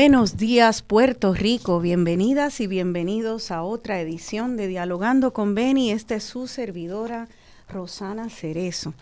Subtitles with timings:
[0.00, 5.90] Buenos días Puerto Rico, bienvenidas y bienvenidos a otra edición de Dialogando con Beni.
[5.90, 7.26] Esta es su servidora
[7.68, 8.94] Rosana Cerezo.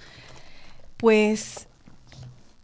[0.96, 1.68] Pues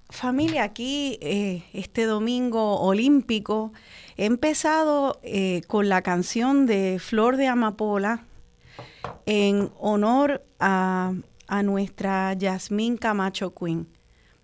[0.09, 3.75] familia, aquí eh, este domingo olímpico
[4.17, 8.25] he empezado eh, con la canción de Flor de Amapola
[9.27, 11.13] en honor a,
[11.49, 13.87] a nuestra Yasmín Camacho Queen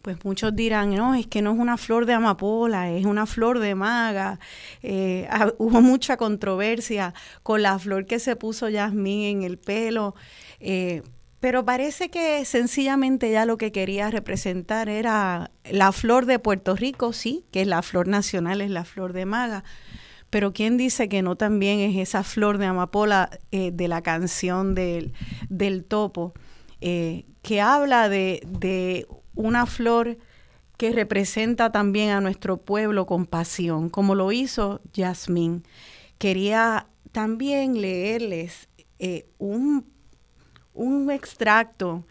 [0.09, 3.59] pues muchos dirán, no, es que no es una flor de amapola, es una flor
[3.59, 4.41] de maga.
[4.83, 10.15] Eh, hubo mucha controversia con la flor que se puso Yasmín en el pelo,
[10.61, 11.03] eh,
[11.41, 17.13] pero parece que sencillamente ya lo que quería representar era la flor de Puerto Rico,
[17.13, 19.63] sí, que es la flor nacional, es la flor de maga.
[20.31, 24.75] Pero ¿quién dice que no también es esa flor de amapola eh, de la canción
[24.75, 25.13] del,
[25.51, 26.33] del topo?
[26.81, 29.05] que habla de, de
[29.39, 30.19] una flor
[30.77, 35.65] que representa también a nuestro pueblo con pasión, como lo hizo Yasmín.
[36.19, 38.69] Quería también leerles
[38.99, 39.87] eh, un,
[40.75, 42.05] un extracto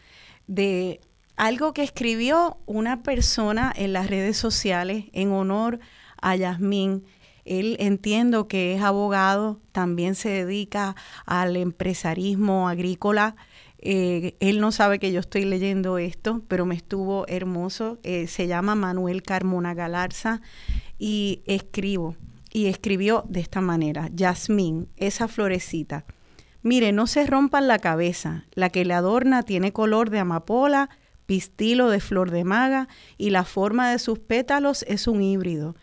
[0.47, 1.01] de
[1.35, 5.79] algo que escribió una persona en las redes sociales en honor
[6.21, 7.05] a Yasmín.
[7.43, 10.95] Él entiendo que es abogado, también se dedica
[11.25, 13.35] al empresarismo agrícola
[13.79, 17.99] eh, él no sabe que yo estoy leyendo esto, pero me estuvo hermoso.
[18.03, 20.41] Eh, se llama Manuel Carmona Galarza
[20.97, 22.15] y escribo.
[22.51, 26.05] Y escribió de esta manera, Yasmín, esa florecita.
[26.63, 28.45] Mire, no se rompan la cabeza.
[28.53, 30.89] La que le adorna tiene color de amapola,
[31.25, 35.75] pistilo de flor de maga y la forma de sus pétalos es un híbrido.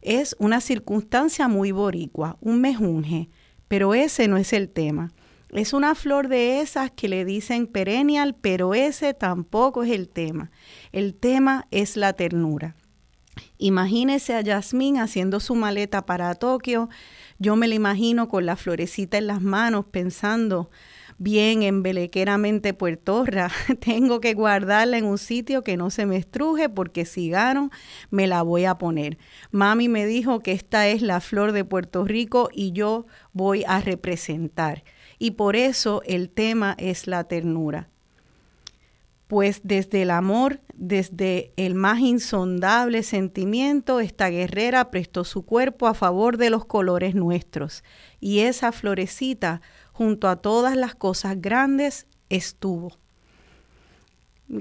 [0.00, 3.28] Es una circunstancia muy boricua, un mejunje,
[3.68, 5.12] pero ese no es el tema.
[5.54, 10.50] Es una flor de esas que le dicen perennial, pero ese tampoco es el tema.
[10.90, 12.74] El tema es la ternura.
[13.58, 16.88] Imagínese a Yasmín haciendo su maleta para Tokio.
[17.38, 20.70] Yo me la imagino con la florecita en las manos pensando,
[21.18, 23.48] bien embelequeramente puertorra,
[23.78, 27.70] tengo que guardarla en un sitio que no se me estruje porque si gano
[28.10, 29.18] me la voy a poner.
[29.52, 33.80] Mami me dijo que esta es la flor de Puerto Rico y yo voy a
[33.80, 34.82] representar
[35.24, 37.88] y por eso el tema es la ternura.
[39.26, 45.94] Pues desde el amor, desde el más insondable sentimiento, esta guerrera prestó su cuerpo a
[45.94, 47.84] favor de los colores nuestros,
[48.20, 49.62] y esa florecita,
[49.94, 52.98] junto a todas las cosas grandes, estuvo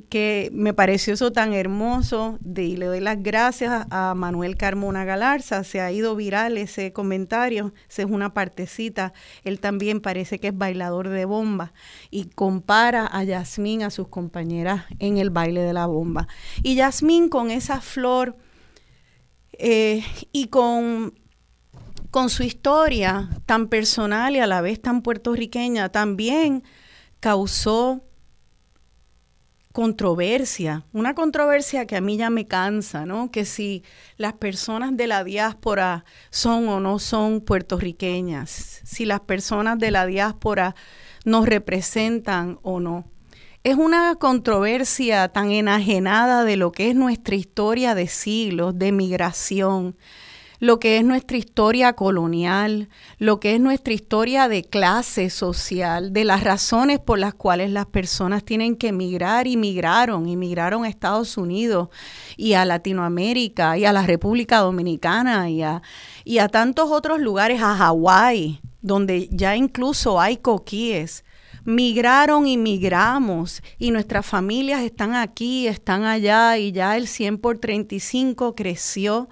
[0.02, 5.06] que me pareció eso tan hermoso de, y le doy las gracias a Manuel Carmona
[5.06, 9.14] Galarza, se ha ido viral ese comentario, esa es una partecita,
[9.44, 11.74] él también parece que es bailador de bomba
[12.10, 16.28] y compara a Yasmín a sus compañeras en el baile de la bomba.
[16.64, 18.36] Y Yasmín con esa flor
[19.54, 21.14] eh, y con,
[22.10, 26.64] con su historia tan personal y a la vez tan puertorriqueña, también
[27.20, 28.04] causó
[29.74, 33.32] controversia, una controversia que a mí ya me cansa, ¿no?
[33.32, 33.84] Que si
[34.18, 40.06] las personas de la diáspora son o no son puertorriqueñas, si las personas de la
[40.06, 40.76] diáspora
[41.26, 43.06] nos representan o no.
[43.64, 49.98] Es una controversia tan enajenada de lo que es nuestra historia de siglos, de migración,
[50.64, 52.88] lo que es nuestra historia colonial,
[53.18, 57.86] lo que es nuestra historia de clase social, de las razones por las cuales las
[57.86, 61.90] personas tienen que emigrar y migraron, y migraron a Estados Unidos
[62.38, 65.82] y a Latinoamérica y a la República Dominicana y a,
[66.24, 71.26] y a tantos otros lugares, a Hawái, donde ya incluso hay coquíes.
[71.66, 77.58] Migraron y migramos y nuestras familias están aquí, están allá y ya el 100 por
[77.58, 79.28] 35 creció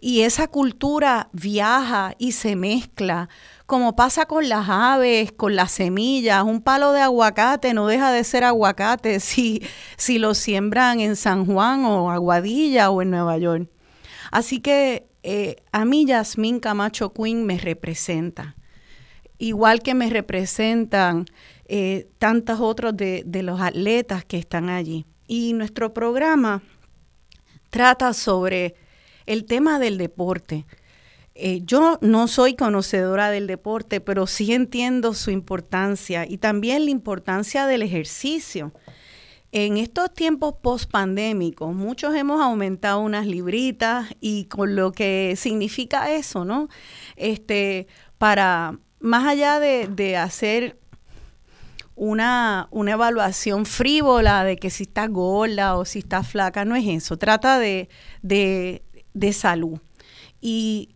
[0.00, 3.28] y esa cultura viaja y se mezcla,
[3.66, 6.44] como pasa con las aves, con las semillas.
[6.44, 9.62] Un palo de aguacate no deja de ser aguacate si,
[9.96, 13.68] si lo siembran en San Juan o Aguadilla o en Nueva York.
[14.30, 18.56] Así que eh, a mí Yasmín Camacho Quinn me representa,
[19.38, 21.26] igual que me representan
[21.64, 25.06] eh, tantos otros de, de los atletas que están allí.
[25.26, 26.62] Y nuestro programa
[27.70, 28.76] trata sobre
[29.28, 30.66] el tema del deporte.
[31.34, 36.90] Eh, yo no soy conocedora del deporte, pero sí entiendo su importancia y también la
[36.90, 38.72] importancia del ejercicio.
[39.52, 46.44] En estos tiempos post-pandémicos, muchos hemos aumentado unas libritas y con lo que significa eso,
[46.44, 46.68] ¿no?
[47.16, 47.86] Este,
[48.16, 50.78] para, más allá de hacer
[51.98, 56.86] una, una evaluación frívola de que si está gorda o si está flaca, no es
[56.86, 57.88] eso, trata de,
[58.22, 58.82] de,
[59.18, 59.78] de salud.
[60.40, 60.90] Y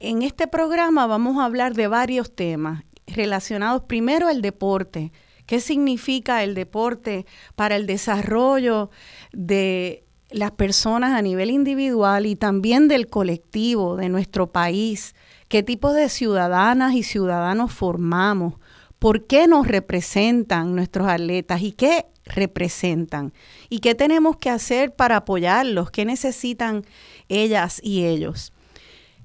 [0.00, 5.12] en este programa vamos a hablar de varios temas relacionados primero al deporte.
[5.46, 7.26] ¿Qué significa el deporte
[7.56, 8.90] para el desarrollo
[9.32, 15.14] de las personas a nivel individual y también del colectivo, de nuestro país?
[15.48, 18.54] ¿Qué tipo de ciudadanas y ciudadanos formamos?
[18.98, 23.32] Por qué nos representan nuestros atletas y qué representan
[23.68, 26.84] y qué tenemos que hacer para apoyarlos, qué necesitan
[27.28, 28.52] ellas y ellos.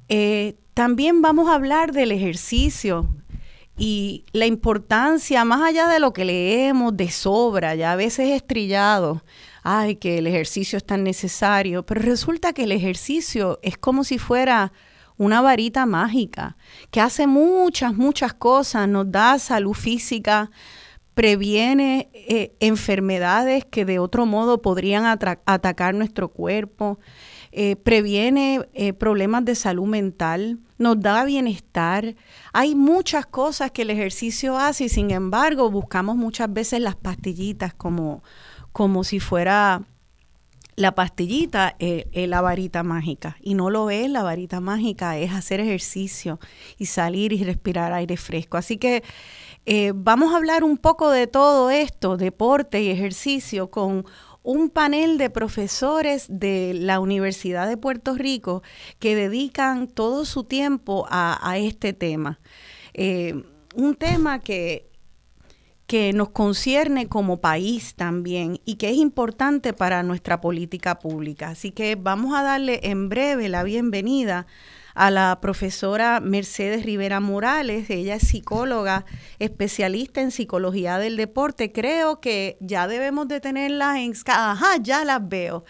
[0.09, 3.09] Eh, también vamos a hablar del ejercicio
[3.77, 9.23] y la importancia, más allá de lo que leemos de sobra, ya a veces estrillado,
[9.63, 14.19] ay, que el ejercicio es tan necesario, pero resulta que el ejercicio es como si
[14.19, 14.71] fuera
[15.17, 16.57] una varita mágica
[16.91, 20.51] que hace muchas, muchas cosas, nos da salud física,
[21.13, 26.99] previene eh, enfermedades que de otro modo podrían atacar nuestro cuerpo,
[27.51, 32.15] eh, previene eh, problemas de salud mental, nos da bienestar.
[32.51, 37.73] Hay muchas cosas que el ejercicio hace y sin embargo buscamos muchas veces las pastillitas
[37.75, 38.23] como,
[38.71, 39.83] como si fuera
[40.75, 45.59] la pastillita es, la varita mágica y no lo es la varita mágica, es hacer
[45.59, 46.39] ejercicio
[46.77, 48.57] y salir y respirar aire fresco.
[48.57, 49.03] Así que
[49.65, 54.05] eh, vamos a hablar un poco de todo esto, deporte y ejercicio, con
[54.43, 58.61] un panel de profesores de la Universidad de Puerto Rico
[58.99, 62.39] que dedican todo su tiempo a, este tema.
[62.93, 63.41] Eh,
[63.75, 64.92] un tema que
[65.93, 71.49] que nos concierne como país también y que es importante para nuestra política pública.
[71.49, 74.47] Así que vamos a darle en breve la bienvenida
[74.95, 77.91] a la profesora Mercedes Rivera Morales.
[77.91, 79.05] Ella es psicóloga,
[79.37, 81.71] especialista en psicología del deporte.
[81.71, 84.13] Creo que ya debemos de tenerla en...
[84.25, 85.63] Ajá, ya las veo.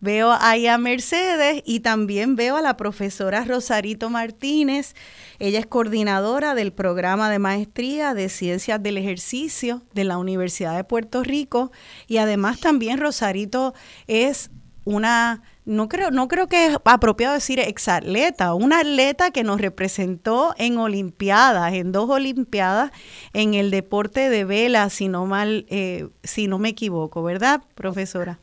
[0.00, 4.94] Veo ahí a Mercedes y también veo a la profesora Rosarito Martínez.
[5.38, 10.84] Ella es coordinadora del programa de maestría de Ciencias del Ejercicio de la Universidad de
[10.84, 11.72] Puerto Rico
[12.06, 13.74] y además también Rosarito
[14.06, 14.50] es
[14.84, 20.54] una no creo, no creo que es apropiado decir exatleta, una atleta que nos representó
[20.58, 22.90] en Olimpiadas, en dos Olimpiadas,
[23.32, 28.38] en el deporte de vela, si no mal, eh, si no me equivoco, ¿verdad, profesora?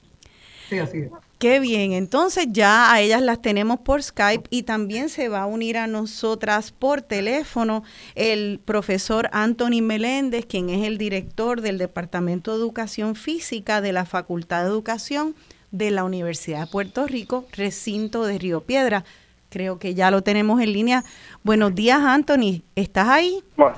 [0.69, 1.11] Sí, así es.
[1.41, 5.45] Qué bien, entonces ya a ellas las tenemos por Skype y también se va a
[5.47, 7.81] unir a nosotras por teléfono
[8.13, 14.05] el profesor Anthony Meléndez, quien es el director del Departamento de Educación Física de la
[14.05, 15.33] Facultad de Educación
[15.71, 19.03] de la Universidad de Puerto Rico, recinto de Río Piedra.
[19.49, 21.03] Creo que ya lo tenemos en línea.
[21.41, 22.61] Buenos días, Anthony.
[22.75, 23.43] ¿Estás ahí?
[23.57, 23.77] Bueno,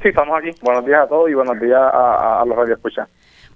[0.00, 0.48] sí, estamos aquí.
[0.62, 3.06] Buenos días a todos y buenos días a, a los radioescuchas.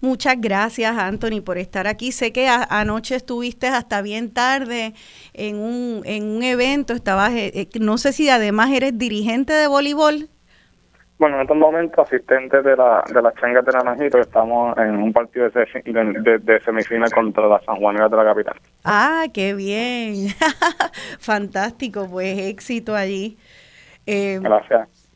[0.00, 2.12] Muchas gracias, Anthony, por estar aquí.
[2.12, 4.92] Sé que anoche estuviste hasta bien tarde
[5.32, 6.92] en un, en un evento.
[6.92, 10.28] Estabas, eh, eh, no sé si además eres dirigente de voleibol.
[11.18, 15.14] Bueno, en estos momentos asistente de la, de las changas de Naranjito, estamos en un
[15.14, 18.54] partido de, de, semifinal contra la San Juan de la capital.
[18.84, 20.28] Ah, qué bien.
[21.18, 23.38] Fantástico, pues éxito allí.
[24.04, 25.08] Eh, Gracias.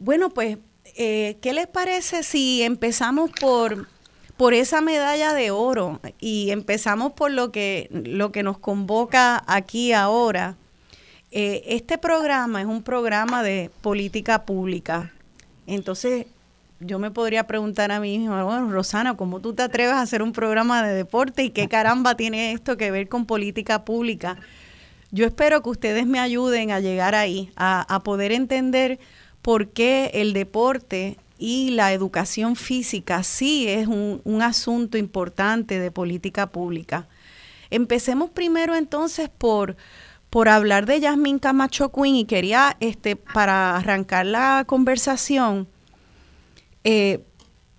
[0.00, 0.58] Bueno, pues,
[0.96, 3.93] ¿qué les parece si empezamos por
[4.36, 9.92] por esa medalla de oro y empezamos por lo que, lo que nos convoca aquí
[9.92, 10.56] ahora.
[11.30, 15.12] eh, este programa es un programa de política pública.
[15.66, 16.26] Entonces,
[16.80, 20.22] yo me podría preguntar a mí misma, bueno, Rosana, ¿cómo tú te atreves a hacer
[20.22, 24.36] un programa de deporte y qué caramba tiene esto que ver con política pública?
[25.10, 28.98] Yo espero que ustedes me ayuden a llegar ahí, a, poder entender
[29.42, 35.90] por qué el deporte y la educación física sí es un, un asunto importante de
[35.90, 37.06] política pública.
[37.68, 39.76] Empecemos primero entonces por,
[40.30, 45.68] por hablar de Yasmín Camacho Quinn y quería, este, para arrancar la conversación,
[46.82, 47.22] eh,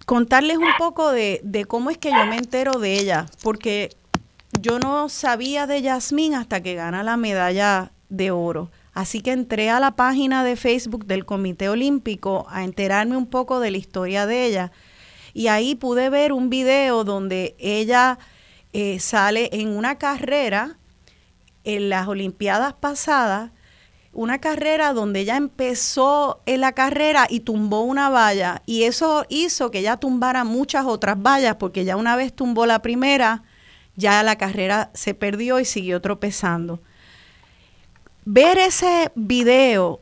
[0.05, 3.89] contarles un poco de, de, cómo es que yo me entero de ella, porque
[4.61, 8.69] yo no sabía de Yasmín hasta que gana la medalla de oro.
[8.95, 13.59] Así que entré a la página de Facebook del Comité Olímpico a enterarme un poco
[13.59, 14.71] de la historia de ella.
[15.33, 18.17] Y ahí pude ver un video donde ella
[18.71, 20.77] eh, sale en una carrera
[21.65, 23.51] en las Olimpiadas pasadas
[24.13, 29.71] una carrera donde ella empezó en la carrera y tumbó una valla y eso hizo
[29.71, 33.43] que ella tumbara muchas otras vallas porque ya una vez tumbó la primera,
[33.97, 36.79] ya la carrera se perdió y siguió tropezando.
[38.27, 40.01] Ver ese video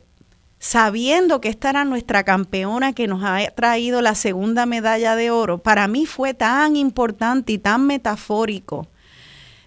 [0.58, 5.58] sabiendo que esta era nuestra campeona que nos ha traído la segunda medalla de oro,
[5.58, 8.88] para mí fue tan importante y tan metafórico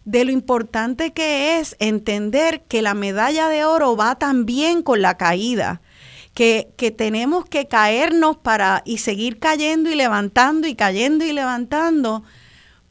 [0.05, 5.17] de lo importante que es entender que la medalla de oro va también con la
[5.17, 5.81] caída,
[6.33, 12.23] que, que, tenemos que caernos para y seguir cayendo y levantando y cayendo y levantando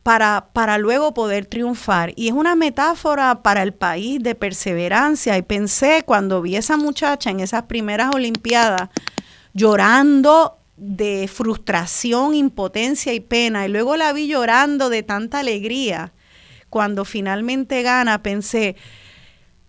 [0.07, 2.13] para, para luego poder triunfar.
[2.15, 5.37] Y es una metáfora para el país de perseverancia.
[5.37, 8.89] Y pensé cuando vi a esa muchacha en esas primeras Olimpiadas
[9.53, 16.13] llorando de frustración, impotencia y pena, y luego la vi llorando de tanta alegría
[16.71, 18.77] cuando finalmente gana, pensé,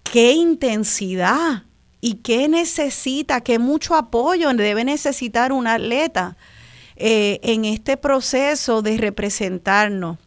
[0.03, 1.63] qué intensidad
[1.99, 6.37] y qué necesita, qué mucho apoyo debe necesitar un atleta
[6.95, 10.19] eh, en este proceso de representarnos.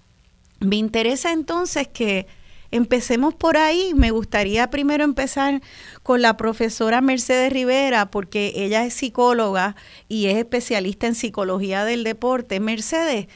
[0.61, 2.27] Me interesa entonces que
[2.71, 3.93] empecemos por ahí.
[3.95, 5.61] Me gustaría primero empezar
[6.03, 9.75] con la profesora Mercedes Rivera, porque ella es psicóloga
[10.09, 12.61] y es especialista en psicología del deporte.
[12.61, 13.27] Mercedes,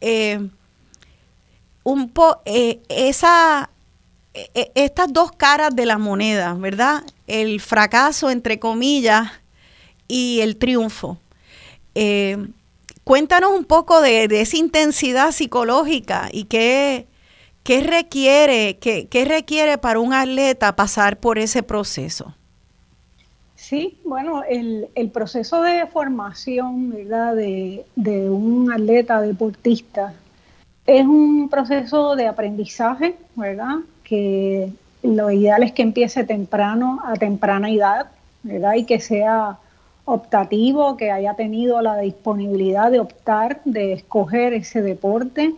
[0.00, 0.48] eh,
[1.84, 3.70] un po, eh, esa,
[4.34, 7.04] eh, estas dos caras de la moneda, ¿verdad?
[7.26, 9.30] El fracaso, entre comillas,
[10.08, 11.18] y el triunfo.
[13.04, 17.06] Cuéntanos un poco de, esa intensidad psicológica y qué,
[17.64, 18.78] qué requiere,
[19.10, 22.34] requiere para un atleta pasar por ese proceso.
[23.56, 26.90] Sí, bueno, el, proceso de formación.
[26.90, 30.14] De, de un atleta deportista
[30.86, 33.76] es un proceso de aprendizaje, ¿verdad?
[34.04, 38.06] Que lo ideal es que empiece temprano, a temprana edad,
[38.42, 38.74] ¿verdad?
[38.74, 39.58] Y que sea
[40.04, 45.54] optativo, que haya tenido la disponibilidad de optar, de escoger ese deporte,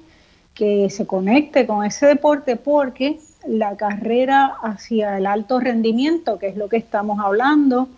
[0.54, 6.56] que se conecte con ese deporte, porque la carrera hacia el alto rendimiento, que es
[6.56, 7.88] lo que estamos hablando,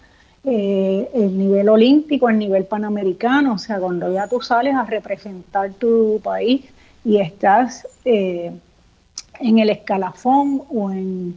[0.45, 5.73] eh, el nivel olímpico, el nivel panamericano, o sea, cuando ya tú sales a representar
[5.75, 6.65] tu país
[7.05, 8.53] y estás eh,
[9.41, 11.37] en el escalafón o, en,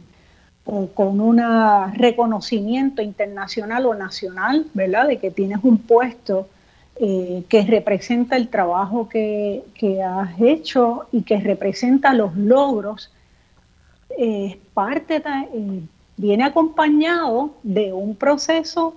[0.64, 1.40] con un
[1.94, 5.08] reconocimiento internacional o nacional, ¿verdad?
[5.08, 6.48] De que tienes un puesto
[6.96, 9.62] eh, que representa el trabajo que,
[10.06, 13.10] has hecho y que representa los logros,
[14.18, 15.22] eh, parte,
[16.16, 18.94] viene acompañado de un proceso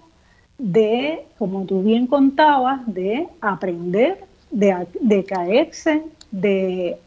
[0.58, 7.00] de, como tú bien contabas, de aprender, de, de caerse, de,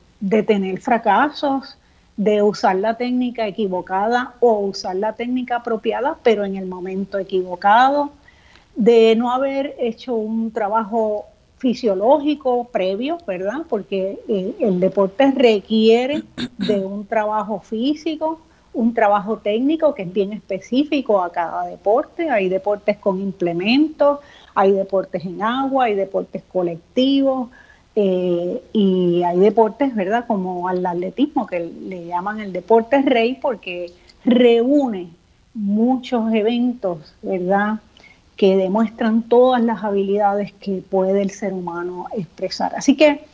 [0.47, 1.77] tener fracasos,
[2.17, 8.11] de usar la técnica equivocada o usar la técnica apropiada, pero en el momento equivocado,
[8.75, 11.27] de no haber hecho un trabajo
[11.59, 13.63] fisiológico previo, ¿verdad?
[13.69, 16.23] Porque eh, el deporte requiere
[16.59, 18.41] de un trabajo físico,
[18.75, 22.29] un trabajo técnico que es bien específico a cada deporte.
[22.29, 24.21] Hay deportes con implementos,
[24.55, 27.49] hay deportes en agua, hay deportes colectivos,
[27.99, 30.27] eh, y hay deportes, ¿verdad?
[30.27, 33.91] Como al atletismo, que le llaman el deporte rey porque
[34.23, 35.09] reúne
[35.55, 37.81] muchos eventos, ¿verdad?
[38.37, 42.75] Que demuestran todas las habilidades que puede el ser humano expresar.
[42.77, 43.25] Así que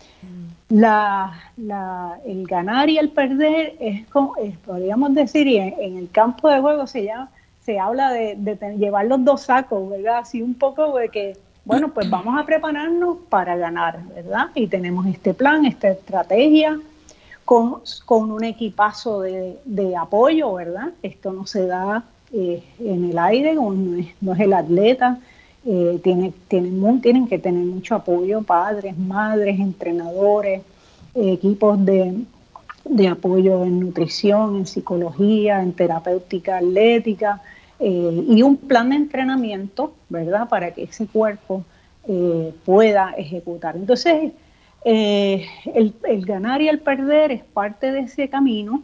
[0.71, 6.87] el ganar y el perder es, como, podríamos decir, y en, el campo de juego
[6.87, 7.31] se, llama,
[7.64, 10.19] se habla de, de llevar los dos sacos, ¿verdad?
[10.19, 14.50] Así un poco de que bueno, pues vamos a prepararnos para ganar, ¿verdad?
[14.54, 16.81] Y tenemos este plan, esta estrategia
[17.45, 20.90] con, un equipazo de, apoyo, ¿verdad?
[21.02, 25.21] Esto no se da eh, en el aire, no es, el atleta,
[25.64, 30.62] eh, tiene, tienen, tienen que tener mucho apoyo, padres, madres, entrenadores,
[31.14, 32.25] equipos de,
[32.85, 37.40] de, apoyo en nutrición, en psicología, en terapéutica atlética
[37.85, 40.49] y un plan de entrenamiento, ¿verdad?
[40.49, 41.65] Para que ese cuerpo
[42.65, 43.77] pueda ejecutar.
[43.77, 44.33] Entonces,
[44.85, 48.83] el, el, ganar y el perder es parte de ese camino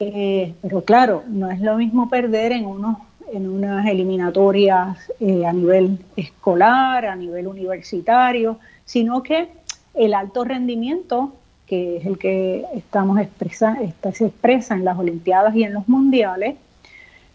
[0.00, 2.98] eh, pero claro, no es lo mismo perder en, unos,
[3.32, 9.48] en unas eliminatorias eh, a nivel escolar, a nivel universitario, sino que
[9.94, 11.32] el alto rendimiento,
[11.66, 13.78] que es el que estamos expresa,
[14.12, 16.56] se expresa en las Olimpiadas y en los Mundiales,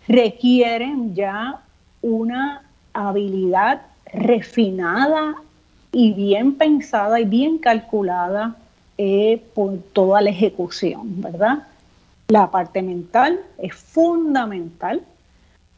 [0.10, 1.60] requieren ya
[2.02, 2.64] una
[2.94, 5.36] habilidad refinada
[5.92, 8.56] y bien pensada y bien calculada
[8.98, 11.60] eh, por toda la ejecución, ¿verdad?
[12.28, 15.04] La parte mental es fundamental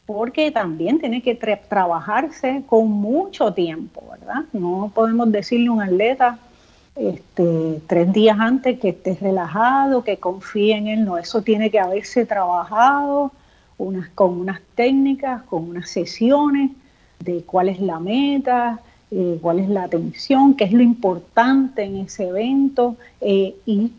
[0.06, 4.44] porque también tiene que trabajarse con mucho tiempo, ¿verdad?
[4.54, 6.38] No podemos decirle a un atleta
[6.96, 11.78] este, tres días antes que esté relajado, que confíe en él, no, eso tiene que
[11.78, 13.30] haberse trabajado
[14.14, 16.70] con unas técnicas, con unas sesiones
[17.20, 21.98] de cuál es la meta, eh, cuál es la atención, qué es lo importante en
[21.98, 23.92] ese evento eh, y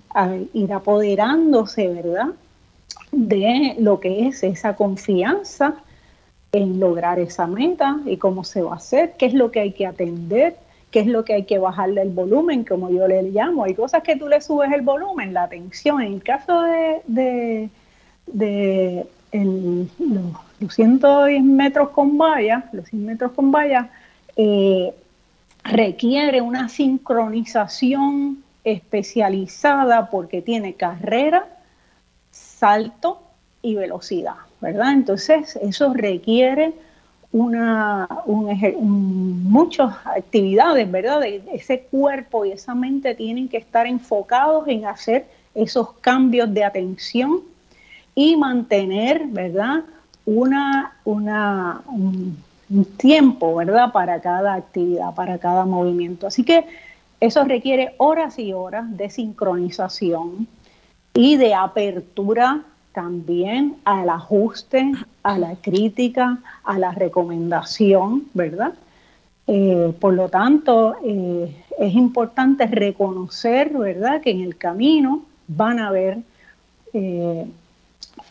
[0.53, 2.29] ir apoderándose, ¿verdad?
[3.13, 5.75] de lo que es esa confianza
[6.51, 9.71] en lograr esa meta y cómo se va a hacer, qué es lo que hay
[9.71, 10.55] que atender,
[10.91, 13.63] qué es lo que hay que bajarle el volumen, como yo le llamo.
[13.63, 16.01] Hay cosas que tú le subes el volumen, la tensión.
[16.01, 16.61] En el caso
[17.07, 17.69] de,
[19.33, 23.89] los, 110 metros con valla, los 100 metros con valla,
[24.35, 24.93] eh,
[25.63, 31.47] requiere una sincronización especializada porque tiene carrera,
[32.31, 33.21] salto
[33.61, 34.93] y velocidad, ¿verdad?
[34.93, 36.73] Entonces eso requiere
[37.31, 41.23] una, muchas actividades, ¿verdad?
[41.25, 47.41] ese cuerpo y esa mente tienen que estar enfocados en hacer esos cambios de atención
[48.15, 49.83] y mantener, ¿verdad?
[50.25, 52.37] Un,
[52.97, 53.91] tiempo, ¿verdad?
[53.91, 56.25] Para cada actividad, para cada movimiento.
[56.25, 56.65] Así que
[57.19, 60.47] eso requiere horas y horas de sincronización,
[61.13, 64.91] y de apertura también al ajuste,
[65.23, 68.73] a la crítica, a la recomendación, ¿verdad?
[69.47, 75.87] Eh, por lo tanto, eh, es importante reconocer, ¿verdad?, que en el camino van a
[75.87, 76.19] haber
[76.93, 77.47] eh,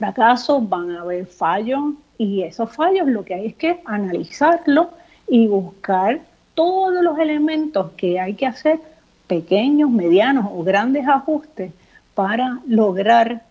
[0.03, 4.89] fracasos, van a haber fallos, y esos fallos lo que hay es que analizarlos
[5.29, 6.21] y buscar
[6.55, 8.81] todos los elementos que hay que hacer,
[9.29, 11.71] pequeños, medianos o grandes ajustes,
[12.15, 13.45] para lograr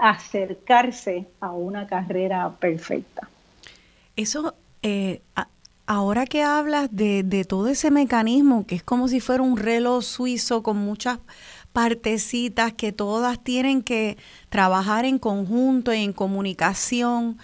[0.00, 3.28] acercarse a una carrera perfecta.
[4.16, 5.20] Eso, eh,
[5.86, 10.64] ahora que hablas de, todo ese mecanismo, que es como si fuera un reloj suizo
[10.64, 11.20] con muchas
[11.74, 14.16] partecitas que todas tienen que
[14.48, 17.36] trabajar en conjunto, en comunicación,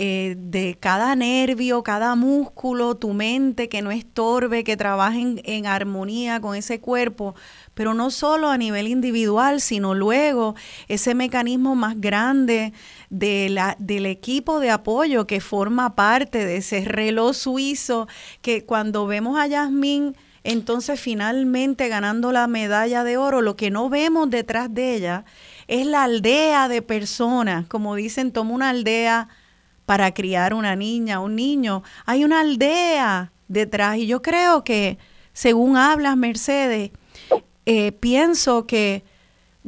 [0.00, 6.40] eh, de cada nervio, cada músculo, tu mente que no estorbe, que trabaje en, armonía
[6.40, 7.36] con ese cuerpo,
[7.74, 12.72] pero no solo a nivel individual, sino luego ese mecanismo más grande
[13.10, 18.08] de la, del equipo de apoyo que forma parte de ese reloj suizo,
[18.42, 23.88] que cuando vemos a Yasmín entonces finalmente ganando la medalla de oro, lo que no
[23.88, 25.24] vemos detrás de ella
[25.66, 29.28] es la aldea de personas, como dicen, toma una aldea
[29.86, 31.82] para criar una niña, un niño.
[32.06, 34.98] Hay una aldea detrás y yo creo que,
[35.32, 36.90] según hablas, Mercedes,
[37.66, 39.04] eh, pienso que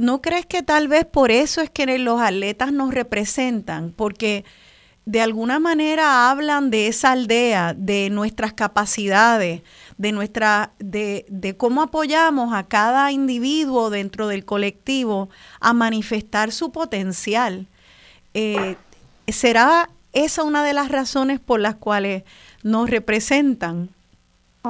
[0.01, 3.93] ¿no crees que tal vez por eso es que los atletas nos representan?
[3.93, 4.45] Porque
[5.05, 9.63] de alguna manera hablan de esa aldea, de nuestras capacidades,
[10.01, 15.29] de nuestra, de, de cómo apoyamos a cada individuo dentro del colectivo
[15.61, 17.67] a manifestar su potencial.
[18.33, 18.77] Eh,
[19.29, 22.25] ¿Será esa es una de las razones por las cuales
[22.65, 23.91] nos representan.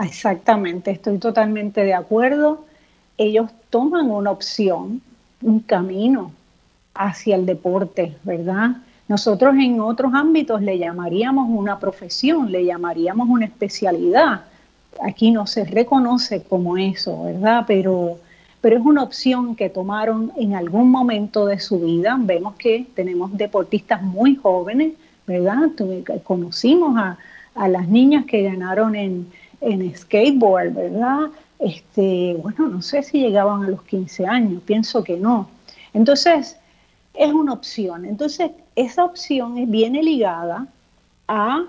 [0.02, 2.64] Exactamente, estoy totalmente de acuerdo.
[3.16, 5.00] Ellos toman una opción,
[5.40, 6.32] un camino
[6.94, 8.76] hacia el deporte, ¿verdad?
[9.08, 14.44] Nosotros en otros ámbitos le llamaríamos una profesión, le llamaríamos una especialidad.
[15.02, 17.64] Aquí no se reconoce como eso, ¿verdad?
[17.66, 18.18] Pero,
[18.60, 22.16] pero es una opción que tomaron en algún momento de su vida.
[22.20, 24.94] Vemos que tenemos deportistas muy jóvenes
[25.30, 25.70] ¿verdad?
[26.24, 27.16] conocimos a,
[27.68, 29.26] las niñas que ganaron en,
[29.94, 31.30] skateboard, ¿verdad?
[31.58, 35.48] Este, bueno, no sé si llegaban a los 15 años, pienso que no.
[35.92, 36.56] Entonces,
[37.14, 38.06] es una opción.
[38.06, 40.66] Entonces, esa opción viene ligada
[41.28, 41.64] a,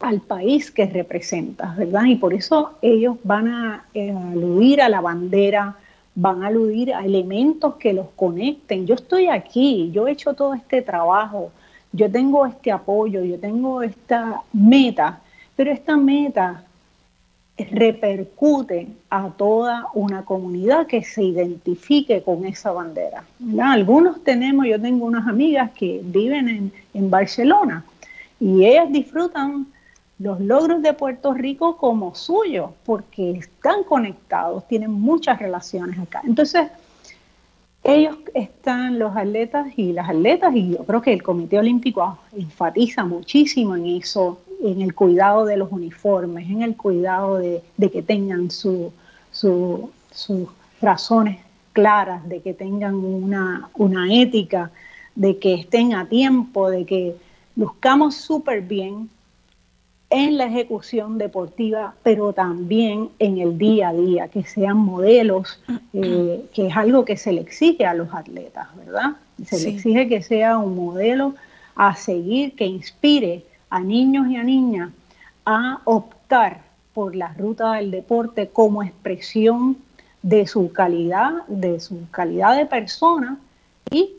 [0.00, 2.04] al país que representas, ¿verdad?
[2.06, 5.76] Y por eso ellos van a eh, aludir a la bandera,
[6.14, 8.86] van a aludir a elementos que los conecten.
[8.86, 11.52] Yo estoy aquí, yo he hecho todo este trabajo,
[11.92, 15.20] yo tengo este apoyo, yo tengo esta meta,
[15.54, 16.64] pero esta meta
[17.58, 23.24] repercute a toda una comunidad que se identifique con esa bandera.
[23.62, 27.84] Algunos tenemos, yo tengo unas amigas que viven en, en Barcelona
[28.38, 29.66] y ellas disfrutan
[30.20, 36.20] los logros de Puerto Rico como suyos, porque están conectados, tienen muchas relaciones acá.
[36.24, 36.68] Entonces,
[37.82, 43.02] ellos están, los atletas y las atletas, y yo creo que el Comité Olímpico enfatiza
[43.02, 48.50] muchísimo en eso, en el cuidado de los uniformes, en el cuidado de, que tengan
[48.50, 48.92] sus
[50.82, 51.38] razones
[51.72, 54.70] claras, de que tengan una, una ética,
[55.14, 57.16] de que estén a tiempo, de que
[57.56, 59.08] buscamos súper bien
[60.10, 66.44] en la ejecución deportiva, pero también en el día a día, que sean modelos, eh,
[66.52, 69.12] que es algo que se le exige a los atletas, ¿verdad?
[69.46, 71.34] Se le exige que sea un modelo
[71.76, 74.90] a seguir, que inspire a niños y a niñas
[75.46, 79.76] a optar por la ruta del deporte como expresión
[80.22, 83.38] de su calidad, de su calidad de persona
[83.90, 84.10] y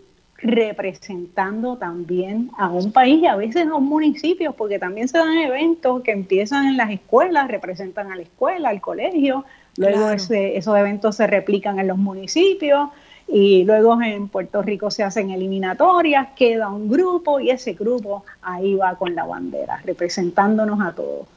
[0.41, 5.37] representando también a un país y a veces a un municipio, porque también se dan
[5.37, 9.45] eventos que empiezan en las escuelas, representan a la escuela, al colegio,
[9.77, 12.89] luego esos eventos se replican en los municipios
[13.27, 18.75] y luego en Puerto Rico se hacen eliminatorias, queda un grupo y ese grupo ahí
[18.75, 21.27] va con la bandera, representándonos a todos.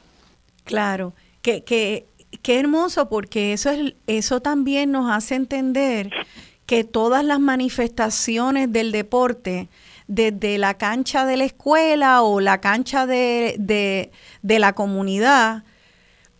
[0.63, 2.07] Claro, que, que,
[2.41, 6.11] qué hermoso porque eso, es, eso también nos hace entender
[6.65, 9.69] que todas las manifestaciones del deporte,
[10.07, 15.63] desde la cancha de la escuela o la cancha de, de, la comunidad,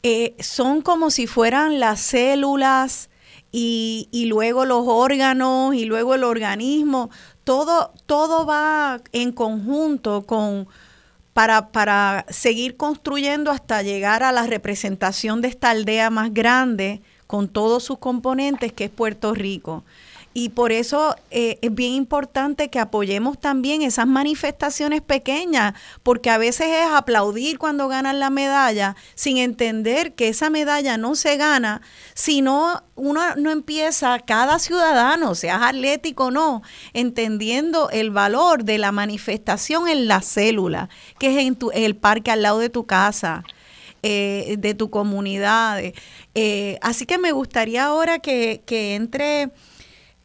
[0.04, 3.10] eh, son como si fueran las células
[3.52, 7.10] y, y, luego los órganos y luego el organismo.
[7.44, 10.68] Todo, todo va en conjunto con,
[11.34, 17.48] para, para seguir construyendo hasta llegar a la representación de esta aldea más grande con
[17.48, 19.84] todos sus componentes que es Puerto Rico.
[20.38, 26.38] Y por eso eh, es bien importante que apoyemos también esas manifestaciones pequeñas, porque a
[26.38, 31.82] veces es aplaudir cuando ganan la medalla, sin entender que esa medalla no se gana
[32.16, 38.78] si no uno no empieza, cada ciudadano, seas atlético o no, entendiendo el valor de
[38.78, 42.86] la manifestación en la célula, que es en, tu, el parque al lado de tu
[42.86, 43.46] casa.
[44.08, 45.82] Eh, de tu comunidad.
[46.36, 49.50] Eh, así que me gustaría ahora que, que entre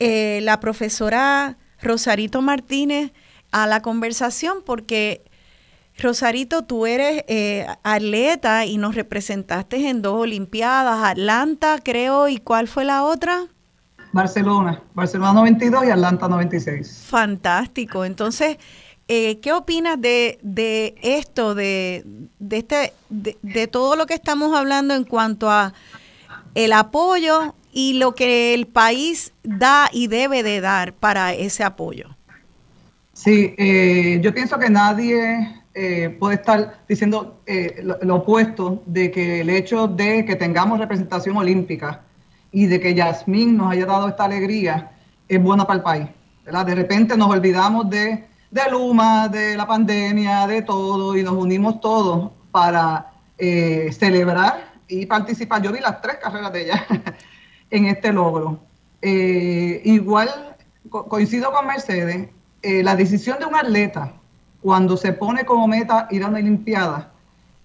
[0.00, 3.12] eh, la profesora Rosarito Martínez
[3.52, 5.24] a la conversación porque
[5.98, 12.68] Rosarito, tú eres eh, atleta y nos representaste en dos Olimpiadas, Atlanta creo, ¿y cuál
[12.68, 13.46] fue la otra?
[14.12, 17.04] Barcelona, Barcelona 92 y Atlanta 96.
[17.06, 18.56] Fantástico, entonces,
[19.08, 22.04] eh, ¿qué opinas de, de esto, de,
[22.38, 25.74] de, este, de, de todo lo que estamos hablando en cuanto a
[26.54, 32.16] el apoyo y lo que el país da y debe de dar para ese apoyo.
[33.12, 39.42] Sí, eh, yo pienso que nadie eh, puede estar diciendo eh, lo, opuesto de que
[39.42, 42.02] el hecho de que tengamos representación olímpica
[42.50, 44.92] y de que Yasmín nos haya dado esta alegría
[45.28, 46.08] es buena para el país.
[46.44, 51.80] De repente nos olvidamos de, de Luma, de la pandemia, de todo y nos unimos
[51.80, 55.62] todos para celebrar y participar.
[55.62, 56.86] Yo vi las tres carreras de ella
[57.70, 58.60] en este logro.
[59.02, 60.28] Eh, igual
[60.88, 62.28] coincido con Mercedes,
[62.62, 64.12] eh, la decisión de un atleta
[64.60, 67.12] cuando se pone como meta ir a una Olimpiada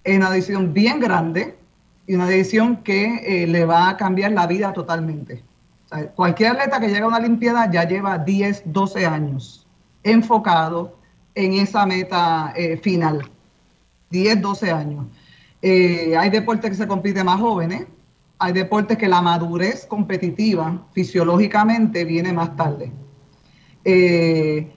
[0.04, 1.58] es una decisión bien grande
[2.06, 5.42] y una decisión que eh, le va a cambiar la vida totalmente.
[6.14, 9.66] cualquier atleta que llega a una Olimpiada ya lleva 10, 12 años
[10.02, 10.96] enfocado
[11.34, 13.28] en esa meta final.
[14.10, 15.06] 10, 12 años.
[15.62, 17.86] hay deportes que se compiten más jóvenes,
[18.38, 22.92] hay deportes que la madurez competitiva fisiológicamente viene más tarde.
[23.84, 24.72] Eh,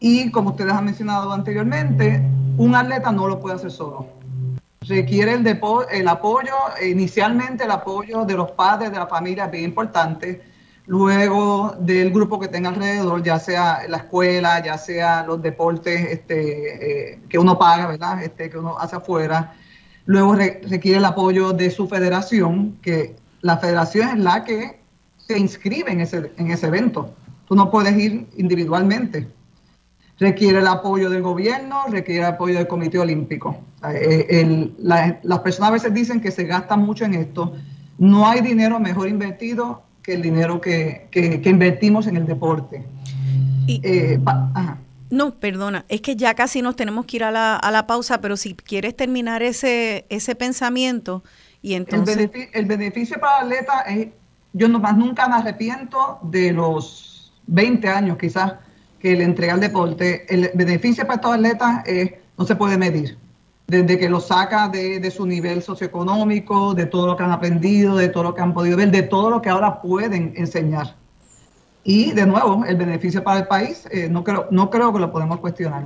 [0.00, 2.22] y como ustedes han mencionado anteriormente,
[2.56, 4.06] un atleta no lo puede hacer solo.
[4.80, 5.46] Requiere el,
[5.90, 6.54] el apoyo,
[6.86, 10.42] inicialmente el apoyo de los padres, de la familia, es bien importante.
[10.86, 17.12] Luego del grupo que tenga alrededor, ya sea la escuela, ya sea los deportes este,
[17.12, 18.22] eh, que uno paga, ¿verdad?
[18.22, 19.54] Este, que uno hace afuera
[20.08, 24.80] Luego requiere el apoyo de su federación, que la federación es la que
[25.18, 27.12] se inscribe en ese, en ese evento.
[27.46, 29.28] Tú no puedes ir individualmente.
[30.18, 33.58] requiere el apoyo del gobierno, requiere el apoyo del Comité Olímpico.
[33.86, 37.52] Eh, las personas a veces dicen que se gasta mucho en esto.
[37.98, 41.06] No hay dinero mejor invertido que el dinero que,
[41.44, 42.82] invertimos en el deporte.
[43.68, 44.18] Eh,
[45.10, 48.20] no, perdona, es que ya casi nos tenemos que ir a la, a la pausa,
[48.20, 51.22] pero si quieres terminar ese, ese pensamiento
[51.62, 52.16] y entonces...
[52.16, 54.08] El beneficio, el beneficio para el atleta es,
[54.52, 58.54] yo más nunca me arrepiento de los 20 años quizás
[59.00, 61.84] que le entrega al deporte, el beneficio para estos atletas
[62.36, 63.16] no se puede medir.
[63.66, 68.08] Desde que lo saca de, su nivel socioeconómico, de todo lo que han aprendido, de
[68.08, 70.96] todo lo que han podido ver, de todo lo que ahora pueden enseñar.
[71.88, 75.10] Y de nuevo, el beneficio para el país, eh, no, creo, no creo que lo
[75.10, 75.84] podemos cuestionar.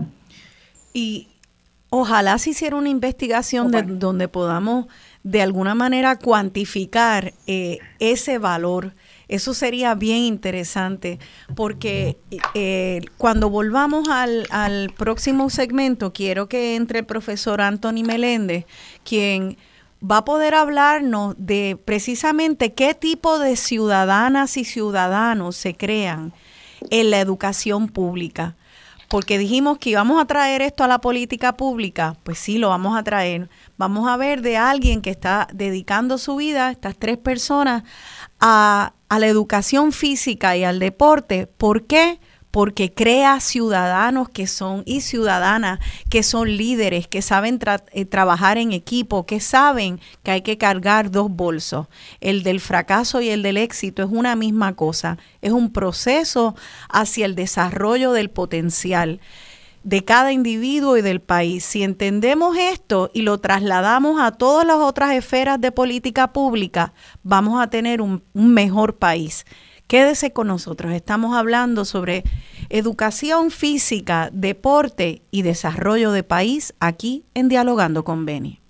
[0.92, 1.28] Y
[1.90, 4.86] ojalá se hiciera una investigación de, donde podamos
[5.22, 8.94] de alguna manera cuantificar eh, ese valor
[9.32, 11.18] eso sería bien interesante
[11.54, 12.18] porque
[12.52, 18.66] eh, cuando volvamos al, al próximo segmento, quiero que entre el profesor Anthony Meléndez,
[19.04, 19.56] quien
[20.02, 26.32] va a poder hablarnos de precisamente qué tipo de ciudadanas y ciudadanos se crean
[26.90, 28.56] en la educación pública.
[29.08, 32.96] Porque dijimos que íbamos a traer esto a la política pública, pues sí, lo vamos
[32.96, 33.50] a traer.
[33.76, 37.82] Vamos a ver de alguien que está dedicando su vida, estas tres personas,
[38.40, 41.46] a, la educación física y al deporte.
[41.46, 42.20] ¿Por qué?
[42.94, 47.58] Crea ciudadanos que son y ciudadanas que son líderes, que saben
[47.92, 51.86] eh, trabajar en equipo, que saben que hay que cargar dos bolsos.
[52.20, 56.54] El del fracaso y el del éxito es una misma cosa, es un proceso
[56.88, 59.20] hacia el desarrollo del potencial
[59.84, 61.64] de cada individuo y del país.
[61.64, 67.60] Si entendemos esto y lo trasladamos a todas las otras esferas de política pública, vamos
[67.60, 69.44] a tener un, mejor país.
[69.92, 70.94] Quédese con nosotros.
[70.94, 72.24] Estamos hablando sobre
[72.70, 78.61] educación física, deporte y desarrollo de país aquí en Dialogando con Beni.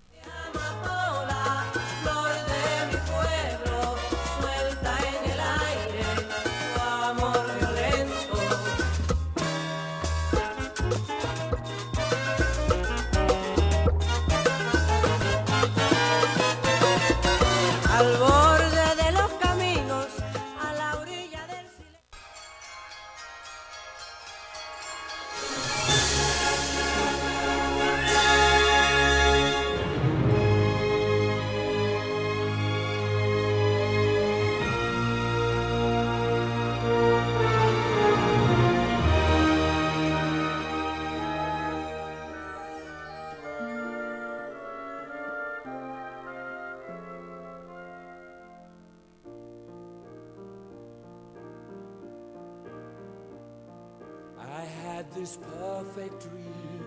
[55.22, 56.82] This perfect dream.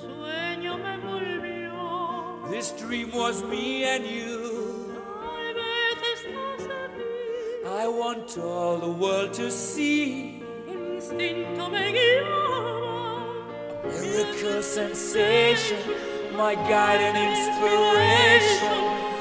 [0.00, 2.48] Sueño me volvió.
[2.48, 4.96] This dream was me and you.
[7.66, 10.42] I want all the world to see.
[10.66, 13.34] Instinto me guiaba.
[13.84, 15.82] A miracle sensation,
[16.34, 19.15] my guide and inspiration.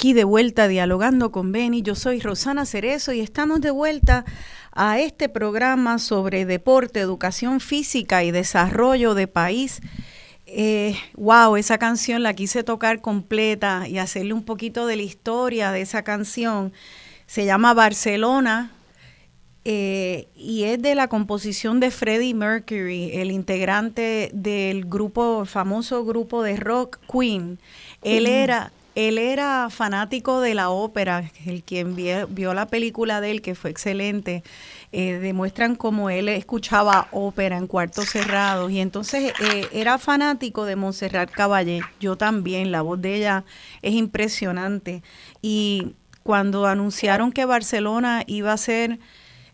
[0.00, 1.82] Aquí de vuelta dialogando con Beni.
[1.82, 4.24] Yo soy Rosana Cerezo y estamos de vuelta
[4.72, 9.82] a este programa sobre deporte, educación física y desarrollo de país.
[10.46, 15.70] Eh, wow, esa canción la quise tocar completa y hacerle un poquito de la historia
[15.70, 16.72] de esa canción.
[17.26, 18.70] Se llama Barcelona
[19.66, 26.42] eh, y es de la composición de Freddie Mercury, el integrante del grupo, famoso grupo
[26.42, 27.58] de rock Queen.
[28.00, 28.72] Él era
[29.08, 33.70] él era fanático de la ópera, el quien vio, la película de él, que fue
[33.70, 34.42] excelente,
[34.92, 38.70] eh, demuestran cómo él escuchaba ópera en cuartos cerrados.
[38.70, 43.44] Y entonces eh, era fanático de Montserrat Caballé, yo también, la voz de ella
[43.82, 45.02] es impresionante.
[45.40, 48.98] Y cuando anunciaron que Barcelona iba a ser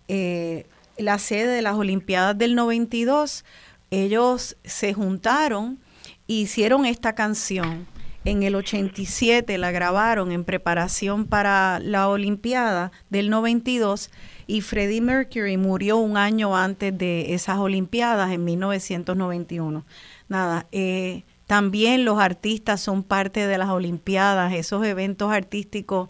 [0.09, 0.67] eh,
[0.99, 3.45] la sede de las Olimpiadas del 92,
[3.91, 5.79] ellos se juntaron
[6.27, 7.87] e hicieron esta canción
[8.27, 14.11] en el 87 la grabaron en preparación para la Olimpiada del 92
[14.49, 19.85] y Freddie Mercury murió un año antes de esas Olimpiadas en 1991.
[20.29, 26.09] Nada, eh, también los artistas son parte de las Olimpiadas, esos eventos artísticos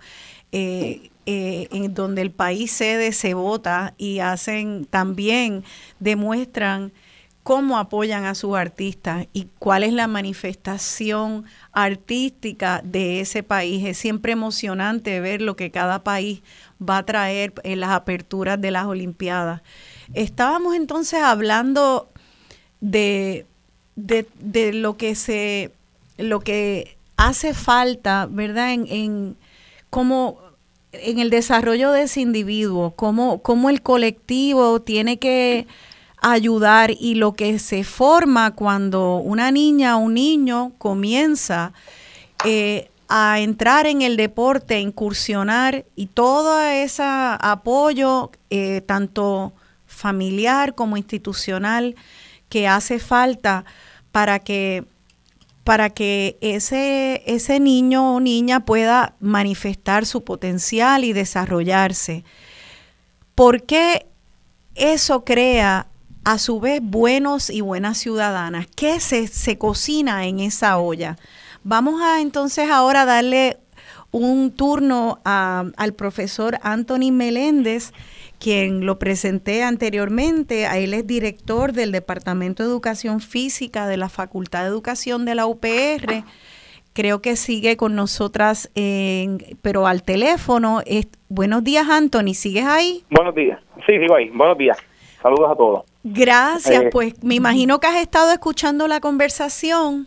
[0.52, 5.64] eh, eh, en donde el país sede se vota y hacen también
[6.00, 6.92] demuestran
[7.46, 13.86] cómo apoyan a sus artistas y cuál es la manifestación artística de ese país.
[13.86, 16.42] Es siempre emocionante ver lo que cada país
[16.82, 19.62] va a traer en las aperturas de las Olimpiadas.
[20.12, 22.08] Estábamos entonces hablando
[22.80, 23.46] de,
[23.94, 25.70] de, lo que se
[26.18, 28.72] lo que hace falta, ¿verdad?
[28.72, 29.36] En, en
[29.88, 30.40] cómo
[30.90, 35.68] en el desarrollo de ese individuo, cómo, cómo el colectivo tiene que
[36.32, 41.72] ayudar y lo que se forma cuando una niña o un niño comienza
[42.44, 49.52] eh, a entrar en el deporte, incursionar y todo ese apoyo, eh, tanto
[49.86, 51.94] familiar como institucional,
[52.48, 53.64] que hace falta
[54.10, 54.84] para que
[55.62, 62.22] para que ese, ese niño o niña pueda manifestar su potencial y desarrollarse.
[63.34, 64.06] ¿Por qué
[64.76, 65.88] eso crea
[66.26, 68.66] a su vez buenos y buenas ciudadanas.
[68.66, 71.16] ¿Qué se, se cocina en esa olla?
[71.62, 73.58] Vamos a entonces ahora darle
[74.10, 77.92] un turno al profesor Anthony Meléndez,
[78.40, 80.66] quien lo presenté anteriormente.
[80.66, 85.36] A él es director del Departamento de Educación Física de la Facultad de Educación de
[85.36, 86.24] la UPR.
[86.92, 88.72] Creo que sigue con nosotras,
[89.62, 90.80] pero al teléfono.
[91.28, 92.34] buenos días, Anthony.
[92.34, 93.04] ¿Sigues ahí?
[93.10, 93.60] Buenos días.
[93.86, 94.28] Sí, sigo ahí.
[94.30, 94.76] Buenos días.
[95.22, 95.84] Saludos a todos.
[96.08, 100.06] Gracias, eh, pues me imagino que has estado escuchando la conversación.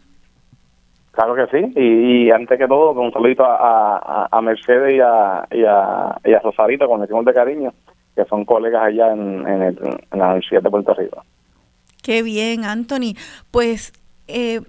[1.11, 6.39] Claro que sí, y, antes que todo, un saludito a, Mercedes y a, y a,
[6.41, 7.73] Rosarito, con el de cariño,
[8.15, 9.43] que son colegas allá en,
[10.13, 11.21] la Universidad de Puerto Rico.
[12.01, 13.15] Qué bien, Anthony.
[13.51, 13.91] Pues
[14.29, 14.61] eh,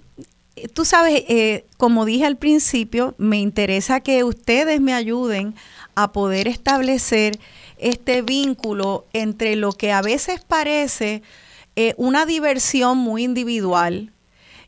[0.74, 5.55] tú sabes, eh, como dije al principio, me interesa que ustedes me ayuden
[5.95, 7.35] a poder establecer
[7.81, 11.22] este vínculo entre lo que a veces parece
[11.76, 14.12] eh, una diversión muy individual,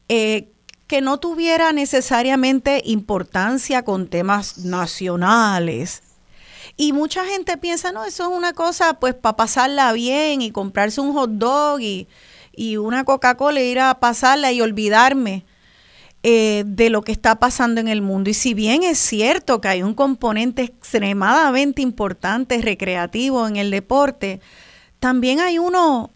[0.08, 0.48] eh,
[0.86, 6.02] que no tuviera necesariamente importancia con temas nacionales.
[6.76, 11.00] Y mucha gente piensa, no, eso es una cosa pues para pasarla bien y comprarse
[11.00, 12.08] un hot dog y,
[12.54, 15.44] y una Coca-Cola e ir a pasarla y olvidarme
[16.22, 18.30] eh, de lo que está pasando en el mundo.
[18.30, 24.40] Y si bien es cierto que hay un componente extremadamente importante, recreativo en el deporte,
[25.00, 26.10] también hay uno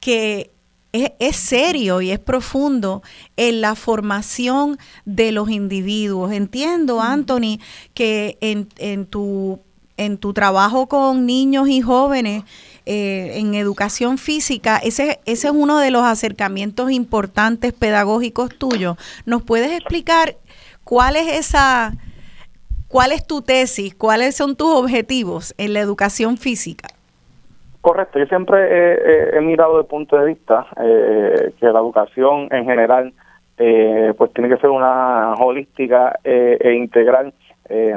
[0.00, 0.50] que
[0.92, 3.02] es, serio y es profundo
[3.36, 6.32] en la formación de los individuos.
[6.32, 7.58] Entiendo, Anthony,
[7.94, 9.60] que en, en, tu,
[9.96, 12.44] en tu trabajo con niños y jóvenes,
[12.86, 18.96] eh, en educación física, ese, ese es uno de los acercamientos importantes pedagógicos tuyos.
[19.24, 20.34] ¿Nos puedes explicar
[20.84, 21.92] cuál es esa,
[22.88, 26.88] cuál es tu tesis, cuáles son tus objetivos en la educación física?
[27.80, 32.64] Correcto, yo siempre he, mirado desde el punto de vista eh, que la educación en
[32.64, 33.12] general
[33.56, 37.32] eh, pues tiene que ser una holística e integral.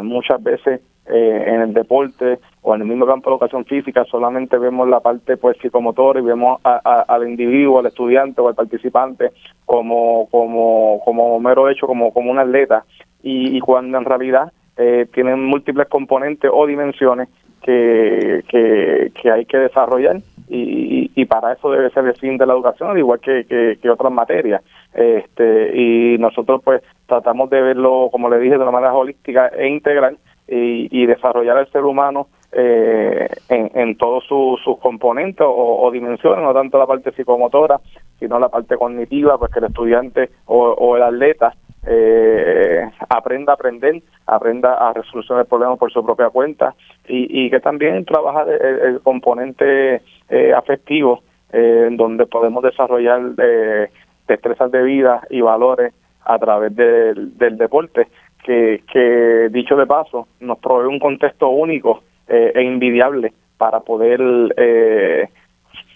[0.02, 0.80] muchas veces
[1.10, 5.38] en el deporte o en el mismo campo de educación física solamente vemos la parte
[5.38, 9.32] pues psicomotora y vemos al individuo, al estudiante o al participante
[9.66, 12.84] como como como mero hecho, como como un atleta
[13.24, 17.30] y, cuando en realidad eh, tienen múltiples componentes o dimensiones
[17.62, 22.54] que, que, hay que desarrollar y, y, para eso debe ser el fin de la
[22.54, 24.62] educación, al igual que, que, otras materias.
[24.94, 29.68] Este, y nosotros pues tratamos de verlo, como le dije, de una manera holística e
[29.68, 30.18] integral
[30.48, 36.54] y, y desarrollar el ser humano eh, en, en todos sus componentes o, dimensiones, no
[36.54, 37.80] tanto la parte psicomotora,
[38.20, 41.54] sino la parte cognitiva, pues que el estudiante o, el atleta
[41.86, 46.74] eh, aprenda a aprender, aprenda a resolver problemas por su propia cuenta
[47.08, 53.90] y, y que también trabaja el, componente eh, afectivo, eh, donde podemos desarrollar eh,
[54.28, 55.94] destrezas de vida y valores
[56.26, 58.08] a través del, del deporte,
[58.48, 64.22] que, que dicho de paso nos provee un contexto único eh, e invidiable para poder
[64.56, 65.28] eh,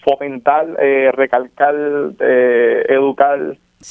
[0.04, 1.74] fomentar, eh, recalcar,
[2.20, 2.84] eh,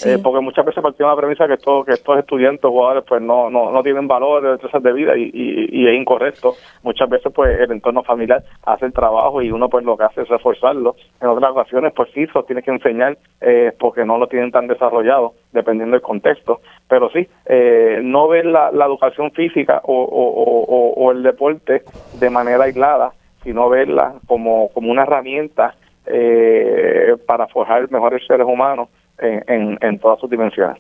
[0.06, 3.22] eh, porque muchas veces partimos de la premisa que, todo, que estos estudiantes jugadores pues
[3.22, 6.56] no, no, no tienen valor de vida y, y, es incorrecto.
[6.84, 10.22] Muchas veces pues el entorno familiar hace el trabajo y uno pues lo que hace
[10.22, 10.96] es reforzarlo.
[11.22, 14.68] En otras ocasiones pues sí, eso tiene que enseñar eh, porque no lo tienen tan
[14.68, 16.62] desarrollado dependiendo del contexto.
[16.88, 21.84] Pero sí, eh, no ver la, la educación física o, o, o, o el deporte
[22.20, 23.12] de manera aislada,
[23.44, 25.76] sino verla como, como una herramienta
[26.06, 28.90] eh, para forjar mejores seres humanos
[29.22, 30.78] en, en, todas sus dimensiones.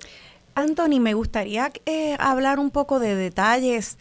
[0.55, 3.97] Anthony, me gustaría eh, hablar un poco de detalles,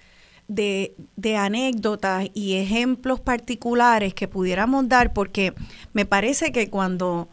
[0.49, 5.53] de, de, anécdotas y ejemplos particulares que pudiéramos dar, porque
[5.93, 7.29] me parece que cuando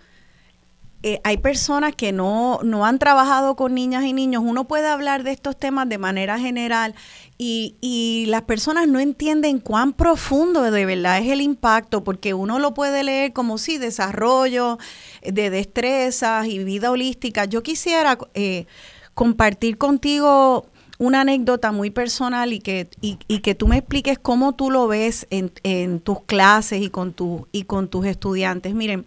[1.04, 5.24] eh, hay personas que no, no han trabajado con niñas y niños, uno puede hablar
[5.24, 6.96] de estos temas de manera general
[7.38, 12.58] y, y, las personas no entienden cuán profundo de verdad es el impacto, porque uno
[12.58, 14.80] lo puede leer como si desarrollo
[15.22, 17.46] de destrezas y vida holística.
[17.46, 18.66] Yo quisiera eh,
[19.14, 20.66] compartir contigo
[20.98, 24.88] una anécdota muy personal y que, y, y, que tú me expliques cómo tú lo
[24.88, 28.74] ves en, en tus clases y con, tu, y con tus estudiantes.
[28.74, 29.06] Miren,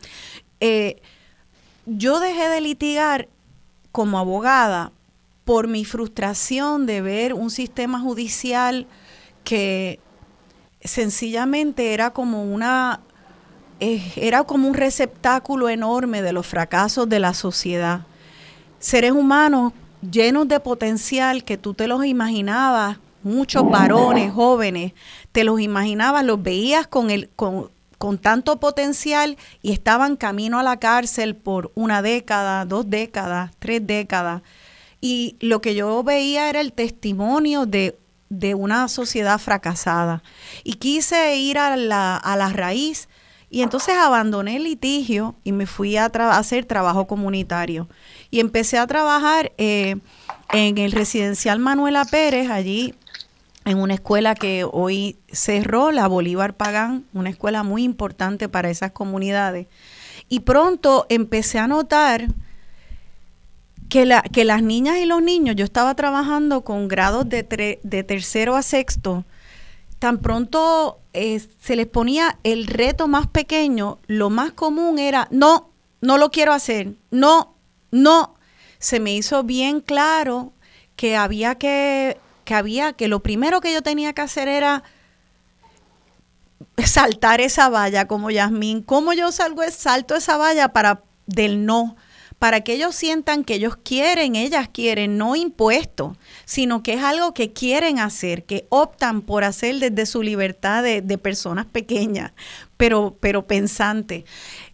[0.60, 1.02] eh,
[1.96, 3.28] yo dejé de litigar
[3.92, 4.92] como abogada
[5.44, 8.86] por mi frustración de ver un sistema judicial
[9.42, 9.98] que
[10.82, 13.00] sencillamente era como una
[13.80, 18.02] eh, era como un receptáculo enorme de los fracasos de la sociedad.
[18.78, 19.72] Seres humanos
[20.08, 24.92] llenos de potencial que tú te los imaginabas, muchos varones, jóvenes,
[25.32, 27.70] te los imaginabas, los veías con el con,
[28.00, 33.86] con tanto potencial y estaban camino a la cárcel por una década, dos décadas, tres
[33.86, 34.40] décadas
[35.02, 37.98] y lo que yo veía era el testimonio de,
[38.56, 40.22] una sociedad fracasada.
[40.64, 43.10] Y quise ir a la, a raíz
[43.50, 47.86] y entonces abandoné el litigio y me fui a, hacer trabajo comunitario.
[48.30, 49.96] Y empecé a trabajar eh,
[50.52, 52.94] en el residencial Manuela Pérez, allí
[53.64, 58.92] en una escuela que hoy cerró, la Bolívar Pagán, una escuela muy importante para esas
[58.92, 59.66] comunidades.
[60.28, 62.28] Y pronto empecé a notar
[63.88, 68.04] que, la, que las niñas y los niños, yo estaba trabajando con grados de, de
[68.04, 69.24] tercero a sexto,
[69.98, 75.70] tan pronto eh, se les ponía el reto más pequeño, lo más común era, no,
[76.00, 77.54] no lo quiero hacer, no,
[77.90, 78.34] no.
[78.78, 80.52] Se me hizo bien claro
[80.96, 82.18] que había que,
[82.50, 84.82] que había, que lo primero que yo tenía que hacer era
[86.84, 88.82] saltar esa valla como Yasmín.
[88.82, 91.94] ¿Cómo yo salgo, salto esa valla para del no?
[92.40, 97.34] Para que ellos sientan que ellos quieren, ellas quieren, no impuesto, sino que es algo
[97.34, 102.32] que quieren hacer, que optan por hacer desde su libertad de, personas pequeñas,
[102.76, 104.24] pero, pero pensantes.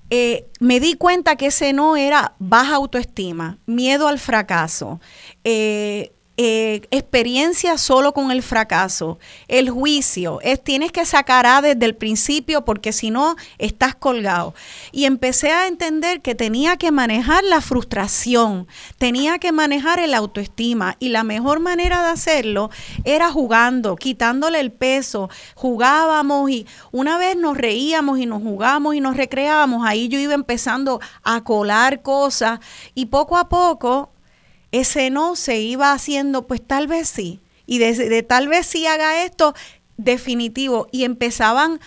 [0.08, 4.98] Eh, me di cuenta que ese no era baja autoestima, miedo al fracaso,
[5.44, 9.18] eh, eh, experiencia solo con el fracaso,
[9.48, 14.54] el juicio, es tienes que sacar A desde el principio porque si no estás colgado.
[14.92, 18.66] Y empecé a entender que tenía que manejar la frustración,
[18.98, 22.70] tenía que manejar el autoestima y la mejor manera de hacerlo
[23.04, 29.00] era jugando, quitándole el peso, jugábamos y una vez nos reíamos y nos jugamos y
[29.00, 32.60] nos recreábamos, ahí yo iba empezando a colar cosas
[32.94, 34.10] y poco a poco
[34.80, 37.40] ese no se iba haciendo, pues tal vez sí.
[37.66, 39.54] Y de, tal vez sí haga esto,
[39.96, 40.86] definitivo.
[40.92, 41.80] Y empezaban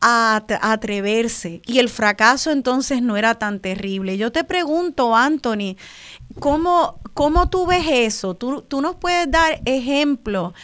[0.00, 1.62] a, atreverse.
[1.66, 4.16] Y el fracaso entonces no era tan terrible.
[4.16, 5.76] Yo te pregunto, Anthony,
[6.40, 8.34] ¿cómo, cómo tú ves eso?
[8.34, 10.54] ¿Tú, tú nos puedes dar ejemplo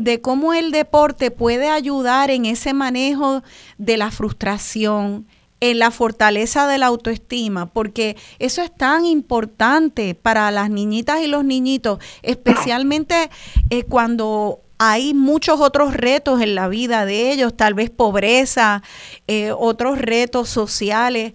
[0.00, 3.42] de cómo el deporte puede ayudar en ese manejo
[3.76, 5.26] de la frustración,
[5.60, 11.26] en la fortaleza de la autoestima, porque eso es tan importante para las niñitas y
[11.26, 13.30] los niñitos, especialmente
[13.70, 18.82] eh, cuando hay muchos otros retos en la vida de ellos, tal vez pobreza,
[19.26, 21.32] eh, otros retos sociales.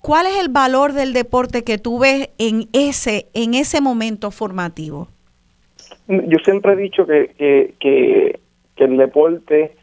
[0.00, 5.08] ¿Cuál es el valor del deporte que tú ves en ese, en ese momento formativo?
[6.08, 8.40] Yo siempre he dicho que, que, que,
[8.76, 9.74] que el deporte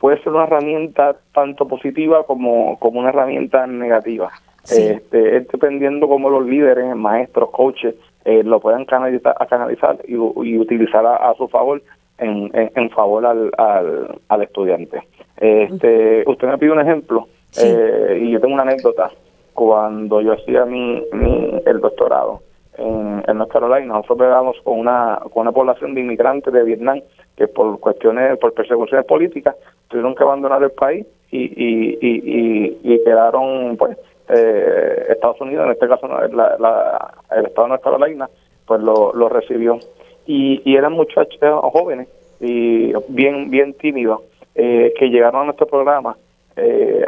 [0.00, 4.30] puede ser una herramienta tanto positiva como, como una herramienta negativa.
[4.64, 7.94] Este, es dependiendo cómo los líderes, maestros, coaches,
[8.24, 11.82] eh, lo puedan canalizar, a canalizar y, utilizar a, su favor
[12.18, 13.50] en, en, favor al,
[14.28, 15.02] al, estudiante.
[15.36, 17.28] Este, usted me pide un ejemplo
[17.62, 19.10] eh, y yo tengo una anécdota.
[19.54, 22.40] Cuando yo hacía mi, mi el doctorado,
[22.78, 27.00] en, en North Carolina, nosotros pegamos con una, con una población de inmigrantes de Vietnam
[27.36, 29.56] que por cuestiones, por persecuciones políticas,
[29.90, 35.72] tuvieron que abandonar el país y, y, y, y, quedaron, pues, eh, Estados Unidos, en
[35.72, 38.30] este caso la, el estado de North Carolina,
[38.66, 39.78] pues lo, lo recibió.
[40.26, 41.38] Y, y eran muchachos
[41.72, 42.08] jóvenes
[42.40, 44.22] y bien, bien tímidos
[44.54, 46.16] eh, que llegaron a nuestro programa,
[46.56, 47.04] eh,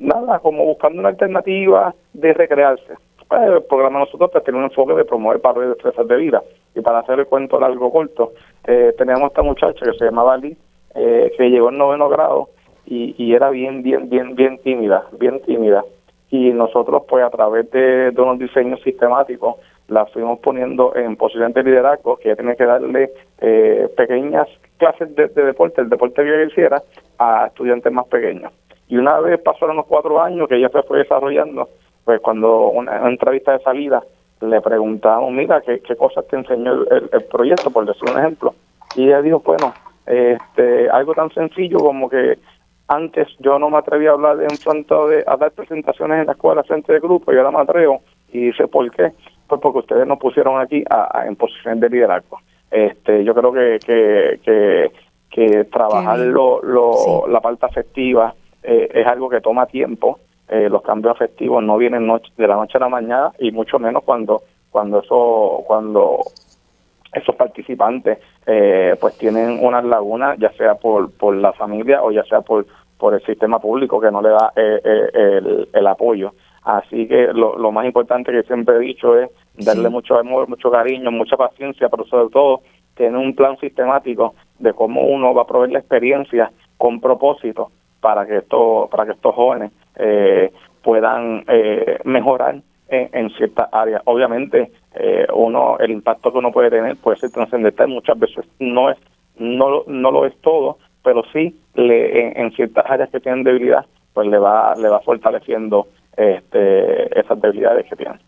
[0.00, 2.94] nada, como buscando una alternativa de recrearse
[3.40, 6.42] el programa nosotros pues, tiene un enfoque de promover valores de destrezas de vida.
[6.74, 8.32] Y para hacer el cuento largo corto,
[8.66, 10.56] eh, teníamos esta muchacha que se llamaba Liz,
[10.94, 12.48] eh, que llegó en noveno grado
[12.86, 15.84] y, y era bien, bien, bien, bien tímida, bien tímida.
[16.32, 19.56] Y nosotros, pues a través de, unos diseños sistemáticos,
[19.88, 25.28] la fuimos poniendo en posiciones de liderazgo, que tiene que darle eh, pequeñas clases de,
[25.28, 26.82] deporte, el deporte que ella hiciera,
[27.18, 28.50] a estudiantes más pequeños.
[28.88, 31.68] Y una vez pasaron los cuatro años que ella se fue desarrollando,
[32.04, 34.02] pues cuando una, entrevista de salida
[34.40, 38.54] le preguntamos, mira, ¿qué, qué cosas te enseñó el, proyecto, por decir un ejemplo?
[38.96, 39.74] Y ella dijo, bueno,
[40.06, 42.38] este, algo tan sencillo como que
[42.88, 46.32] antes yo no me atrevía a hablar en frente de, a dar presentaciones en la
[46.32, 49.12] escuela frente de grupo, y ahora me atrevo, y dice, ¿por qué?
[49.46, 52.38] Pues porque ustedes nos pusieron aquí a, en posición de liderazgo.
[52.70, 54.92] Este, yo creo que, que, que,
[55.30, 60.82] que trabajar lo, lo, la parte afectiva eh, es algo que toma tiempo, eh, los
[60.82, 65.00] cambios afectivos no vienen de la noche a la mañana y mucho menos cuando cuando
[65.00, 66.20] eso cuando
[67.12, 72.24] esos participantes eh, pues tienen unas lagunas ya sea por por la familia o ya
[72.24, 72.66] sea por
[72.98, 76.32] por el sistema público que no le da eh, el, apoyo
[76.64, 80.70] así que lo, lo más importante que siempre he dicho es darle mucho amor mucho
[80.70, 82.62] cariño mucha paciencia pero sobre todo
[82.94, 88.26] tener un plan sistemático de cómo uno va a proveer la experiencia con propósito para
[88.26, 90.52] que esto, para que estos jóvenes eh,
[90.82, 92.56] puedan eh, mejorar
[92.88, 94.02] en, ciertas áreas.
[94.04, 98.90] Obviamente, eh, uno el impacto que uno puede tener puede ser trascendental, muchas veces no
[98.90, 98.98] es
[99.36, 104.28] no no lo es todo, pero sí le, en, ciertas áreas que tienen debilidad, pues
[104.28, 108.20] le va le va fortaleciendo este, esas debilidades que tienen.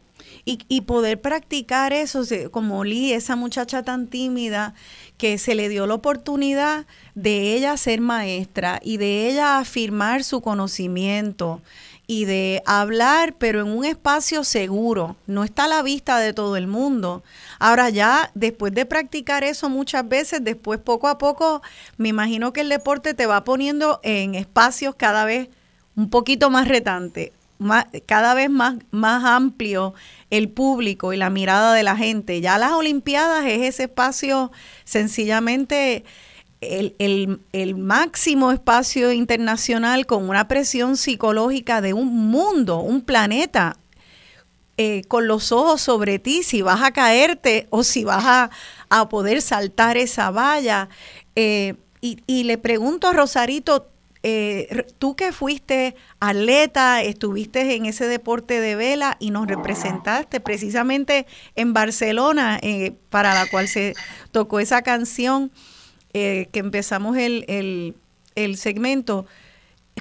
[0.46, 4.74] Y, y poder practicar eso, como Lee, esa muchacha tan tímida,
[5.16, 10.42] que se le dio la oportunidad de ella ser maestra y de ella afirmar su
[10.42, 11.62] conocimiento
[12.06, 16.56] y de hablar, pero en un espacio seguro, no está a la vista de todo
[16.56, 17.22] el mundo.
[17.58, 21.62] Ahora ya, después de practicar eso muchas veces, después poco a poco,
[21.96, 25.48] me imagino que el deporte te va poniendo en espacios cada vez
[25.96, 29.94] un poquito más retantes, más, cada vez más, más amplio
[30.28, 32.40] el público y la mirada de la gente.
[32.40, 34.52] Ya las Olimpiadas es ese espacio
[34.84, 36.04] sencillamente
[36.98, 43.76] el, máximo espacio internacional con una presión psicológica de un mundo, un planeta,
[44.76, 48.50] eh, con los ojos sobre ti, si vas a caerte o si vas a,
[49.08, 50.88] poder saltar esa valla.
[51.36, 53.88] Eh, y, y, le pregunto a Rosarito,
[54.26, 61.26] eh, tú que fuiste atleta, estuviste en ese deporte de vela y nos representaste precisamente
[61.56, 63.92] en Barcelona, eh, para la cual se
[64.32, 65.52] tocó esa canción
[66.14, 67.94] eh, que empezamos el,
[68.34, 69.26] el segmento.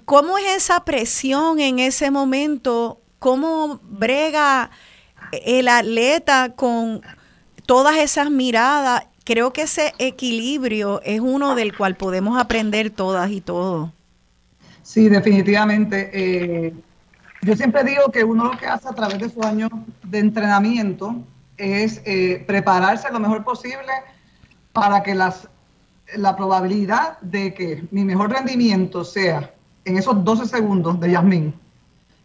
[0.05, 2.99] ¿Cómo es esa presión en ese momento?
[3.19, 4.71] ¿Cómo brega
[5.31, 7.01] el atleta con
[7.65, 9.03] todas esas miradas?
[9.23, 13.89] Creo que ese equilibrio es uno del cual podemos aprender todas y todos.
[14.81, 16.09] Sí, definitivamente.
[16.13, 16.73] Eh,
[17.41, 19.69] yo siempre digo que uno lo que hace a través de sus años
[20.03, 21.15] de entrenamiento
[21.57, 23.91] es eh, prepararse lo mejor posible
[24.73, 25.47] para que las,
[26.15, 29.53] la probabilidad de que mi mejor rendimiento sea
[29.85, 31.53] en esos 12 segundos de Yasmín,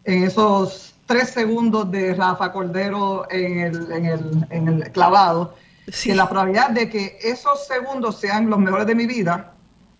[0.03, 5.55] en esos 3 segundos de Rafa Cordero en el, en el, en el clavado,
[6.03, 9.53] que la probabilidad de que esos segundos sean los mejores de mi vida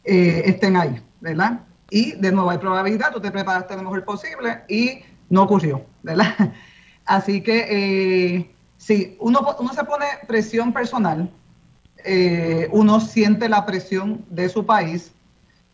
[0.03, 1.61] eh, estén ahí, ¿verdad?
[1.89, 4.99] Y de nuevo hay probabilidad, tú te preparaste lo mejor posible y
[5.30, 6.53] no ocurrió, ¿verdad?
[7.05, 11.32] Así que eh, sí, uno, uno se pone presión personal,
[12.06, 15.12] eh, uno siente la presión de su país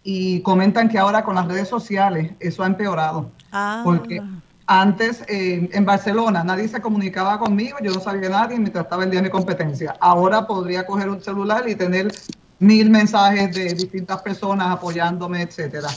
[0.04, 3.32] y comentan que ahora con las redes sociales eso ha empeorado.
[3.52, 3.82] Ah.
[3.84, 4.22] Porque
[4.68, 9.12] antes eh, en Barcelona nadie se comunicaba conmigo, yo no sabía nadie mientras estaba el
[9.12, 9.96] día de mi competencia.
[10.00, 12.12] Ahora podría coger un celular y tener
[12.60, 15.90] mil mensajes de distintas personas apoyándome, etcétera.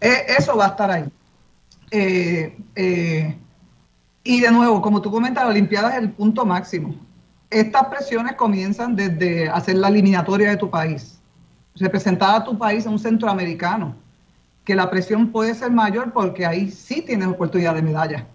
[0.00, 1.04] Eh, eso va a estar ahí.
[1.90, 3.36] Eh,
[4.22, 6.94] y de nuevo, como tú comentas, la Olimpiada es el punto máximo.
[7.50, 11.18] Estas presiones comienzan desde hacer la eliminatoria de tu país,
[11.76, 13.94] representar a tu país en un centroamericano,
[14.64, 18.26] que la presión puede ser mayor porque ahí sí tienes oportunidad de medalla.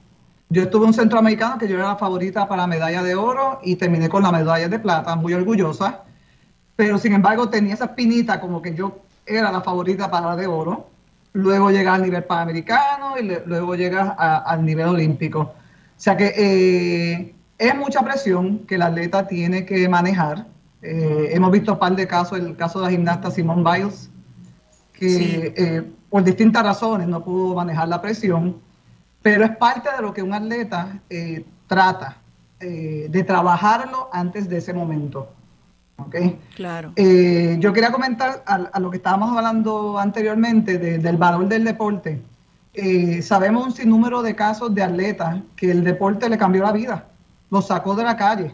[0.49, 3.59] Yo estuve en un centroamericano que yo era la favorita para la medalla de oro
[3.63, 6.03] y terminé con la medalla de plata, muy orgullosa
[6.75, 10.47] pero sin embargo tenía esa espinita como que yo era la favorita para la de
[10.47, 10.89] oro.
[11.33, 15.39] Luego llega al nivel panamericano y luego llega al nivel olímpico.
[15.39, 15.53] O
[15.97, 20.45] sea que eh, es mucha presión que el atleta tiene que manejar.
[20.81, 24.09] Eh, hemos visto un par de casos, el caso de la gimnasta Simone Biles,
[24.93, 28.57] que eh, por distintas razones no pudo manejar la presión,
[29.21, 30.99] pero es parte de lo que un atleta
[31.67, 32.17] trata
[32.59, 35.29] de trabajarlo antes de ese momento.
[35.97, 36.39] ¿okay?
[36.55, 36.93] Claro.
[36.95, 42.21] Eh, yo quería comentar a, lo que estábamos hablando anteriormente del valor del deporte.
[42.73, 47.05] Eh, sabemos un sinnúmero de casos de atletas que el deporte le cambió la vida,
[47.53, 48.53] los sacó de la calle.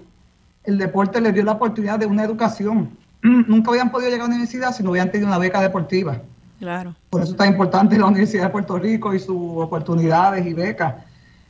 [0.65, 2.97] El deporte le dio la oportunidad de una educación.
[3.23, 6.21] Nunca habían podido llegar a la universidad si no hubieran tenido una beca deportiva.
[6.59, 6.93] Claro.
[7.09, 10.95] Por eso es tan importante la Universidad de Puerto Rico y sus oportunidades y becas.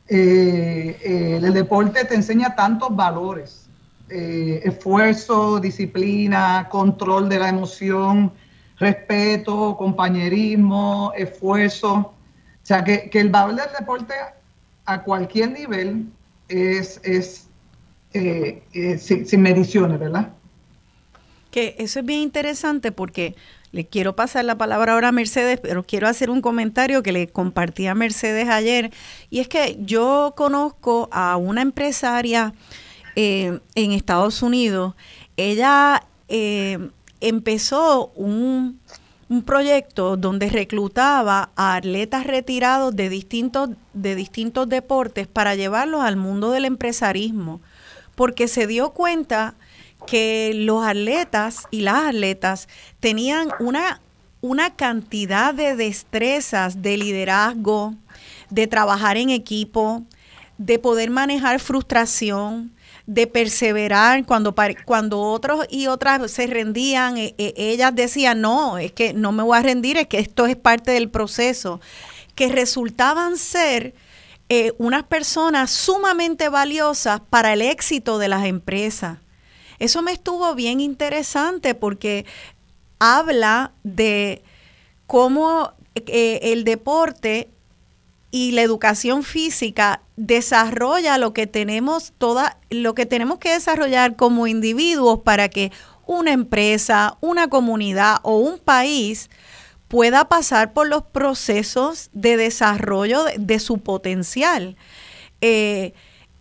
[0.06, 3.68] Eh, el deporte te enseña tantos valores
[4.08, 8.32] eh, esfuerzo, disciplina, control de la emoción,
[8.78, 11.94] respeto, compañerismo, esfuerzo.
[11.94, 12.14] O
[12.62, 14.14] sea, que, el valor del deporte
[14.84, 16.06] a cualquier nivel
[16.50, 17.48] es, es
[18.12, 20.32] eh, eh, sin, mediciones, ¿verdad?
[21.50, 23.36] Que eso es bien interesante porque
[23.72, 27.28] le quiero pasar la palabra ahora a Mercedes, pero quiero hacer un comentario que le
[27.28, 28.90] compartí a Mercedes ayer.
[29.30, 32.52] Y es que yo conozco a una empresaria
[33.14, 34.94] eh, en Estados Unidos,
[35.36, 36.04] ella
[37.20, 38.78] empezó un,
[39.42, 46.50] proyecto donde reclutaba a atletas retirados de distintos, de distintos deportes para llevarlos al mundo
[46.50, 47.60] del empresarismo,
[48.16, 49.54] porque se dio cuenta
[50.06, 52.68] que los atletas y las atletas
[52.98, 54.00] tenían una,
[54.40, 57.94] una cantidad de destrezas de liderazgo,
[58.50, 60.02] de trabajar en equipo,
[60.58, 62.72] de poder manejar frustración,
[63.10, 64.54] de perseverar cuando,
[64.84, 69.42] cuando otros y otras se rendían, e, e, ellas decían, no, es que no me
[69.42, 71.80] voy a rendir, es que esto es parte del proceso,
[72.36, 73.94] que resultaban ser
[74.48, 79.18] eh, unas personas sumamente valiosas para el éxito de las empresas.
[79.80, 82.26] Eso me estuvo bien interesante porque
[83.00, 84.44] habla de
[85.08, 87.50] cómo eh, el deporte
[88.30, 94.46] y la educación física desarrolla lo que tenemos toda lo que tenemos que desarrollar como
[94.46, 95.72] individuos para que
[96.06, 99.30] una empresa, una comunidad o un país
[99.88, 104.76] pueda pasar por los procesos de desarrollo de, su potencial.
[105.40, 105.94] Eh,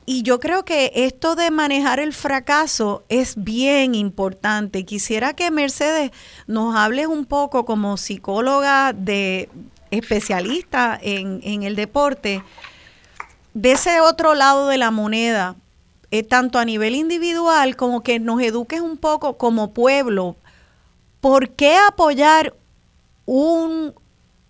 [0.05, 4.85] y yo creo que esto de manejar el fracaso es bien importante.
[4.85, 6.11] Quisiera que Mercedes
[6.47, 9.49] nos hables un poco como psicóloga de
[9.91, 12.43] especialista en, en el deporte,
[13.53, 15.55] de ese otro lado de la moneda,
[16.11, 20.35] eh, tanto a nivel individual como que nos eduques un poco como pueblo.
[21.21, 22.55] ¿Por qué apoyar
[23.25, 23.93] un,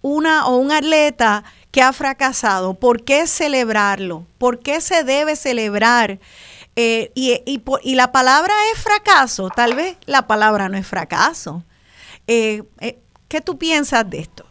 [0.02, 2.76] una o un atleta que ha fracasado?
[2.76, 4.26] ¿Por qué celebrarlo?
[4.38, 6.20] ¿Por qué se debe celebrar?
[6.78, 11.64] Eh, y, y, la palabra es fracaso, tal vez la palabra no es fracaso.
[12.28, 12.64] Eh,
[13.28, 14.46] ¿Qué tú piensas de esto?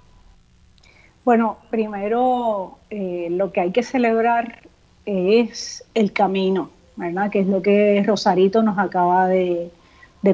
[1.28, 4.62] Bueno, primero lo que hay que celebrar
[5.04, 7.30] es el camino, ¿verdad?
[7.30, 9.70] Que es lo que Rosarito nos acaba de,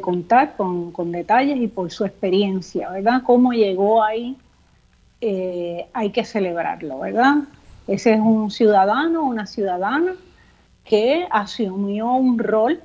[0.01, 3.23] contar con, detalles y por su experiencia, ¿verdad?
[3.27, 4.37] Cómo llegó ahí,
[5.21, 7.39] eh, hay que celebrarlo, ¿verdad?
[7.89, 10.15] Ese es un ciudadano, una ciudadana
[10.85, 12.81] que asumió un rol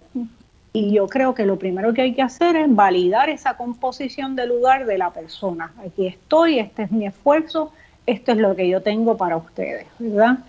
[0.74, 4.49] y yo creo que lo primero que hay que hacer es validar esa composición del
[4.49, 5.74] lugar de la persona.
[5.86, 7.72] Aquí estoy, este es mi esfuerzo,
[8.10, 10.39] esto es lo que yo tengo para ustedes, ¿verdad?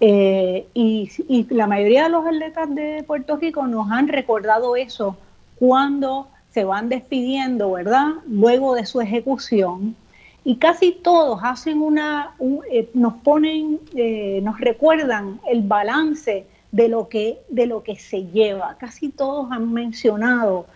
[0.00, 1.08] Eh, y,
[1.50, 5.16] la mayoría de los atletas de Puerto Rico nos han recordado eso
[5.58, 8.08] cuando se van despidiendo, ¿verdad?
[8.26, 9.96] Luego de su ejecución.
[10.44, 12.34] Y casi todos hacen una,
[12.70, 18.24] eh, nos ponen, eh, nos recuerdan el balance de lo, que, de lo que se
[18.26, 18.76] lleva.
[18.78, 20.66] Casi todos han mencionado,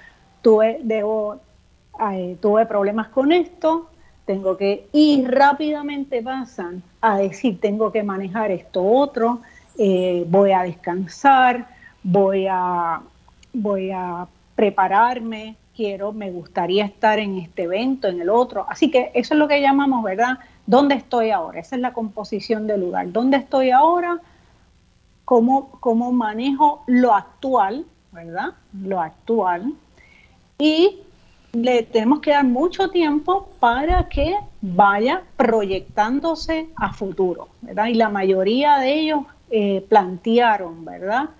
[0.40, 0.80] tuve,
[2.40, 3.88] tuve problemas con esto,
[4.28, 9.40] tengo que ir rápidamente pasan a decir tengo que manejar esto otro,
[9.78, 11.66] eh, voy a descansar,
[12.02, 13.00] voy a,
[13.54, 18.66] voy a prepararme, quiero, me gustaría estar en este evento, en el otro.
[18.68, 20.38] Así que eso es lo que llamamos, ¿verdad?
[20.66, 21.60] ¿Dónde estoy ahora?
[21.60, 23.10] Esa es la composición del lugar.
[23.10, 24.20] ¿Dónde estoy ahora?
[25.24, 28.50] ¿Cómo, cómo manejo lo actual, ¿verdad?
[28.74, 29.72] Lo actual.
[30.58, 30.98] Y
[31.52, 37.86] le tenemos que dar mucho tiempo para que vaya proyectándose a futuro, ¿verdad?
[37.86, 39.20] Y la mayoría de ellos
[39.50, 41.30] eh, plantearon, ¿verdad?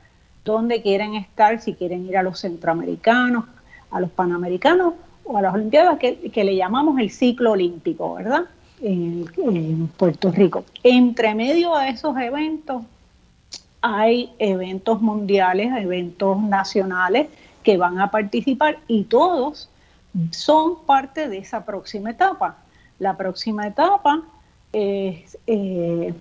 [0.44, 3.44] Dónde quieren estar, si quieren ir a los centroamericanos,
[3.90, 4.94] a los panamericanos
[5.24, 8.44] o a las Olimpiadas, que, le llamamos el ciclo olímpico, ¿verdad?
[8.80, 10.64] En, en Puerto Rico.
[10.82, 12.82] Entre medio de esos eventos
[13.82, 17.28] hay eventos mundiales, eventos nacionales
[17.62, 19.68] que van a participar y todos
[20.30, 22.56] son parte de esa próxima etapa.
[22.98, 24.22] La próxima etapa
[24.72, 26.14] es, eh,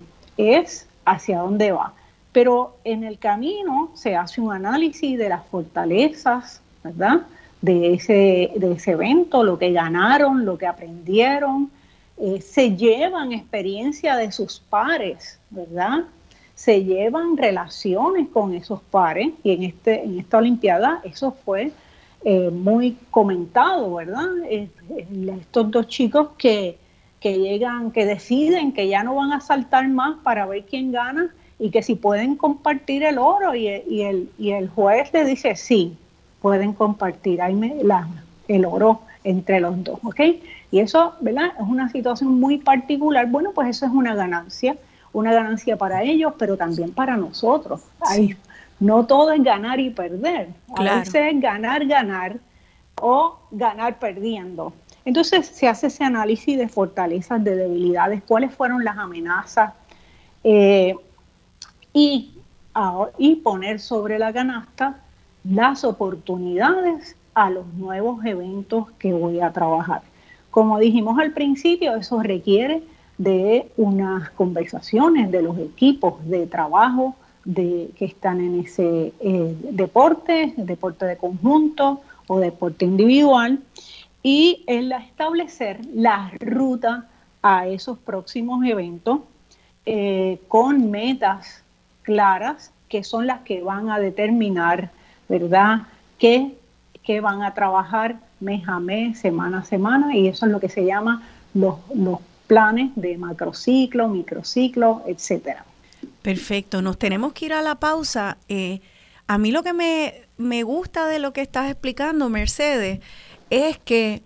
[1.04, 1.92] hacia dónde va.
[2.32, 7.22] Pero en el camino se hace un análisis de las fortalezas, ¿verdad?
[7.60, 11.70] De ese, de ese evento, lo que ganaron, lo que aprendieron.
[12.18, 16.04] Eh, se llevan experiencia de sus pares, ¿verdad?
[16.54, 21.72] Se llevan relaciones con esos pares y en, este, en esta Olimpiada eso fue
[22.24, 24.28] eh, muy comentado, ¿verdad?
[24.48, 26.78] estos dos chicos que,
[27.22, 31.70] llegan, que deciden que ya no van a saltar más para ver quién gana y
[31.70, 35.96] que si pueden compartir el oro y, el, y el juez le dice sí,
[36.40, 40.20] pueden compartir el oro entre los dos, ¿ok?
[40.70, 41.52] Y eso, ¿verdad?
[41.58, 43.26] Es una situación muy particular.
[43.28, 44.76] Bueno, pues eso es una ganancia,
[45.12, 47.80] una ganancia para ellos, pero también para nosotros.
[48.00, 48.36] Hay
[48.80, 50.48] no todo es ganar y perder.
[50.76, 52.36] A veces es ganar, ganar
[53.00, 54.72] o ganar perdiendo.
[55.04, 59.72] Entonces se hace ese análisis de fortalezas, de debilidades, cuáles fueron las amenazas
[60.44, 60.94] eh,
[61.92, 62.34] y,
[63.18, 65.00] y poner sobre la canasta
[65.44, 70.02] las oportunidades a los nuevos eventos que voy a trabajar.
[70.50, 72.82] Como dijimos al principio, eso requiere
[73.16, 77.16] de unas conversaciones de los equipos de trabajo,
[77.48, 83.60] de, que están en ese eh, deporte, deporte de conjunto o deporte individual,
[84.22, 87.08] y el establecer la ruta
[87.40, 89.20] a esos próximos eventos
[89.86, 91.64] eh, con metas
[92.02, 94.90] claras que son las que van a determinar,
[95.26, 95.86] ¿verdad?,
[96.18, 96.54] qué,
[97.22, 100.84] van a trabajar mes a mes, semana a semana, y eso es lo que se
[100.84, 105.64] llama los, los planes de macrociclo, microciclo, etcétera.
[106.28, 108.36] Perfecto, nos tenemos que ir a la pausa.
[108.50, 108.82] Eh,
[109.26, 113.00] a mí lo que me, me gusta de lo que estás explicando, Mercedes,
[113.48, 114.20] es que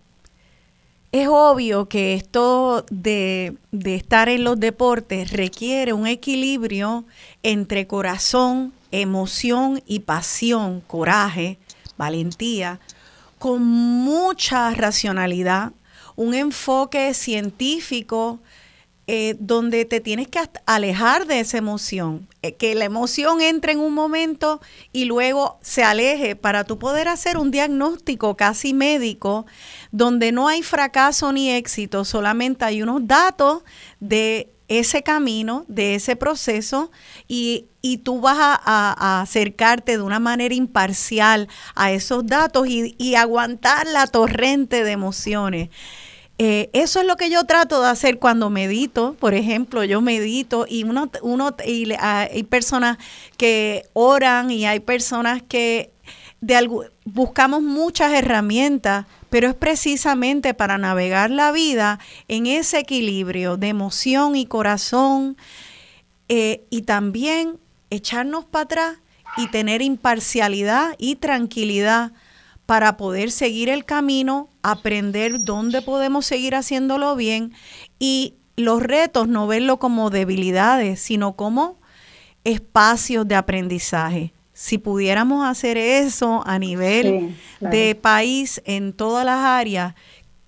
[1.13, 7.05] es obvio que esto de, de, estar en los deportes requiere un equilibrio
[7.45, 11.61] entre corazón, emoción y pasión, coraje,
[11.97, 12.81] valentía,
[13.39, 15.71] con mucha racionalidad,
[16.17, 18.41] un enfoque científico
[19.15, 23.81] eh, donde te tienes que alejar de esa emoción, eh, que la emoción entre en
[23.81, 29.45] un momento y luego se aleje para tú poder hacer un diagnóstico casi médico
[29.91, 33.65] donde no hay fracaso ni éxito, solamente hay unos datos
[34.01, 36.91] de ese camino, de ese proceso
[37.29, 37.69] y,
[38.05, 44.07] tú vas a, acercarte de una manera imparcial a esos datos y, y aguantar la
[44.07, 45.69] torrente de emociones.
[46.45, 49.15] Eh, eso es lo que yo trato de hacer cuando medito.
[49.21, 51.09] Por ejemplo, yo medito y uno,
[51.65, 52.99] y hay personas
[53.37, 55.93] que oran y hay personas que
[56.41, 56.69] de
[57.05, 64.35] buscamos muchas herramientas, pero es precisamente para navegar la vida en ese equilibrio de emoción
[64.35, 65.37] y corazón
[66.29, 68.97] eh, y también echarnos para atrás
[69.37, 72.11] y tener imparcialidad y tranquilidad
[72.73, 77.53] para poder seguir el camino, aprender dónde podemos seguir haciéndolo bien
[77.99, 81.79] y los retos no verlo como debilidades, sino como
[82.45, 84.33] espacios de aprendizaje.
[84.55, 89.95] Si pudiéramos hacer eso a nivel de país en todas las áreas,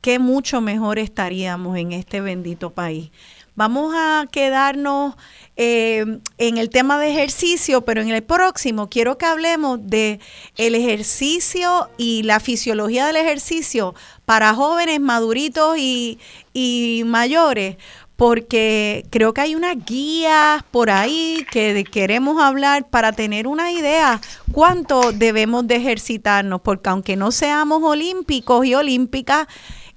[0.00, 3.10] qué mucho mejor estaríamos en este bendito país.
[3.56, 5.14] Vamos a quedarnos
[5.56, 6.04] eh,
[6.38, 10.18] en el tema de ejercicio, pero en el próximo quiero que hablemos de
[10.56, 13.94] el ejercicio y la fisiología del ejercicio
[14.24, 16.18] para jóvenes maduritos y,
[16.52, 17.76] y mayores,
[18.16, 24.20] porque creo que hay unas guías por ahí que queremos hablar para tener una idea
[24.50, 29.46] cuánto debemos de ejercitarnos, porque aunque no seamos olímpicos y olímpicas,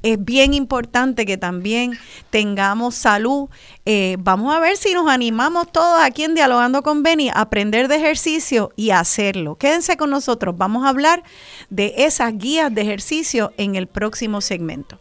[0.04, 1.98] es bien importante que también
[2.30, 3.50] tengamos salud.
[3.86, 7.88] Eh, vamos a ver si nos animamos todos aquí en Dialogando con Beni a aprender
[7.88, 9.56] de ejercicio y hacerlo.
[9.56, 11.24] Quédense con nosotros, vamos a hablar
[11.70, 15.00] de esas guías de ejercicio en el próximo segmento.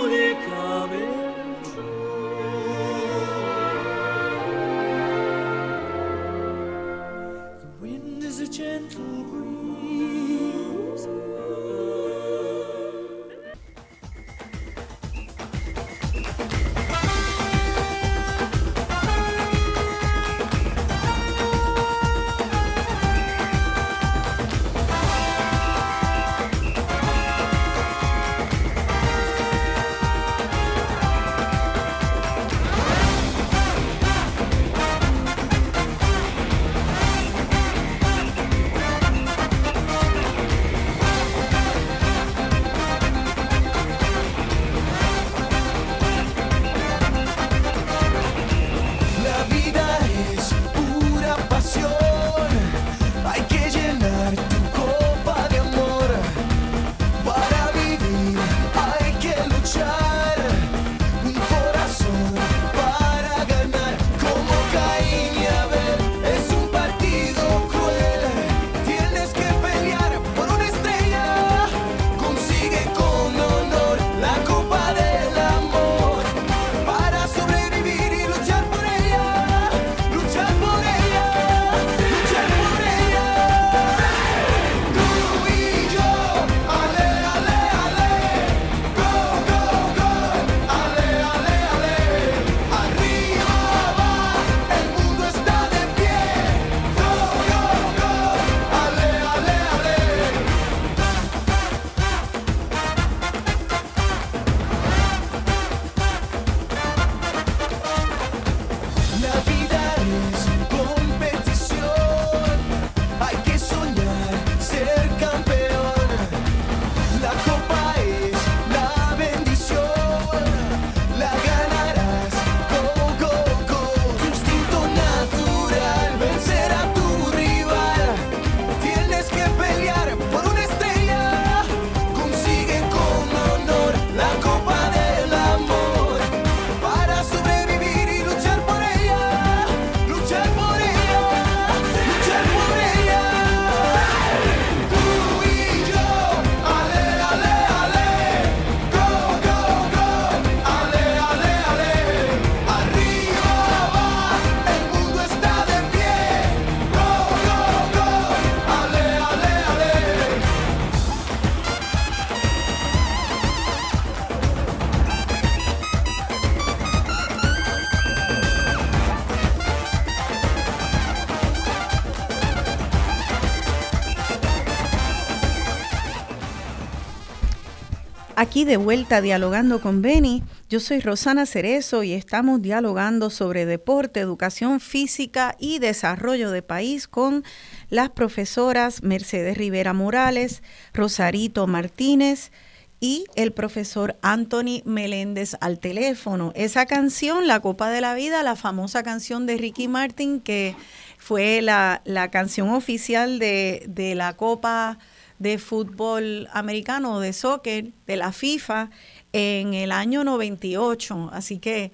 [178.41, 180.41] Aquí de vuelta dialogando con Beni.
[180.67, 187.07] Yo soy Rosana Cerezo y estamos dialogando sobre deporte, educación física y desarrollo de país
[187.07, 187.43] con
[187.91, 192.51] las profesoras Mercedes Rivera Morales, Rosarito Martínez
[192.99, 196.51] y el profesor Anthony Meléndez al teléfono.
[196.55, 200.75] Esa canción, La Copa de la Vida, la famosa canción de Ricky Martin, que
[201.19, 204.97] fue la, canción oficial de, de la Copa
[205.41, 208.91] de fútbol americano, de soccer, de la FIFA,
[209.33, 211.31] en el año 98.
[211.33, 211.91] Así que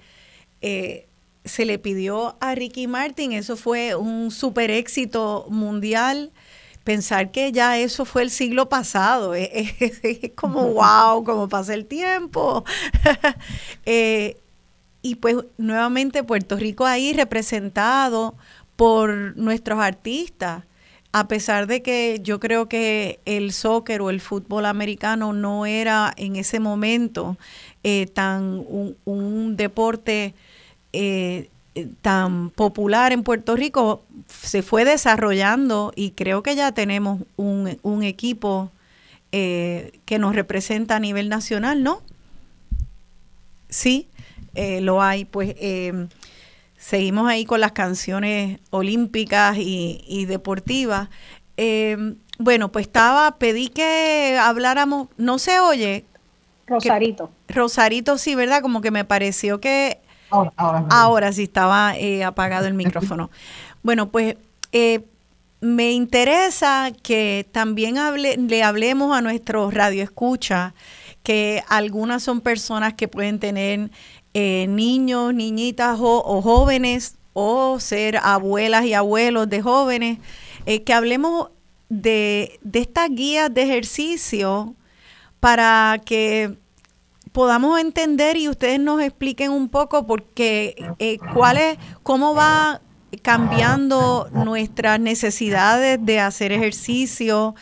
[0.60, 1.06] eh,
[1.46, 6.30] se le pidió a Ricky Martin, eso fue un super éxito mundial.
[6.84, 9.72] Pensar que ya eso fue el siglo pasado, es,
[10.34, 12.64] como wow, como pasa el tiempo.
[13.86, 14.36] Eh,
[15.00, 18.36] y pues nuevamente Puerto Rico ahí representado
[18.76, 20.64] por nuestros artistas
[21.18, 26.12] a pesar de que yo creo que el soccer o el fútbol americano no era
[26.16, 27.36] en ese momento
[27.82, 28.64] eh, tan
[29.04, 30.34] un, deporte
[30.92, 31.48] eh,
[32.02, 38.70] tan popular en Puerto Rico, se fue desarrollando y creo que ya tenemos un, equipo
[39.32, 42.00] eh, que nos representa a nivel nacional, ¿no?
[43.68, 44.08] Sí,
[44.54, 45.24] lo hay.
[45.24, 45.54] Pues
[46.78, 51.08] seguimos ahí con las canciones olímpicas y, deportivas.
[51.56, 56.04] Em, bueno, pues estaba, pedí que habláramos, no se oye.
[56.66, 57.30] Rosarito.
[57.48, 58.62] Rosarito, sí, ¿verdad?
[58.62, 60.00] Como que me pareció que
[60.30, 63.30] ahora, sí estaba eh, apagado el micrófono.
[63.82, 64.36] bueno, pues
[64.72, 65.00] eh,
[65.60, 70.74] me interesa que también hable, le hablemos a nuestros radioescuchas,
[71.22, 73.90] que algunas son personas que pueden tener
[74.40, 80.18] eh, niños, niñitas o, jóvenes o ser abuelas y abuelos de jóvenes,
[80.64, 81.48] eh, que hablemos
[81.88, 84.76] de, de estas guías de ejercicio
[85.40, 86.56] para que
[87.32, 91.58] podamos entender y ustedes nos expliquen un poco porque eh, cuál
[92.04, 92.80] cómo va
[93.22, 97.56] cambiando nuestras necesidades de hacer ejercicio,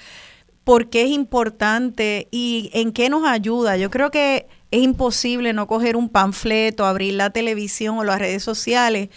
[0.62, 3.78] por qué es importante y en qué nos ayuda.
[3.78, 8.42] Yo creo que es imposible no coger un panfleto, abrir la televisión o las redes
[8.42, 9.08] sociales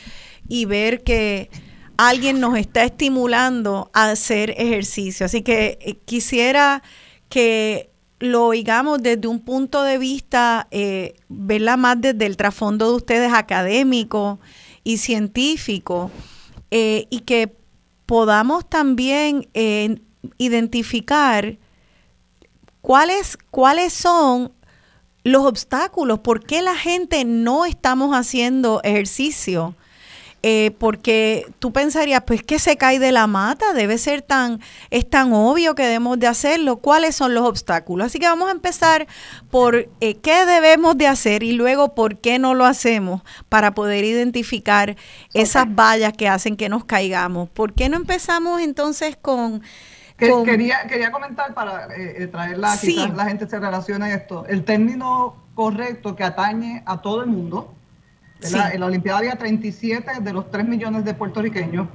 [0.48, 1.50] y ver que
[1.98, 5.26] alguien nos está estimulando a hacer ejercicio.
[5.26, 6.82] Así que eh, quisiera
[7.28, 7.90] que
[8.20, 13.34] lo oigamos desde un punto de vista, eh, verla más desde el trasfondo de ustedes
[13.34, 14.40] académico
[14.84, 16.12] y científico,
[16.72, 17.56] eh, y que
[18.06, 19.48] podamos también
[20.38, 21.58] identificar
[22.82, 24.54] cuáles, cuáles son
[25.24, 29.76] los obstáculos, por qué la gente no estamos haciendo ejercicio.
[30.42, 35.10] Eh, porque tú pensarías, pues que se cae de la mata, debe ser tan, es
[35.10, 36.78] tan obvio que debemos de hacerlo.
[36.78, 38.08] ¿Cuáles son los obstáculos?
[38.08, 39.06] Así que vamos a empezar
[39.52, 44.06] por eh, qué debemos de hacer y luego por qué no lo hacemos para poder
[44.06, 44.96] identificar
[45.34, 47.50] esas vallas que hacen que nos caigamos.
[47.50, 49.62] ¿Por qué no empezamos entonces con
[50.20, 54.46] quería, quería comentar para eh, eh, traerla, quizás la gente se relaciona a esto.
[54.48, 57.74] El término correcto que atañe a todo el mundo.
[58.42, 61.88] En la Olimpiada había 37 de los 3 millones de puertorriqueños,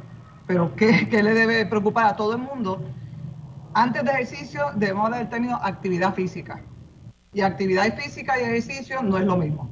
[0.46, 2.82] pero ¿qué, ¿qué, le debe preocupar a todo el mundo?
[3.72, 6.60] Antes de ejercicio debemos dar el término actividad física.
[7.32, 9.70] Y actividad física y ejercicio no es lo mismo.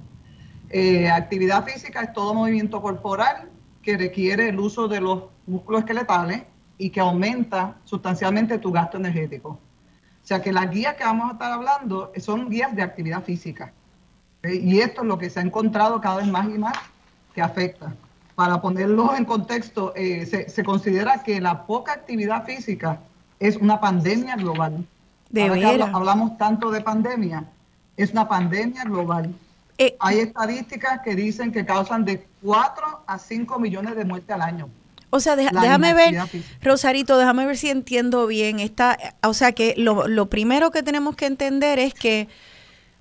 [0.70, 3.50] Eh, actividad física es todo movimiento corporal
[3.82, 6.44] que requiere el uso de los músculos esqueletales
[6.78, 9.50] y que aumenta sustancialmente tu gasto energético.
[9.50, 13.72] O sea que las guías que vamos a estar hablando son guías de actividad física.
[14.44, 16.76] Y esto es lo que se ha encontrado cada vez más y más
[17.34, 17.94] que afecta.
[18.34, 23.00] Para ponerlo en contexto, eh, se, considera que la poca actividad física
[23.38, 24.86] es una pandemia global.
[25.30, 25.90] De verdad.
[25.94, 27.44] hablamos tanto de pandemia,
[27.96, 29.34] es una pandemia global.
[29.78, 34.42] Eh, Hay estadísticas que dicen que causan de 4 a 5 millones de muertes al
[34.42, 34.68] año.
[35.14, 36.14] O sea, déjame ver,
[36.62, 38.60] Rosarito, déjame ver si entiendo bien.
[38.60, 42.28] Esta, o sea, que lo, lo primero que tenemos que entender es que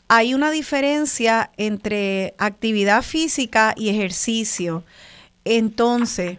[0.09, 4.83] hay una diferencia entre actividad física y ejercicio.
[5.45, 6.37] Entonces,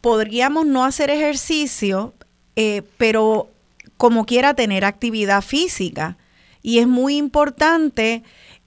[0.00, 2.14] podríamos no hacer ejercicio,
[2.56, 3.50] eh, pero
[3.98, 6.16] como quiera tener actividad física.
[6.62, 8.22] Y es muy importante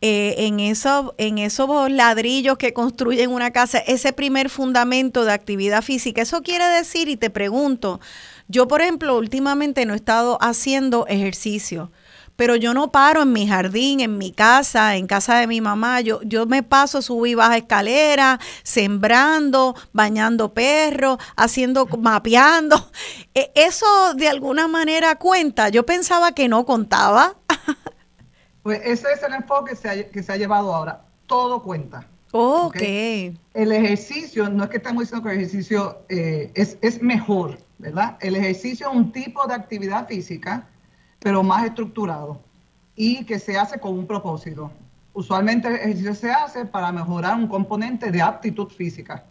[0.06, 5.82] eh, en, eso, en esos ladrillos que construyen una casa, ese primer fundamento de actividad
[5.82, 6.22] física.
[6.22, 8.02] Eso quiere decir, y te pregunto,
[8.50, 11.90] yo por ejemplo últimamente no he estado haciendo ejercicio,
[12.36, 16.02] pero yo no paro en mi jardín, en mi casa, en casa de mi mamá.
[16.02, 22.92] Yo, yo me paso, subo y baja escalera, sembrando, bañando perros, haciendo, mapeando.
[23.34, 25.70] E, eso de alguna manera cuenta.
[25.70, 27.38] Yo pensaba que no contaba.
[28.64, 31.02] Pues ese es el enfoque que se ha, que se ha llevado ahora.
[31.28, 32.08] Todo cuenta.
[32.32, 32.82] Ok.
[32.82, 38.18] El ejercicio, no es que estamos diciendo que el ejercicio eh, es, es mejor, ¿verdad?
[38.22, 40.68] El ejercicio es un tipo de actividad física,
[41.20, 42.40] pero más estructurado
[42.96, 44.72] y que se hace con un propósito.
[45.14, 49.26] Usualmente el ejercicio se hace para mejorar un componente de aptitud física,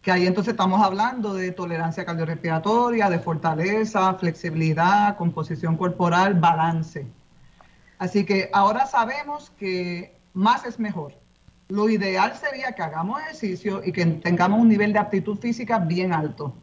[0.00, 7.06] que ahí entonces estamos hablando de tolerancia cardiorrespiratoria, de fortaleza, flexibilidad, composición corporal, balance.
[7.98, 11.14] Así que ahora sabemos que más es mejor.
[11.68, 16.12] Lo ideal sería que hagamos ejercicio y que tengamos un nivel de aptitud física bien
[16.12, 16.54] alto.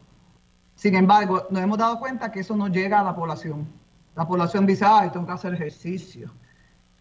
[0.74, 3.66] Sin embargo, nos hemos dado cuenta que eso no llega a la población.
[4.14, 6.32] La población dice, ay, tengo que hacer ejercicio.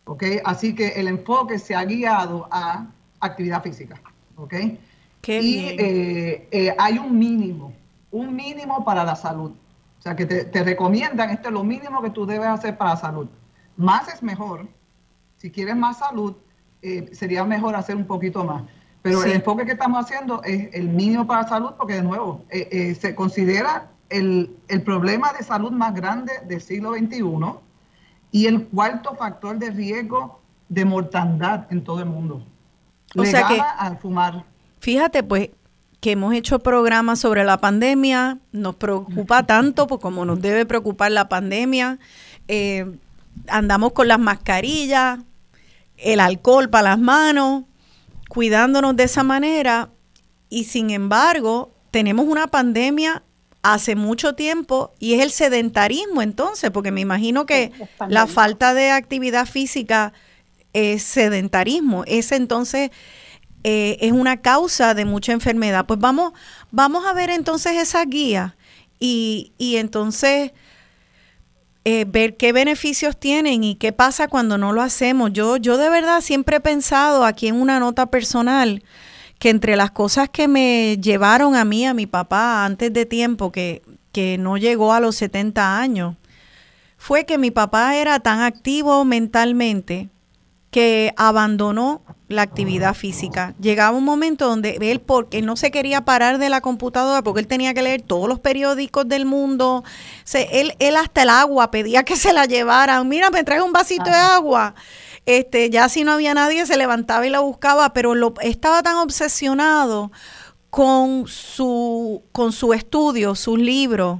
[0.03, 0.23] ¿Ok?
[0.43, 2.87] Así que el enfoque se ha guiado a
[3.21, 3.99] actividad física.
[4.35, 4.53] ¿Ok?
[5.21, 7.73] Qué y eh, eh, hay un mínimo,
[8.11, 9.51] un mínimo para la salud.
[9.97, 12.91] O sea, que te, te recomiendan, esto es lo mínimo que tú debes hacer para
[12.91, 13.27] la salud.
[13.77, 14.67] Más es mejor.
[15.37, 16.33] Si quieres más salud,
[16.81, 18.63] eh, sería mejor hacer un poquito más.
[19.01, 19.29] Pero Sí.
[19.29, 22.95] el enfoque que estamos haciendo es el mínimo para salud, porque de nuevo, eh, eh,
[22.95, 27.23] se considera el, el problema de salud más grande del siglo XXI
[28.31, 32.43] y el cuarto factor de riesgo de mortandad en todo el mundo.
[33.15, 34.43] O Le sea que- al fumar.
[34.79, 35.49] Fíjate, pues,
[36.01, 41.11] que hemos hecho programas sobre la pandemia, nos preocupa tanto, pues como nos debe preocupar
[41.11, 41.97] la pandemia,
[42.47, 42.95] eh,
[43.47, 45.19] andamos con las mascarillas,
[45.97, 47.63] el alcohol para las manos,
[48.29, 49.89] cuidándonos de esa manera,
[50.49, 53.23] y sin embargo, tenemos una pandemia
[53.61, 57.71] hace mucho tiempo y es el sedentarismo entonces, porque me imagino que
[58.07, 60.13] la falta de actividad física
[60.73, 62.03] es sedentarismo.
[62.05, 62.91] Ese entonces
[63.63, 65.85] eh, es una causa de mucha enfermedad.
[65.87, 66.33] Pues vamos,
[66.69, 68.55] vamos a ver entonces esa guía
[68.99, 70.51] y, y entonces
[71.87, 75.31] eh, ver qué beneficios tienen y qué pasa cuando no lo hacemos.
[75.31, 78.83] Yo, yo de verdad siempre he pensado aquí en una nota personal
[79.37, 83.51] que entre las cosas que me llevaron a mí, a mi papá, antes de tiempo,
[83.51, 86.15] que, que no llegó a los 70 años,
[86.97, 90.09] fue que mi papá era tan activo mentalmente
[90.71, 93.53] que abandonó la actividad física.
[93.59, 97.47] Llegaba un momento donde él, porque no se quería parar de la computadora, porque él
[97.47, 99.83] tenía que leer todos los periódicos del mundo,
[100.23, 103.07] se, él, él hasta el agua pedía que se la llevaran.
[103.07, 104.73] Mira, me trae un vasito de agua.
[105.25, 108.97] Este, ya si no había nadie, se levantaba y la buscaba, pero lo, estaba tan
[108.97, 110.11] obsesionado
[110.69, 114.19] con su, con su estudio, sus libros,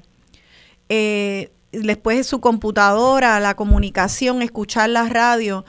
[0.89, 5.65] eh, después su computadora, la comunicación, escuchar la radio.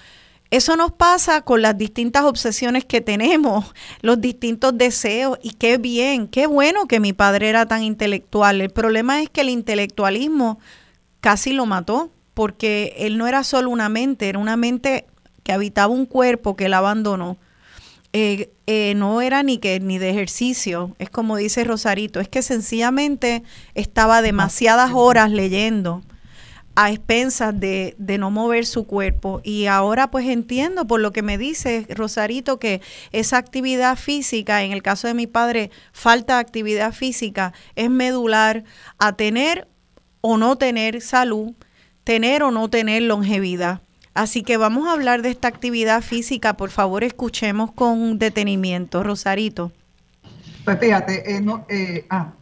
[0.51, 6.29] Eso nos pasa con las distintas obsesiones que tenemos, los distintos deseos, y qué bien,
[6.29, 8.61] qué bueno que mi padre era tan intelectual.
[8.61, 10.59] El problema es que el intelectualismo
[11.21, 15.07] casi lo mató, porque él no era solo una mente, era una mente
[15.43, 17.39] que habitaba un cuerpo que él abandonó.
[18.13, 22.43] Eh, eh, no era ni que ni de ejercicio, es como dice Rosarito, es que
[22.43, 23.43] sencillamente
[23.75, 26.03] estaba demasiadas horas leyendo
[26.77, 29.41] a expensas de, de no mover su cuerpo.
[29.43, 32.81] Y ahora pues entiendo por lo que me dice Rosarito que
[33.13, 38.65] esa actividad física, en el caso de mi padre, falta de actividad física, es medular
[38.99, 39.67] a tener
[40.21, 41.55] o no tener salud,
[42.05, 43.81] tener o no tener longevidad.
[44.13, 46.57] Así que vamos a hablar de esta actividad física.
[46.57, 49.03] Por favor, escuchemos con detenimiento.
[49.03, 49.73] Rosarito.
[50.65, 52.33] Pues fíjate, eh, no, eh, ah.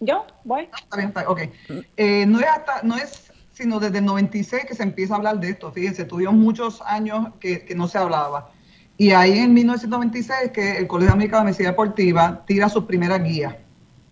[0.00, 0.68] No, yo voy.
[0.74, 1.84] Está bien, está bien, ok.
[1.96, 5.38] Eh, no, es hasta, no es sino desde el 96 que se empieza a hablar
[5.38, 5.70] de esto.
[5.70, 8.50] Fíjense, tuvimos muchos años que, que no se hablaba.
[8.96, 13.54] Y ahí en 1996 que el Colegio Americano de Medicina Deportiva tira sus primeras guías.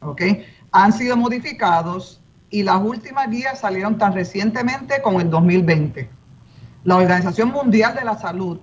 [0.01, 0.23] ¿ok?
[0.73, 2.21] Han sido modificados
[2.51, 6.09] y las últimas guías salieron tan recientemente como en 2020.
[6.85, 8.59] La Organización Mundial de la Salud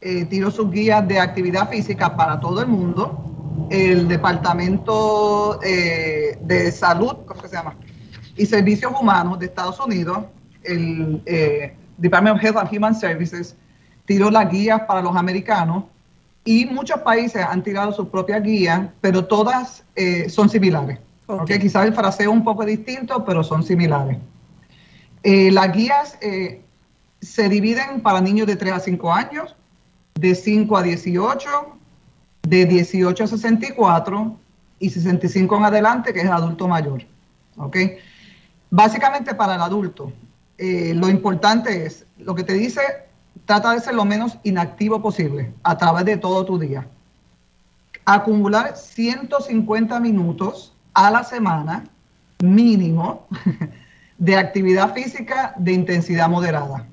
[0.00, 3.29] eh, tiró sus guías de actividad física para todo el mundo.
[3.68, 7.76] El Departamento eh, de Salud, ¿cómo que se llama?
[8.36, 10.18] Y Servicios Humanos de Estados Unidos,
[10.62, 13.56] el eh, Department of Health and Human Services,
[14.06, 15.84] tiró las guías para los americanos
[16.44, 20.98] y muchos países han tirado sus propias guías, pero todas eh, son similares.
[21.26, 21.42] Ok.
[21.42, 21.50] ¿ok?
[21.60, 24.18] Quizás el fraseo es un poco distinto, pero son similares.
[25.22, 26.18] Eh, las guías
[27.20, 29.54] se dividen para niños de 3 a 5 años,
[30.14, 31.48] de 5 a 18,
[32.42, 34.36] de 18 a 64
[34.78, 37.02] y 65 en adelante, que es adulto mayor.
[38.70, 40.12] Básicamente para el adulto,
[40.56, 42.80] eh, lo importante es, lo que te dice,
[43.44, 46.86] trata de ser lo menos inactivo posible a través de todo tu día.
[48.04, 51.84] Acumular 150 minutos a la semana
[52.42, 53.26] mínimo
[54.18, 56.86] de actividad física de intensidad moderada.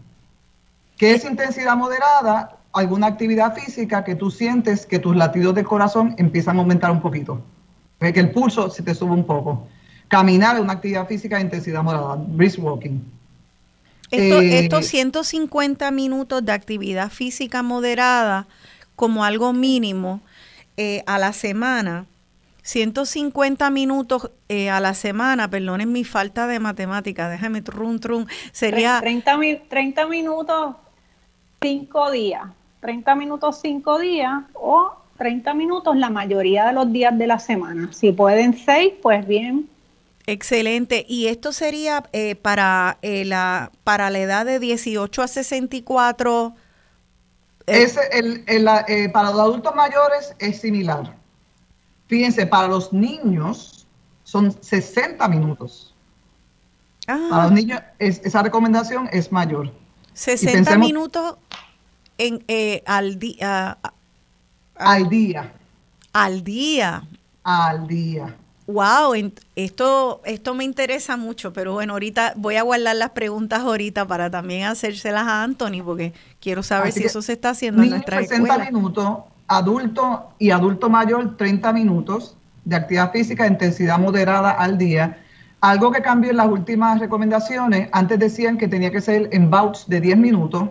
[0.97, 2.56] ¿Qué es intensidad moderada?
[2.77, 7.01] Alguna actividad física que tú sientes que tus latidos del corazón empiezan a aumentar un
[7.01, 7.41] poquito.
[7.99, 9.67] Que el pulso se te sube un poco.
[10.07, 12.99] Caminar es una actividad física de intensidad moderada, brisk walking.
[14.11, 18.47] Eh, estos 150 minutos de actividad física moderada
[18.95, 20.21] como algo mínimo
[20.77, 22.05] eh, a la semana,
[22.61, 28.99] 150 minutos eh, a la semana, perdonen mi falta de matemática, déjame trun trun, sería...
[29.01, 30.75] 30, 30 minutos,
[31.61, 32.43] 5 días,
[32.79, 37.91] 30 minutos 5 días o 30 minutos la mayoría de los días de la semana.
[37.91, 39.69] Si pueden 6, pues bien.
[40.27, 41.05] Excelente.
[41.07, 46.53] Y esto sería eh, para, eh, la, para la edad de 18 a 64.
[47.65, 48.43] Es el,
[49.11, 51.15] para los adultos mayores es similar.
[52.07, 53.87] Fíjense, para los niños
[54.23, 55.93] son 60 minutos.
[57.07, 57.27] Ah.
[57.29, 59.71] Para los niños esa recomendación es mayor.
[60.13, 61.35] 60 minutos
[62.18, 63.77] en, eh, al, día.
[64.76, 65.53] al día.
[66.14, 67.03] Al día.
[67.44, 68.35] Al día.
[68.68, 69.14] Wow,
[69.56, 74.30] esto, esto me interesa mucho, pero bueno, ahorita voy a guardar las preguntas ahorita para
[74.30, 78.57] también hacérselas a Anthony, porque quiero saber si eso se está haciendo en nuestra 60
[78.72, 82.35] minutos, adulto y adulto mayor 30 minutos
[82.65, 85.18] de actividad física de intensidad moderada al día.
[85.61, 89.88] Algo que cambió en las últimas recomendaciones, antes decían que tenía que ser en bouts
[89.88, 90.69] de 10 minutos,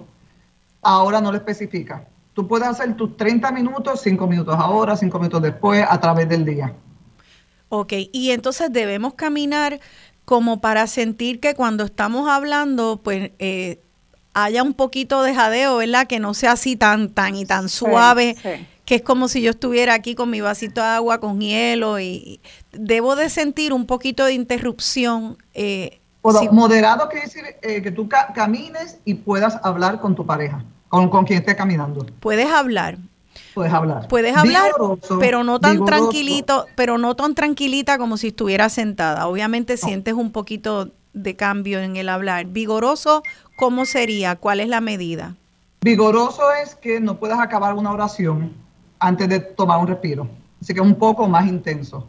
[0.87, 2.07] ahora no lo especifica.
[2.33, 6.45] Tú puedes hacer tus 30 minutos, 5 minutos ahora, 5 minutos después, a través del
[6.45, 6.73] día.
[7.69, 9.81] Ok, y entonces debemos caminar
[10.25, 13.81] como para sentir que cuando estamos hablando, pues eh,
[14.35, 16.07] haya un poquito de jadeo, ¿verdad?
[16.07, 18.37] Que no sea así tan, tan y tan suave,
[18.85, 22.41] que es como si yo estuviera aquí con mi vasito de agua con hielo y
[22.73, 25.39] debo de sentir un poquito de interrupción.
[25.55, 26.01] Eh,
[26.51, 31.25] Moderado quiere decir eh, que tú camines y puedas hablar con tu pareja, con, con
[31.25, 32.07] quien esté caminando.
[32.21, 32.99] Puedes hablar,
[33.55, 34.09] puedes hablar.
[34.09, 34.73] Puedes hablar,
[35.21, 39.27] pero no tan tranquilito, pero no tan tranquilita como si estuviera sentada.
[39.27, 42.47] Obviamente sientes un poquito de cambio en el hablar.
[42.47, 43.23] Vigoroso,
[43.57, 44.37] ¿cómo sería?
[44.37, 45.35] ¿Cuál es la medida?
[45.81, 48.53] Vigoroso es que no puedas acabar una oración
[48.99, 50.29] antes de tomar un respiro.
[50.61, 52.07] Así que es un poco más intenso.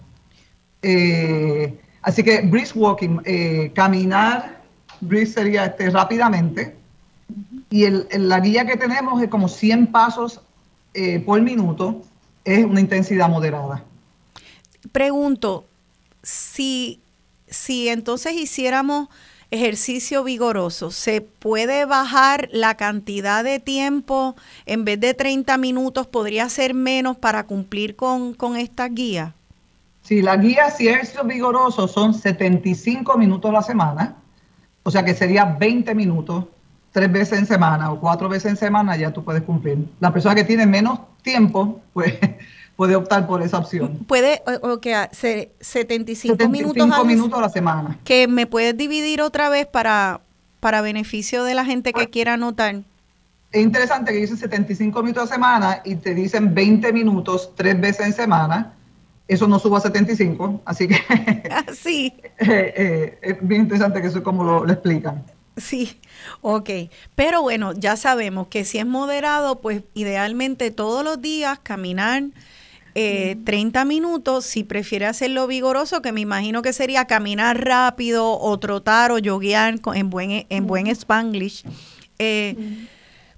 [0.82, 4.62] Eh, así que brisk walking, eh, caminar,
[5.02, 6.77] brisk sería este, rápidamente.
[7.70, 10.42] Y el, la guía que tenemos es como 100 pasos
[10.94, 12.02] eh, por minuto
[12.44, 13.84] es una intensidad moderada.
[14.92, 15.66] Pregunto,
[16.24, 17.02] si,
[17.48, 19.10] si entonces hiciéramos
[19.52, 24.36] ejercicio vigoroso, ¿se puede bajar la cantidad de tiempo?
[24.66, 29.34] En vez de 30 minutos, ¿podría ser menos para cumplir con, con esta guía?
[30.04, 34.16] Si la guía, si ejercicio vigoroso, son 75 minutos a la semana,
[34.84, 36.46] o sea que sería 20 minutos
[36.92, 39.78] tres veces en semana o cuatro veces en semana, ya tú puedes cumplir.
[40.00, 42.14] La persona que tiene menos tiempo, pues
[42.76, 43.98] puede optar por esa opción.
[44.08, 48.00] Puede, o, que 75, 75 minutos, minutos a la semana.
[48.04, 50.22] Que me puedes dividir otra vez para,
[50.60, 52.76] para beneficio de la gente que quiera anotar.
[53.52, 57.80] Es interesante que dicen 75 minutos a la semana y te dicen 20 minutos tres
[57.80, 58.74] veces en semana.
[59.28, 60.96] Eso no suba a 75, así que...
[61.74, 62.14] sí.
[62.40, 65.24] Eh, eh, es bien interesante que eso es como lo, lo explican.
[65.58, 66.00] Sí,
[66.42, 66.70] ok.
[67.16, 72.24] Pero bueno, ya sabemos que si es moderado, pues idealmente todos los días caminar
[72.94, 74.46] eh, 30 minutos.
[74.46, 79.80] Si prefiere hacerlo vigoroso, que me imagino que sería caminar rápido o trotar o yoguear
[79.96, 81.64] en buen, en buen spanglish,
[82.20, 82.56] eh,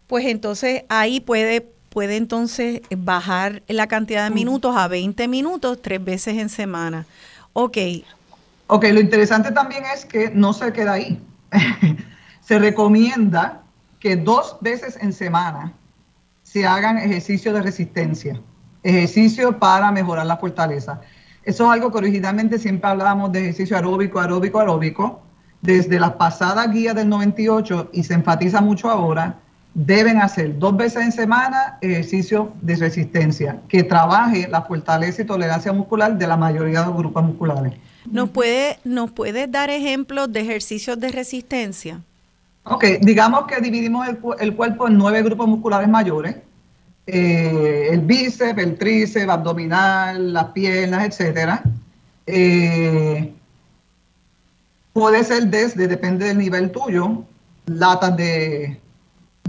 [0.07, 6.03] pues entonces ahí puede, puede entonces bajar la cantidad de minutos a 20 minutos tres
[6.03, 7.05] veces en semana.
[7.53, 7.77] Ok.
[8.67, 11.19] Ok, lo interesante también es que no se queda ahí.
[12.41, 13.63] se recomienda
[13.99, 15.73] que dos veces en semana
[16.43, 18.41] se hagan ejercicios de resistencia,
[18.83, 21.01] ejercicios para mejorar la fortaleza.
[21.43, 25.21] Eso es algo que originalmente siempre hablábamos de ejercicio aeróbico, aeróbico, aeróbico.
[25.61, 29.39] Desde la pasada guía del 98 y se enfatiza mucho ahora,
[29.73, 35.71] deben hacer dos veces en semana ejercicio de resistencia que trabaje la fortaleza y tolerancia
[35.71, 37.73] muscular de la mayoría de los grupos musculares.
[38.11, 42.01] ¿Nos puede, ¿Nos puede dar ejemplos de ejercicios de resistencia?
[42.63, 44.07] Ok, digamos que dividimos
[44.39, 46.35] el, cuerpo en nueve grupos musculares mayores.
[47.07, 51.63] Eh, el bíceps, el tríceps, abdominal, las piernas, etcétera.
[52.27, 53.33] Eh,
[54.93, 57.23] puede ser desde, depende del nivel tuyo,
[57.65, 58.79] latas de,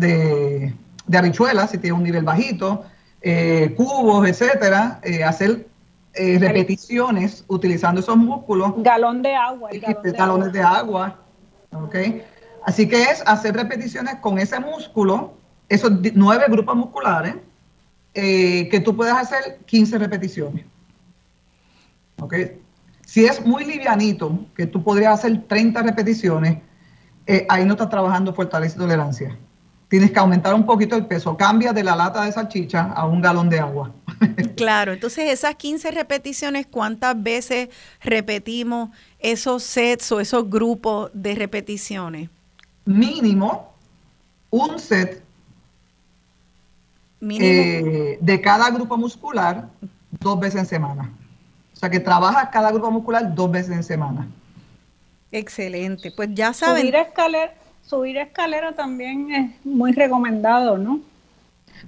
[0.01, 0.75] de,
[1.13, 2.85] habichuelas, si tiene un nivel bajito,
[3.23, 5.67] eh, cubos, etcétera, hacer
[6.15, 8.73] eh, repeticiones utilizando esos músculos.
[8.79, 9.71] Galón de agua.
[9.73, 11.17] Galón galones de agua.
[12.65, 15.35] Así que es hacer repeticiones con ese músculo,
[15.69, 17.37] esos nueve grupos musculares,
[18.15, 20.65] eh, que tú puedes hacer 15 repeticiones.
[22.21, 22.35] ¿Ok?
[23.07, 26.59] Si es muy livianito, que tú podrías hacer 30 repeticiones,
[27.27, 29.39] eh, ahí no estás trabajando fortaleza y tolerancia.
[29.91, 31.37] Tienes que aumentar un poquito el peso.
[31.37, 33.91] Cambia de la lata de salchicha a un galón de agua.
[34.57, 42.31] claro, entonces esas 15 repeticiones, ¿cuántas veces repetimos esos sets o esos grupos de repeticiones?
[42.85, 43.75] Mínimo
[44.51, 45.25] un set
[47.29, 49.69] eh, de cada grupo muscular
[50.21, 51.11] dos veces en semana.
[51.75, 54.29] O sea que trabajas cada grupo muscular dos veces en semana.
[55.33, 56.83] Excelente, pues ya saben.
[56.83, 57.55] Subir escalera,
[57.91, 61.01] subir escalera también es muy recomendado, ¿no?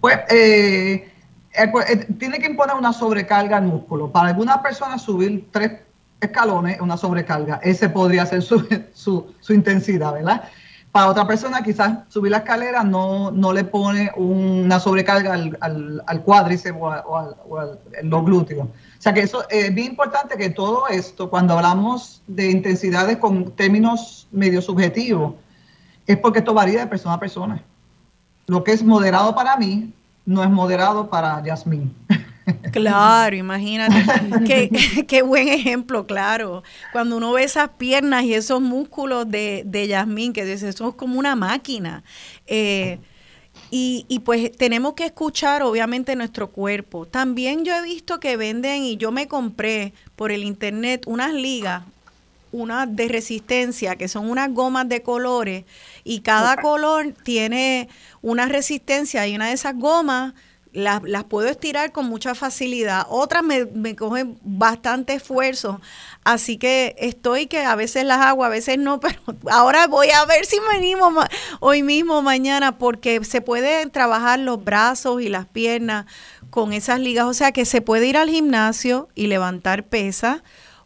[0.01, 1.09] Pues eh,
[1.55, 4.11] eh, tiene que imponer una sobrecarga al músculo.
[4.11, 5.81] Para algunas personas subir tres
[6.21, 7.61] escalones es una sobrecarga.
[7.63, 10.43] Ese podría ser su, su, intensidad, ¿verdad?
[10.91, 16.23] Para otra persona quizás subir la escalera no, no le pone una sobrecarga al, al,
[16.23, 18.67] cuádriceps o, a, los glúteos.
[18.67, 23.53] O sea que eso es bien importante que todo esto, cuando hablamos de intensidades con
[23.53, 25.35] términos medio subjetivos,
[26.07, 27.63] es porque esto varía de persona a persona.
[28.47, 29.93] Lo que es moderado para mí
[30.25, 31.95] no es moderado para Yasmín.
[32.73, 34.05] Claro, imagínate.
[34.47, 36.65] qué, qué, buen ejemplo, claro.
[36.91, 40.95] Cuando uno ve esas piernas y esos músculos de, de Yasmín, que dice, eso es
[40.97, 42.03] como una máquina.
[42.49, 42.99] Eh,
[43.71, 47.07] y, y, pues tenemos que escuchar obviamente nuestro cuerpo.
[47.07, 51.85] También yo he visto que venden y yo me compré por el internet unas ligas,
[52.51, 55.65] unas de resistencia, que son unas gomas de colores
[56.05, 57.89] y cada color tiene
[58.21, 60.35] una resistencia y una de esas gomas
[60.73, 63.07] las, las, puedo estirar con mucha facilidad.
[63.09, 65.81] Otras me, me, cogen bastante esfuerzo.
[66.25, 69.21] Así que estoy que a veces las hago, a veces no, pero
[69.51, 71.13] ahora voy a ver si me animo
[71.61, 76.07] hoy mismo, mañana, porque se pueden trabajar los brazos y las piernas
[76.51, 77.27] con esas ligas.
[77.27, 80.43] O sea que se puede ir al gimnasio y levantar pesas.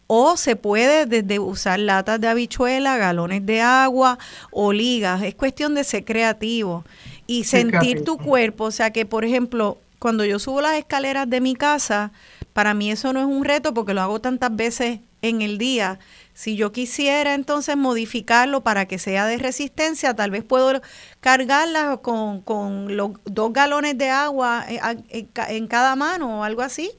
[0.06, 4.18] O se puede desde usar latas de habichuela, galones de agua
[4.50, 5.22] o ligas.
[5.22, 6.84] Es cuestión de ser creativo
[7.26, 8.64] y sentir tu cuerpo.
[8.64, 12.12] O sea que, por ejemplo, cuando yo subo las escaleras de mi casa,
[12.52, 15.98] para mí eso no es un reto porque lo hago tantas veces en el día.
[16.34, 20.80] Si yo quisiera entonces modificarlo para que sea de resistencia, tal vez puedo
[21.20, 26.90] cargarla con, con los dos galones de agua en, cada mano o algo así.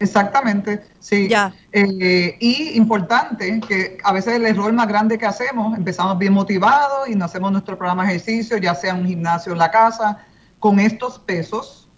[0.00, 1.28] Exactamente, sí.
[1.28, 1.52] Ya.
[1.72, 7.08] Eh, y importante que a veces el error más grande que hacemos, empezamos bien motivados
[7.08, 10.24] y no hacemos nuestro programa de ejercicio, ya sea un gimnasio en la casa,
[10.60, 11.88] con estos pesos,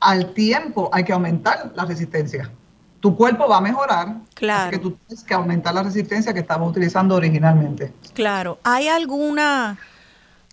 [0.00, 2.50] al tiempo hay que aumentar la resistencia.
[2.98, 4.70] Tu cuerpo va a mejorar, claro.
[4.70, 7.92] que tú tienes que aumentar la resistencia que estamos utilizando originalmente.
[8.14, 9.78] Claro, ¿hay alguna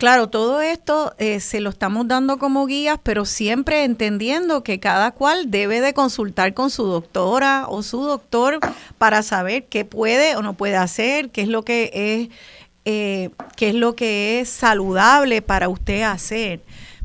[0.01, 5.11] Claro, todo esto eh, se lo estamos dando como guías, pero siempre entendiendo que cada
[5.11, 8.57] cual debe de consultar con su doctora o su doctor
[8.97, 12.35] para saber qué puede o no puede hacer, qué es lo que es,
[12.83, 16.61] eh, qué es lo que es saludable para usted hacer.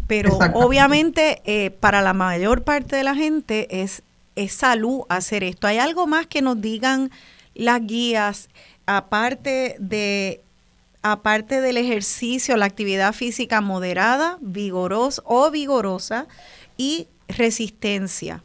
[0.07, 4.05] Pero obviamente eh, para la mayor parte de la gente es,
[4.37, 5.67] es salud hacer esto.
[5.67, 7.11] ¿Hay algo más que nos digan
[7.55, 8.49] las guías,
[8.87, 10.46] aparte de
[11.13, 16.27] aparte del ejercicio, la actividad física moderada, vigorosa o vigorosa
[16.77, 18.43] y resistencia.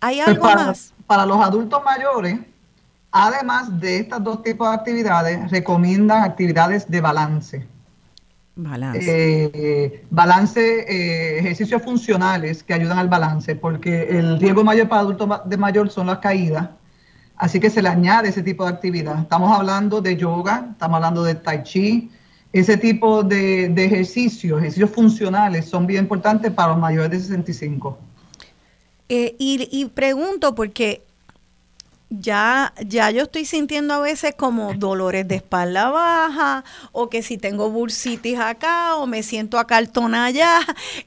[0.00, 0.92] ¿Hay pues algo más?
[1.06, 2.38] Para los adultos mayores,
[3.10, 7.66] además de estos dos tipos de actividades, recomiendan actividades de balance.
[8.56, 9.00] Balance.
[9.02, 15.28] Eh, balance, eh, ejercicios funcionales que ayudan al balance, porque el riesgo mayor para adultos
[15.44, 16.68] de mayor son las caídas
[17.36, 19.18] Así que se le añade ese tipo de actividad.
[19.20, 22.10] Estamos hablando de yoga, estamos hablando de tai chi.
[22.52, 27.98] Ese tipo de, ejercicios, ejercicios funcionales, son bien importantes para los mayores de 65.
[29.08, 31.02] Eh, y, y, pregunto porque
[32.20, 37.38] ya, ya yo estoy sintiendo a veces como dolores de espalda baja, o que si
[37.38, 40.60] tengo bursitis acá, o me siento acartonada allá,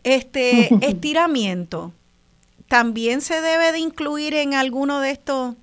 [0.04, 1.94] este estiramiento.
[2.68, 5.56] ¿También se debe de incluir en alguno de estos?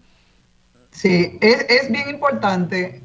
[0.94, 3.02] Sí, es, es bien importante.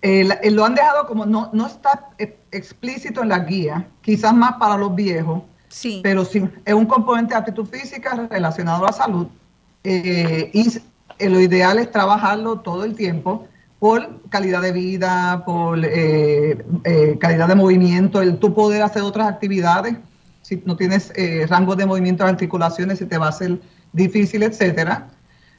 [0.00, 2.10] Eh, lo han dejado como, no, no está
[2.52, 6.00] explícito en la guía, quizás más para los viejos, sí.
[6.02, 9.26] pero sí, es un componente de aptitud física relacionado a la salud.
[9.82, 13.46] Eh, y lo ideal es trabajarlo todo el tiempo
[13.80, 16.64] por calidad de vida, por eh,
[17.20, 19.96] calidad de movimiento, el tú poder hacer otras actividades.
[20.42, 21.12] Si no tienes
[21.48, 23.60] rango de movimiento de articulaciones, se te va a hacer
[23.92, 25.08] difícil, etcétera.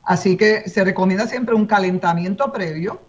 [0.10, 3.00] Así que se recomienda siempre un calentamiento previo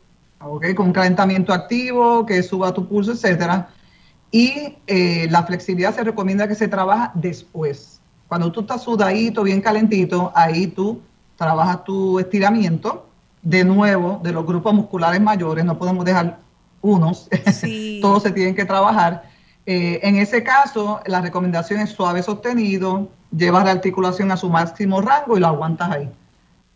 [0.41, 0.75] ¿ok?
[0.75, 3.69] Con un calentamiento activo, que suba tu pulso, etcétera.
[4.31, 8.01] Y eh, la flexibilidad se recomienda que se trabaja después.
[8.29, 11.01] Cuando tú estás sudadito, bien calentito, ahí tú
[11.37, 13.07] trabajas tu estiramiento.
[13.43, 16.39] De nuevo, de los grupos musculares mayores, no podemos dejar
[16.83, 17.29] unos,
[18.03, 19.25] todos se tienen que trabajar.
[19.65, 25.01] Eh, en ese caso, la recomendación es suave sostenido, llevas la articulación a su máximo
[25.01, 26.11] rango y lo aguantas ahí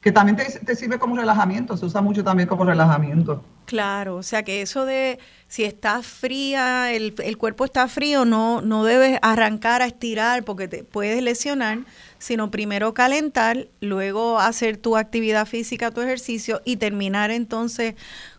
[0.04, 3.42] que también te, sirve como relajamiento, se usa mucho también como relajamiento.
[3.64, 5.18] Claro, o sea que eso de
[5.48, 10.84] si está fría, el, cuerpo está frío, no, no debes arrancar a estirar porque te
[10.84, 11.78] puedes lesionar,
[12.18, 17.94] sino primero calentar, luego hacer tu actividad física, tu ejercicio y terminar entonces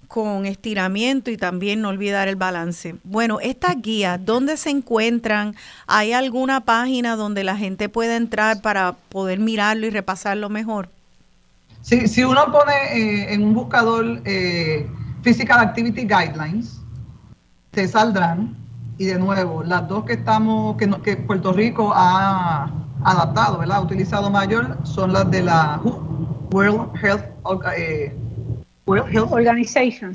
[0.07, 2.93] con estiramiento y también no olvidar el balance.
[3.03, 5.55] Bueno, estas guías, ¿dónde se encuentran?
[5.87, 10.89] ¿Hay alguna página donde la gente pueda entrar para poder mirarlo y repasarlo mejor?
[11.86, 14.90] Si, si uno pone eh, en un buscador eh,
[15.22, 16.82] Physical Activity Guidelines,
[17.70, 18.57] te saldrán,
[18.98, 22.72] y de nuevo, las dos que estamos, que, que Puerto Rico ha
[23.03, 23.78] adaptado, ¿verdad?
[23.78, 25.80] Ha utilizado mayor, son las de la
[26.52, 27.26] World Health,
[27.78, 28.12] eh,
[28.88, 30.12] World Health Organization.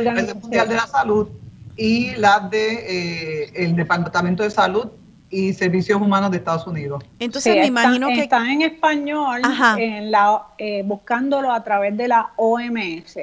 [0.00, 1.28] el Mundial de la Salud
[1.76, 4.88] y las de el Departamento de Salud
[5.30, 7.04] y Servicios Humanos de Estados Unidos.
[7.18, 9.42] Entonces me imagino que está en español,
[9.76, 13.18] en la, eh, buscándolo a través de la OMS,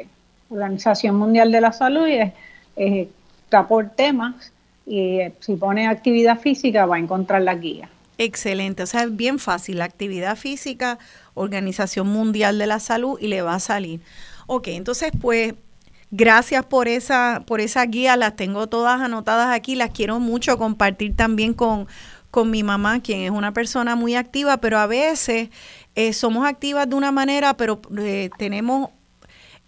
[0.49, 3.11] Organización Mundial de la Salud, y
[3.45, 4.51] está por temas
[4.85, 7.89] y eh, si pone actividad física va a encontrar la guía.
[8.17, 10.99] Excelente, o sea, es bien fácil, la actividad física,
[11.33, 13.99] Organización Mundial de la Salud y le va a salir.
[14.47, 15.55] Ok, entonces pues
[16.17, 21.13] Gracias por esa, por esa guía, las tengo todas anotadas aquí, las quiero mucho compartir
[21.13, 21.89] también con,
[22.31, 25.49] con mi mamá, quien es una persona muy activa, pero a veces
[25.93, 28.91] eh, somos activas de una manera, pero eh, tenemos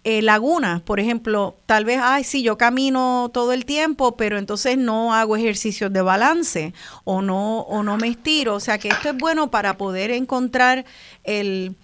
[0.04, 0.80] eh, lagunas.
[0.80, 5.36] Por ejemplo, tal vez, ay, sí, yo camino todo el tiempo, pero entonces no hago
[5.36, 6.72] ejercicios de balance
[7.04, 8.54] o no, o no me estiro.
[8.54, 10.86] O sea que esto es bueno para poder encontrar
[11.24, 11.76] el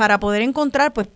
[0.00, 1.08] para poder encontrar, pues,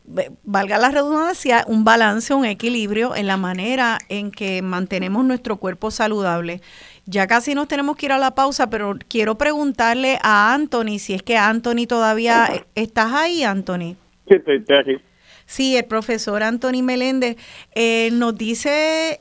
[0.43, 5.91] valga la redundancia, un balance, un equilibrio en la manera en que mantenemos nuestro cuerpo
[5.91, 6.61] saludable.
[7.07, 11.15] Ya casi nos tenemos que ir a la pausa, pero quiero preguntarle a Anthony, si
[11.15, 13.97] es que Anthony todavía estás ahí, Anthony.
[14.29, 15.03] Sí, estoy, aquí.
[15.47, 17.39] Sí, el profesor Anthony Meléndez
[17.75, 19.19] eh, nos dice,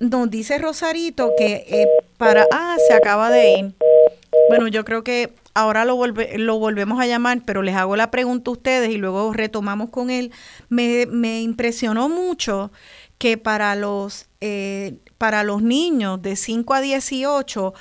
[0.00, 1.86] nos dice Rosarito que eh,
[2.18, 3.74] para, ah, se acaba de ir.
[4.48, 8.50] Bueno, yo creo que ahora lo, lo volvemos a llamar, pero les hago la pregunta
[8.50, 10.32] a ustedes y luego retomamos con él.
[10.68, 12.70] Me, me impresionó mucho
[13.18, 17.74] que para los, eh, para los niños de 5 a 18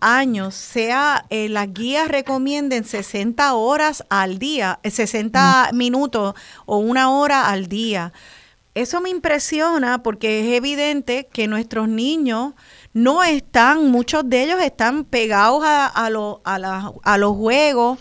[0.00, 5.76] años, sea eh, las guías recomienden 60 horas al día, 60 mm.
[5.76, 6.34] minutos
[6.66, 8.12] o una hora al día.
[8.74, 12.54] Eso me impresiona porque es evidente que nuestros niños
[12.94, 17.98] no están, muchos de ellos están pegados a, a, a, los juegos.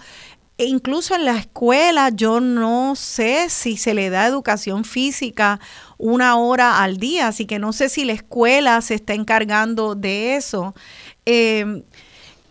[0.59, 5.59] E incluso en la escuela yo no sé si se le da educación física
[5.97, 10.35] una hora al día, así que no sé si la escuela se está encargando de
[10.35, 10.75] eso.
[11.25, 11.81] Em,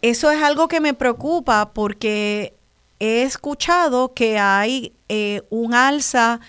[0.02, 2.54] eso es algo que me preocupa porque
[2.98, 6.40] he escuchado que hay eh, un alza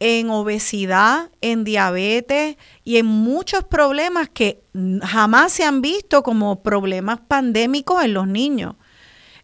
[0.00, 4.62] en obesidad, en diabetes y en muchos problemas que
[5.02, 8.74] jamás se han visto como problemas pandémicos en los niños.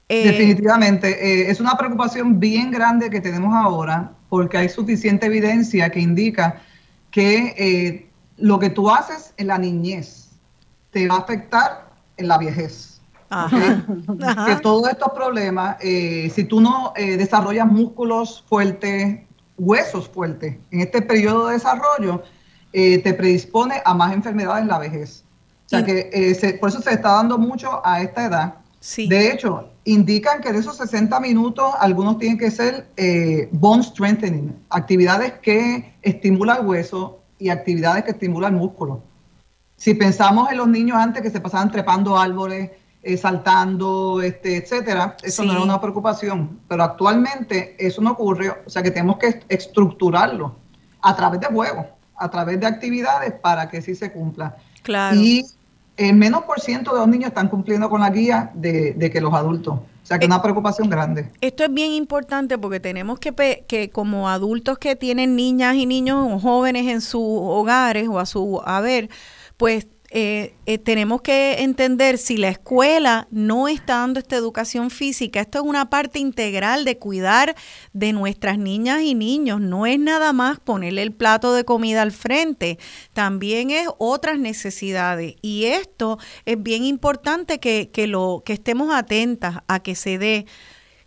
[0.09, 5.91] Eh, Definitivamente, eh, es una preocupación bien grande que tenemos ahora porque hay suficiente evidencia
[5.91, 6.63] que indica
[7.11, 10.31] que eh, lo que tú haces en la niñez
[10.91, 12.95] te va a afectar en la vejez.
[13.29, 19.26] Que todos estos problemas, si tú no desarrollas músculos fuertes,
[19.59, 22.23] huesos fuertes en este periodo de desarrollo,
[22.73, 25.25] eh, te predispone a más enfermedades en la vejez.
[25.67, 28.55] O sea que eh, por eso se está dando mucho a esta edad.
[28.97, 34.55] De hecho, indican que de esos 60 minutos, algunos tienen que ser eh, bone strengthening,
[34.71, 39.03] actividades que estimulan el hueso y actividades que estimulan el músculo.
[39.77, 42.71] Si pensamos en los niños antes que se pasaban trepando árboles,
[43.07, 46.59] eh, saltando, este, etcétera, eso no era una preocupación.
[46.67, 50.57] Pero actualmente eso no ocurre, o sea que tenemos que estructurarlo
[51.03, 54.57] a través de juegos, a través de actividades para que sí se cumpla.
[54.83, 55.21] Claro.
[55.21, 55.47] Y
[55.97, 59.33] el menos por ciento de los niños están cumpliendo con la guía de, que los
[59.33, 59.75] adultos.
[59.75, 61.31] O sea, que es una preocupación grande.
[61.41, 66.43] Esto es bien importante porque tenemos que, que como adultos que tienen niñas y niños
[66.43, 69.11] jóvenes en sus hogares o a su haber,
[69.57, 69.87] pues
[70.19, 75.59] eh, eh, tenemos que entender si la escuela no está dando esta educación física, esto
[75.59, 77.55] es una parte integral de cuidar
[77.93, 82.13] de nuestras niñas y niños, no es nada más ponerle el plato de comida al
[82.13, 82.79] frente,
[83.13, 85.35] también es otras necesidades.
[85.43, 88.11] Y esto es bien importante que, que,
[88.55, 90.47] estemos atentas a que se dé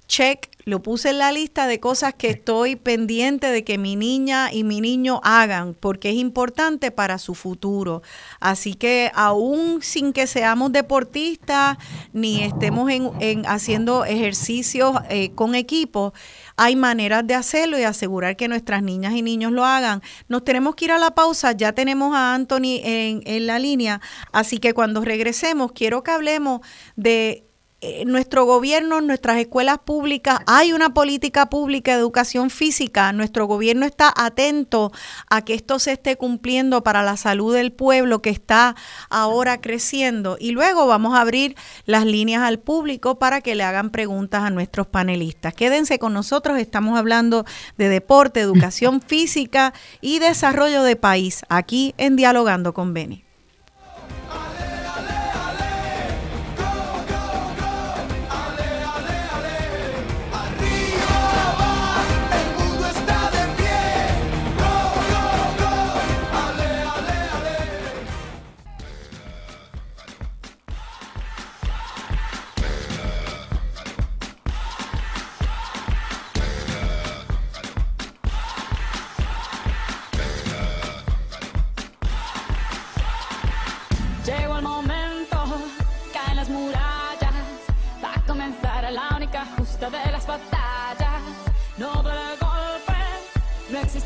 [0.06, 4.54] check, lo puse en la lista de cosas que estoy pendiente de que mi niña
[4.54, 8.02] y mi niño hagan, porque es importante para su futuro.
[8.40, 11.78] Así que aún sin que seamos deportistas
[12.14, 16.14] ni estemos en, haciendo ejercicios eh, con equipo,
[16.56, 20.02] hay maneras de hacerlo y asegurar que nuestras niñas y niños lo hagan.
[20.28, 24.02] Nos tenemos que ir a la pausa, ya tenemos a Anthony en, en la línea,
[24.32, 26.62] así que cuando regresemos quiero que hablemos
[26.96, 27.49] de
[27.82, 33.86] eh, nuestro gobierno, nuestras escuelas públicas, hay una política pública de educación física, nuestro gobierno
[33.86, 34.92] está atento
[35.30, 38.76] a que esto se esté cumpliendo para la salud del pueblo que está
[39.10, 40.36] ahora creciendo.
[40.38, 44.50] Y luego vamos a abrir las líneas al público para que le hagan preguntas a
[44.50, 45.54] nuestros panelistas.
[45.54, 47.46] Quédense con nosotros, estamos hablando
[47.78, 53.29] de deporte, educación física y desarrollo de país aquí en Dialogando con Beni.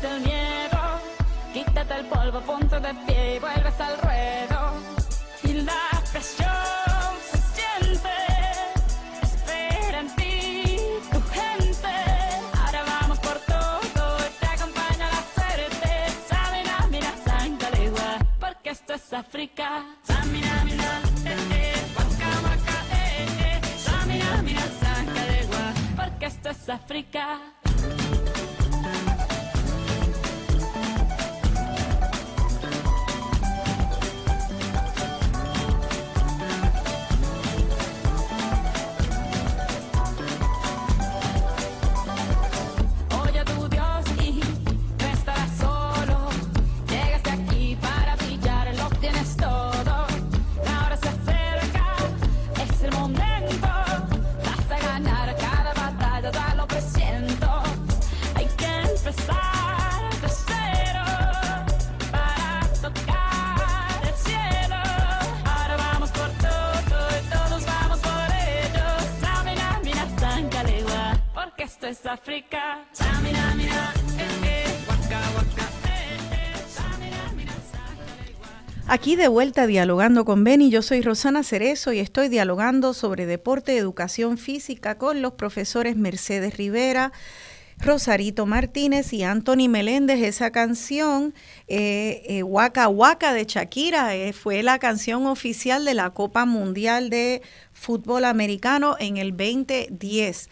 [0.04, 0.80] Existe el miedo.
[1.52, 4.72] Quítate el polvo, ponte de pie y vuelves al ruedo.
[5.44, 8.16] Y la presión se siente.
[9.22, 10.78] Espera en ti,
[11.12, 11.94] tu gente.
[12.64, 15.90] Ahora vamos por todo te acompaña la suerte.
[16.28, 19.84] Samina, mira, Santa Legua, porque esto es África.
[20.02, 23.24] Samina, mira, eh, eh, waka, waka, eh,
[71.84, 72.06] es.
[72.06, 72.84] África.
[78.86, 83.74] Aquí de vuelta dialogando con Beni, yo soy Rosana Cerezo y estoy dialogando sobre deporte
[83.74, 87.12] y educación física con los profesores Mercedes Rivera,
[87.78, 90.22] Rosarito Martínez y Anthony Meléndez.
[90.22, 91.34] Esa canción,
[91.66, 97.08] eh, eh Waka Waka de Shakira, eh, fue la canción oficial de la Copa Mundial
[97.08, 97.40] de
[97.72, 100.50] Fútbol Americano en el 2010.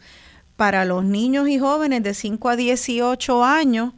[0.55, 3.93] para los niños y jóvenes de 5 a 18 años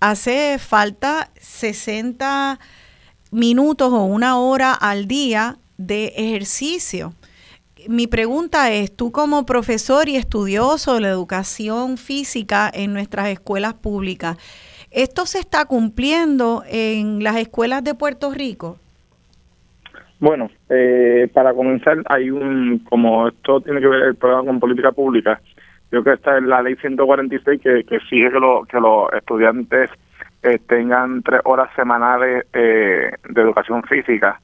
[0.00, 2.58] hace falta 60
[3.30, 7.14] minutos o una hora al día de ejercicio.
[7.88, 13.74] Mi pregunta es, tú como profesor y estudioso de la educación física en nuestras escuelas
[13.74, 14.38] públicas,
[14.96, 18.78] ¿Esto se está cumpliendo en las escuelas de Puerto Rico?
[20.18, 24.92] Bueno, eh, para comenzar, hay un, como esto tiene que ver el programa con política
[24.92, 25.38] pública,
[25.90, 28.40] creo que esta es la ley 146 que, que exige que,
[28.70, 29.90] que los estudiantes
[30.42, 34.40] eh, tengan tres horas semanales eh, de educación física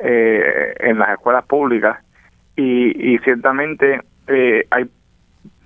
[0.00, 2.02] en las escuelas públicas
[2.56, 4.90] y, ciertamente hay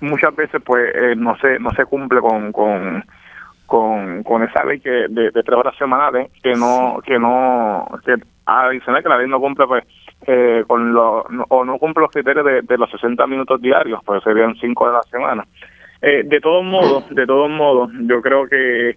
[0.00, 3.02] muchas veces pues eh, no se no se cumple con, con
[3.66, 8.14] con, con esa ley que de, de tres horas semanales que no que no que
[8.46, 9.84] adicional que la ley no cumple pues
[10.26, 14.22] eh, con lo, o no cumple los criterios de, de los 60 minutos diarios pues
[14.22, 15.46] serían cinco de la semana.
[16.00, 18.96] Eh, de todos modos de todos modos yo creo que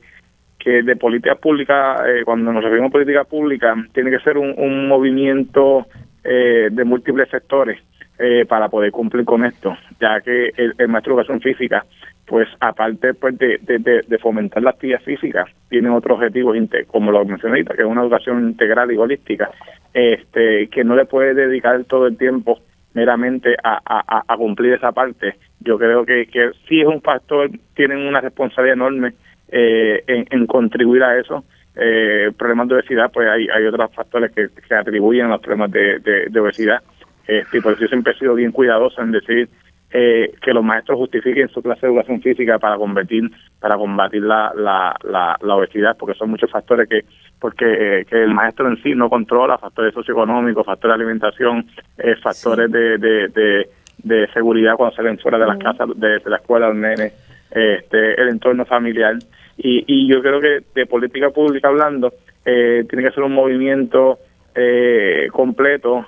[0.59, 4.53] que de política pública eh, cuando nos referimos a política pública tiene que ser un,
[4.57, 5.87] un movimiento
[6.23, 7.79] eh, de múltiples sectores
[8.19, 11.85] eh, para poder cumplir con esto, ya que el, el maestro de educación física,
[12.29, 16.55] pues aparte pues de, de, fomentar la actividad física, tiene otros objetivos,
[16.87, 19.49] como lo mencioné ahorita, que es una educación integral y holística,
[19.91, 22.59] este, que no le puede dedicar todo el tiempo
[22.93, 23.79] meramente a,
[24.27, 25.37] a, cumplir esa parte.
[25.59, 29.13] Yo creo que, que sí es un factor, tienen una responsabilidad enorme
[29.51, 31.43] eh, en, contribuir a eso,
[31.75, 35.71] eh, problemas de obesidad, pues hay, hay otros factores que, que atribuyen a los problemas
[35.71, 36.83] de, de, de obesidad.
[37.25, 39.49] Este, por eso yo siempre he sido bien cuidadoso en decir
[39.91, 43.23] eh, que los maestros justifiquen su clase de educación física para combatir
[43.59, 44.95] para combatir la, la,
[45.41, 47.05] la, obesidad, porque son muchos factores que
[47.39, 51.65] porque eh, que el maestro en sí no controla, factores socioeconómicos, factores de alimentación,
[51.97, 53.67] eh, factores de, de,
[54.03, 57.13] de, seguridad cuando salen fuera de las casas, de, la escuela, los nenes,
[57.49, 59.15] este, el entorno familiar.
[59.57, 62.13] Y, y yo creo que de política pública hablando,
[62.45, 64.19] eh, tiene que ser un movimiento
[64.55, 66.05] eh, completo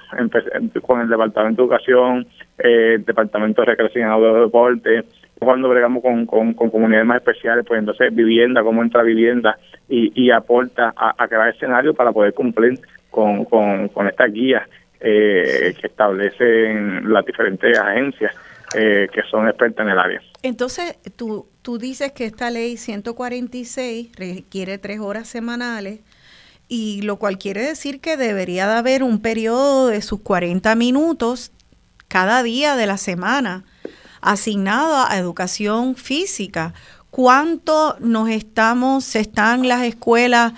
[0.82, 2.28] con el Departamento de Educación,
[2.58, 5.04] eh, el Departamento de Recreación y Deporte,
[5.40, 9.58] cuando bregamos con, con, comunidades más especiales, pues entonces vivienda, cómo entra vivienda
[9.90, 14.68] y, y aporta a, a, crear escenarios para poder cumplir con, con, con estas guías
[15.00, 18.36] eh, que establecen las diferentes agencias
[18.76, 20.22] eh, que son expertas en el área.
[20.44, 26.02] Entonces, tú, tú dices que esta ley 146 requiere tres horas semanales
[26.74, 31.52] y lo cual quiere decir que debería de haber un periodo de sus 40 minutos
[32.08, 33.66] cada día de la semana
[34.22, 36.74] asignado a educación física.
[37.10, 40.54] ¿Cuánto nos estamos, están las escuelas,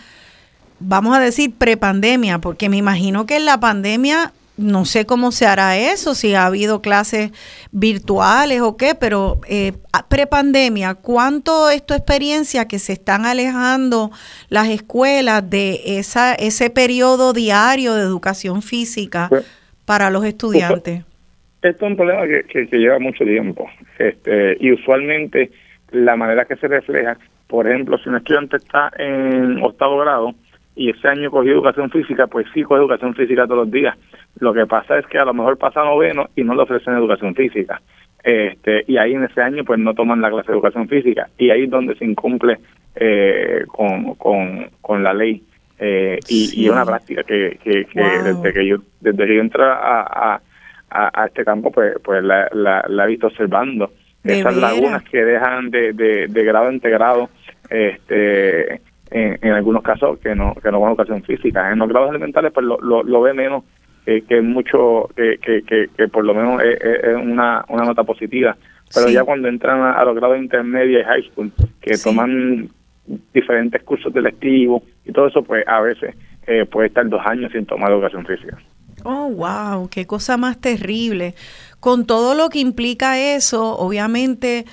[0.79, 2.37] vamos a decir, prepandemia?
[2.37, 6.45] Porque me imagino que en la pandemia no sé cómo se hará eso, si ha
[6.45, 7.31] habido clases
[7.71, 9.73] virtuales o qué, pero eh,
[10.09, 14.11] prepandemia, ¿cuánto es tu experiencia que se están alejando
[14.49, 19.45] las escuelas de esa ese periodo diario de educación física pues,
[19.85, 21.03] para los estudiantes?
[21.63, 25.49] esto es un problema que, que, lleva mucho tiempo este, y usualmente
[25.91, 27.17] la manera que se refleja,
[27.47, 30.33] por ejemplo, si un estudiante está en octavo grado,
[30.75, 33.97] y ese año cogió educación física, pues sí coge educación física todos los días.
[34.39, 37.35] Lo que pasa es que a lo mejor pasa noveno y no le ofrecen educación
[37.35, 37.81] física.
[38.23, 41.49] Este, y ahí en ese año pues no toman la clase de educación física y
[41.49, 42.57] ahí es donde se incumple
[42.95, 45.43] eh, con, con, con la ley.
[45.77, 50.01] Eh, y, y una práctica que, que, desde que yo desde que yo entré a,
[50.01, 50.41] a,
[50.89, 53.91] a, este campo pues pues la, la, la he visto observando
[54.23, 57.29] esas lagunas que dejan de, de, de grado integrado
[57.69, 58.79] este
[59.13, 61.71] en, algunos casos que no que no con educación física.
[61.71, 63.63] En los grados elementales pues lo, lo, ve menos
[64.05, 68.57] eh, que mucho que, que, que, por lo menos es, una, una nota positiva.
[68.93, 72.69] Pero ya cuando entran a, los grados intermedia y high school, que toman
[73.33, 76.15] diferentes cursos de lectivo y todo eso, pues a veces
[76.47, 78.57] eh, puede estar dos años sin tomar educación física.
[79.03, 81.33] Oh, wow, qué cosa más terrible.
[81.79, 84.65] Con todo lo que implica eso, obviamente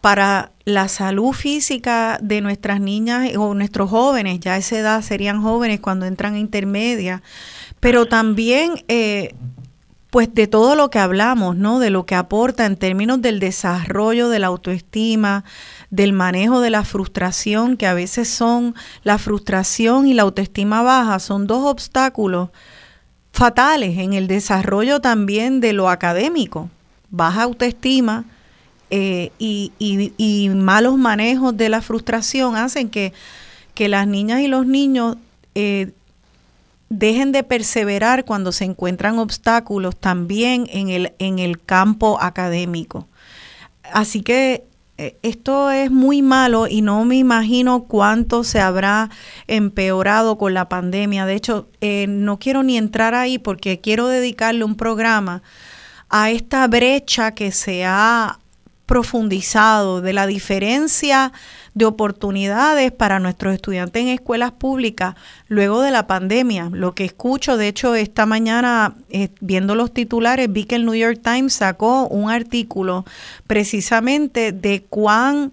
[0.00, 5.42] para la salud física de nuestras niñas o nuestros jóvenes, ya a esa edad serían
[5.42, 7.22] jóvenes cuando entran a intermedia,
[7.80, 9.34] pero también eh,
[10.10, 11.78] pues de todo lo que hablamos, ¿no?
[11.78, 15.44] De lo que aporta en términos del desarrollo de la autoestima,
[15.90, 18.74] del manejo de la frustración, que a veces son
[19.04, 22.50] la frustración y la autoestima baja, son dos obstáculos
[23.32, 26.68] fatales en el desarrollo también de lo académico.
[27.10, 28.24] Baja autoestima,
[28.90, 33.12] eh, y, malos manejos de la frustración hacen que,
[33.74, 35.16] que las niñas y los niños
[35.54, 35.92] eh,
[36.88, 43.06] dejen de perseverar cuando se encuentran obstáculos también en el, en el campo académico.
[43.92, 44.64] Así que
[44.98, 49.08] eh, esto es muy malo y no me imagino cuánto se habrá
[49.46, 51.26] empeorado con la pandemia.
[51.26, 51.68] De hecho,
[52.08, 55.42] no quiero ni entrar ahí porque quiero dedicarle un programa
[56.08, 58.39] a esta brecha que se ha
[58.90, 61.32] profundizado de la diferencia
[61.74, 65.14] de oportunidades para nuestros estudiantes en escuelas públicas
[65.46, 66.70] luego de la pandemia.
[66.72, 70.96] Lo que escucho, de hecho, esta mañana eh, viendo los titulares, vi que el New
[70.96, 73.04] York Times sacó un artículo
[73.46, 75.52] precisamente de cuán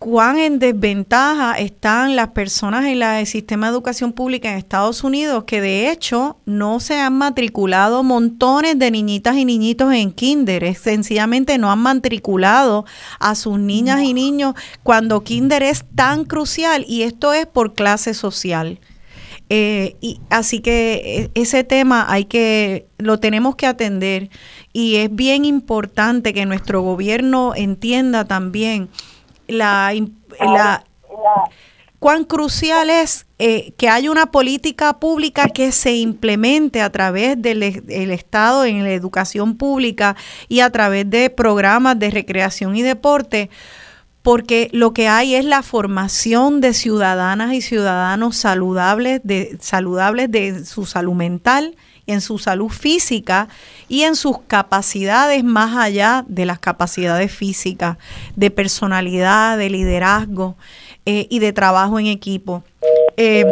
[0.00, 5.04] cuán en desventaja están las personas en la- el sistema de educación pública en Estados
[5.04, 10.74] Unidos que de hecho no se han matriculado montones de niñitas y niñitos en kinder,
[10.74, 12.86] sencillamente no han matriculado
[13.18, 18.14] a sus niñas y niños cuando kinder es tan crucial y esto es por clase
[18.14, 18.80] social.
[19.50, 24.30] Eh, y así que eh, ese tema hay que lo tenemos que atender
[24.72, 28.88] y es bien importante que nuestro gobierno entienda también
[29.50, 29.92] la,
[31.98, 37.62] cuán crucial es eh, que haya una política pública que se implemente a través del
[37.62, 40.16] el Estado en la educación pública
[40.48, 43.50] y a través de programas de recreación y deporte,
[44.22, 50.64] porque lo que hay es la formación de ciudadanas y ciudadanos saludables de, saludables de
[50.64, 51.76] su salud mental,
[52.10, 53.48] en su salud física
[53.88, 57.96] y en sus capacidades más allá de las capacidades físicas,
[58.36, 60.56] de personalidad, de liderazgo
[61.06, 62.62] eh, y de trabajo en equipo.
[63.16, 63.44] Eh,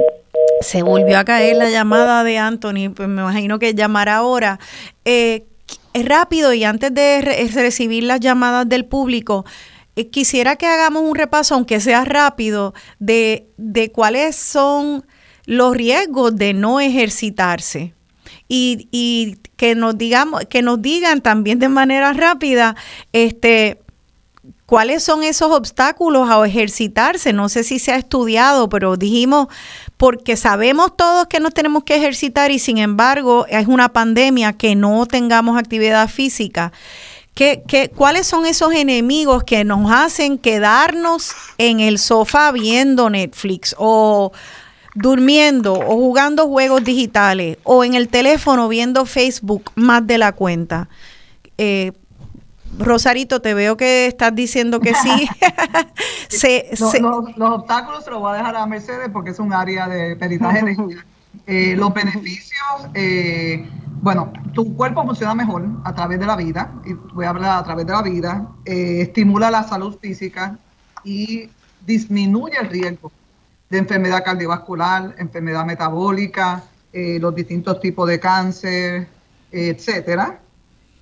[0.60, 4.58] se volvió a caer la llamada de Anthony, pues me imagino que llamará ahora.
[5.04, 5.44] Eh,
[5.92, 9.44] es rápido y antes de re- recibir las llamadas del público,
[9.96, 15.04] eh, quisiera que hagamos un repaso, aunque sea rápido, de, de cuáles son
[15.44, 17.94] los riesgos de no ejercitarse.
[18.48, 22.76] Y, y que nos digamos, que nos digan también de manera rápida,
[23.12, 23.78] este,
[24.68, 27.32] cuáles son esos obstáculos a ejercitarse.
[27.32, 29.48] No sé si se ha estudiado, pero dijimos,
[29.96, 34.74] porque sabemos todos que nos tenemos que ejercitar y sin embargo es una pandemia que
[34.74, 36.70] no tengamos actividad física.
[37.32, 43.74] ¿Qué, qué, cuáles son esos enemigos que nos hacen quedarnos en el sofá viendo Netflix
[43.78, 44.32] o
[44.98, 50.88] durmiendo o jugando juegos digitales o en el teléfono viendo Facebook más de la cuenta?
[51.56, 51.92] Eh,
[52.78, 55.28] Rosarito, te veo que estás diciendo que sí.
[56.28, 59.38] se, Lo- se- los, los obstáculos se los voy a dejar a Mercedes porque es
[59.38, 60.96] un área de peritaje de.
[61.46, 63.66] Eh, los beneficios, eh,
[64.02, 67.64] bueno, tu cuerpo funciona mejor a través de la vida, y voy a hablar a
[67.64, 70.58] través de la vida, eh, estimula la salud física
[71.04, 71.48] y
[71.86, 73.10] disminuye el riesgo
[73.70, 79.08] de enfermedad cardiovascular, enfermedad metabólica, eh, los distintos tipos de cáncer,
[79.50, 80.40] etcétera.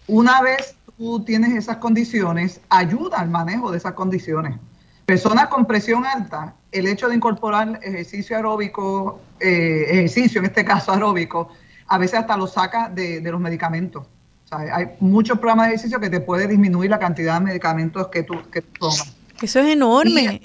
[0.09, 4.57] Una vez tú tienes esas condiciones, ayuda al manejo de esas condiciones.
[5.05, 10.93] Personas con presión alta, el hecho de incorporar ejercicio aeróbico, eh, ejercicio en este caso
[10.93, 11.51] aeróbico,
[11.87, 14.07] a veces hasta lo saca de, de los medicamentos.
[14.47, 18.09] O sea, hay muchos programas de ejercicio que te puede disminuir la cantidad de medicamentos
[18.09, 19.15] que tú, que tú tomas.
[19.43, 20.43] eso es enorme.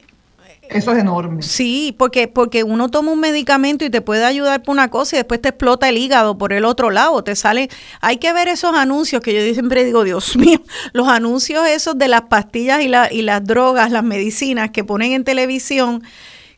[0.72, 1.42] Eso es enorme.
[1.42, 5.20] Sí, porque, porque uno toma un medicamento y te puede ayudar por una cosa y
[5.20, 7.24] después te explota el hígado por el otro lado.
[7.24, 7.70] Te sale,
[8.00, 10.62] hay que ver esos anuncios que yo siempre digo, Dios mío,
[10.94, 15.12] los anuncios esos de las pastillas y, la, y las drogas, las medicinas que ponen
[15.12, 16.04] en televisión,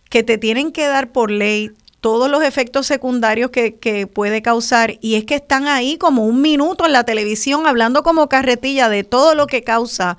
[0.10, 1.72] que te tienen que dar por ley
[2.04, 4.98] todos los efectos secundarios que, que puede causar.
[5.00, 9.06] Y es que están ahí como un minuto en la televisión hablando como carretilla de
[9.06, 10.18] todo lo que causa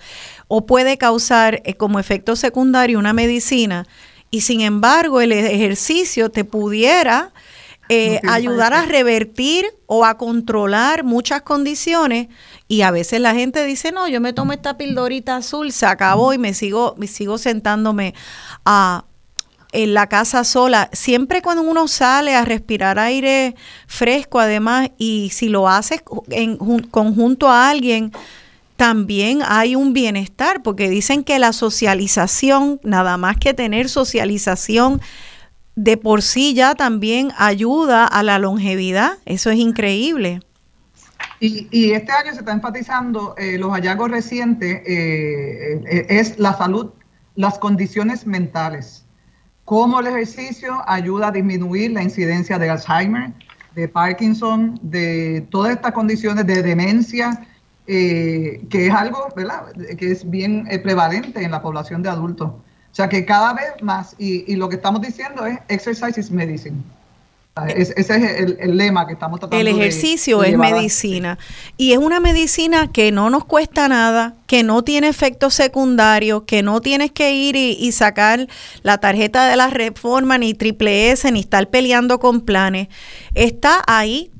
[0.48, 3.86] o puede causar eh, como efecto secundario una medicina.
[4.31, 7.35] Y sin embargo el ejercicio te pudiera
[7.90, 12.28] eh, No ayudar a revertir o a controlar muchas condiciones.
[12.66, 16.32] Y a veces la gente dice no yo me tomo esta pildorita azul se acabó
[16.32, 18.15] y me sigo me sigo sentándome
[18.65, 19.05] a
[19.74, 23.55] en la casa sola, siempre cuando uno sale a respirar aire
[23.86, 28.12] fresco además y si lo haces en jun- conjunto a alguien,
[28.76, 35.01] también hay un bienestar, porque dicen que la socialización, nada más que tener socialización,
[35.76, 39.18] de por sí ya también ayuda a la longevidad.
[39.26, 40.40] Eso es increíble.
[41.40, 46.56] Y, y este año se está enfatizando eh, los hallazgos recientes, eh, eh, es la
[46.56, 46.90] salud,
[47.36, 49.03] las condiciones mentales.
[49.64, 53.32] Cómo el ejercicio ayuda a disminuir la incidencia de Alzheimer,
[53.74, 57.46] de Parkinson, de todas estas condiciones de demencia,
[57.86, 59.72] eh, que es algo ¿verdad?
[59.98, 62.48] que es bien eh, prevalente en la población de adultos.
[62.48, 66.30] O sea que cada vez más, y, y lo que estamos diciendo es exercise is
[66.30, 66.76] medicine.
[67.56, 70.59] Sea, es- ese es el, el lema que estamos tratando El ejercicio de es a-
[70.59, 71.39] medicina
[71.76, 76.62] y es una medicina que no nos cuesta nada, que no tiene efectos secundarios, que
[76.64, 78.48] no tienes que ir y, y sacar
[78.82, 82.89] la tarjeta de la reforma, ni triple S, ni estar peleando con planes.
[83.35, 84.32] Está ahí,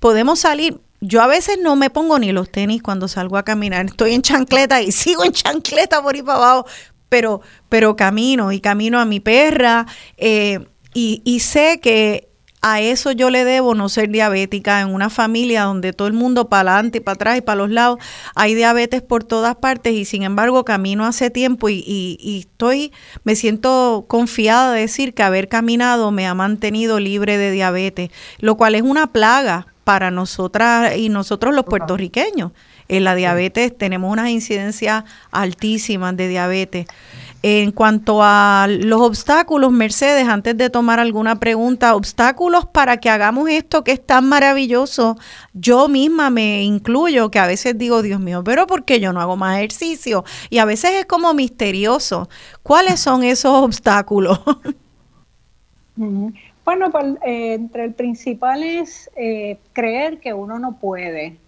[0.00, 0.80] podemos salir.
[1.00, 3.86] Yo a veces no me pongo ni los tenis cuando salgo a caminar.
[3.86, 6.66] Estoy en chancleta y sigo en chancleta por ahí para abajo,
[7.08, 9.86] pero, pero camino y camino a mi perra
[10.16, 12.26] eh, y, y sé que
[12.68, 16.48] a eso yo le debo no ser diabética en una familia donde todo el mundo
[16.48, 18.00] para adelante, para atrás y para los lados,
[18.34, 23.36] hay diabetes por todas partes y sin embargo camino hace tiempo y, y, estoy, me
[23.36, 28.10] siento confiada de decir que haber caminado me ha mantenido libre de diabetes,
[28.40, 32.50] lo cual es una plaga para nosotras y nosotros los puertorriqueños.
[32.88, 36.86] En la diabetes tenemos unas incidencias altísimas de diabetes.
[37.48, 43.48] En cuanto a los obstáculos, Mercedes, antes de tomar alguna pregunta, obstáculos para que hagamos
[43.48, 45.16] esto que es tan maravilloso.
[45.54, 49.20] Yo misma me incluyo, que a veces digo, Dios mío, pero ¿por qué yo no
[49.20, 50.24] hago más ejercicio?
[50.50, 52.28] Y a veces es como misterioso.
[52.64, 54.40] ¿Cuáles son esos obstáculos?
[56.64, 61.38] Bueno, pues, eh, entre el principal es eh, creer que uno no puede,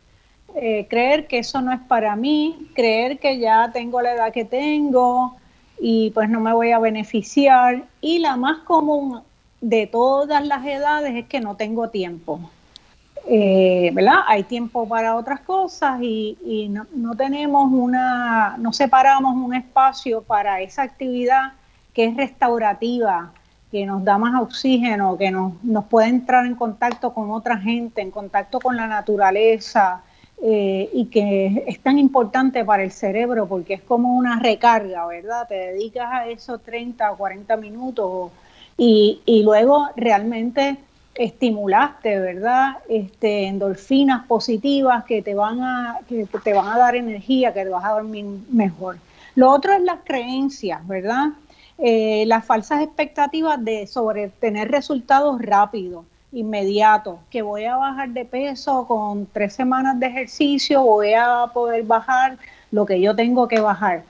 [0.55, 4.45] eh, creer que eso no es para mí, creer que ya tengo la edad que
[4.45, 5.37] tengo,
[5.81, 7.85] y pues no me voy a beneficiar.
[8.01, 9.23] Y la más común
[9.61, 12.41] de todas las edades es que no tengo tiempo.
[13.31, 14.21] Eh, ¿verdad?
[14.27, 20.83] Hay tiempo para otras cosas y, no, tenemos una, no separamos un espacio para esa
[20.83, 21.53] actividad
[21.93, 23.33] que es restaurativa,
[23.71, 28.01] que nos da más oxígeno, que nos, nos puede entrar en contacto con otra gente,
[28.01, 30.03] en contacto con la naturaleza,
[30.43, 35.49] eh, y que es tan importante para el cerebro porque es como una recarga, ¿verdad?
[35.49, 38.31] Te dedicas a esos 30 o 40 minutos
[38.77, 40.79] y, y luego realmente
[41.19, 42.79] estimulaste, ¿verdad?
[42.89, 47.71] Este, endorfinas positivas que te van a que te van a dar energía, que te
[47.71, 48.99] vas a dormir mejor.
[49.35, 51.31] Lo otro es las creencias, ¿verdad?
[51.79, 58.25] Eh, las falsas expectativas de sobre tener resultados rápidos inmediato, que voy a bajar de
[58.25, 62.39] peso con tres semanas de ejercicio, voy a poder bajar
[62.71, 64.05] lo que yo tengo que bajar.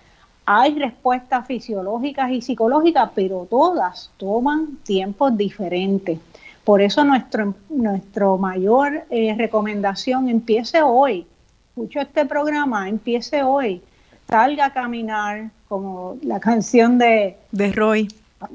[0.45, 6.19] Hay respuestas fisiológicas y psicológicas, pero todas toman tiempos diferentes.
[6.65, 11.27] Por eso nuestro, nuestro mayor eh, recomendación, empiece hoy.
[11.69, 13.83] Escucho este programa, empiece hoy.
[14.29, 18.09] Salga a caminar, como la canción de, de Roy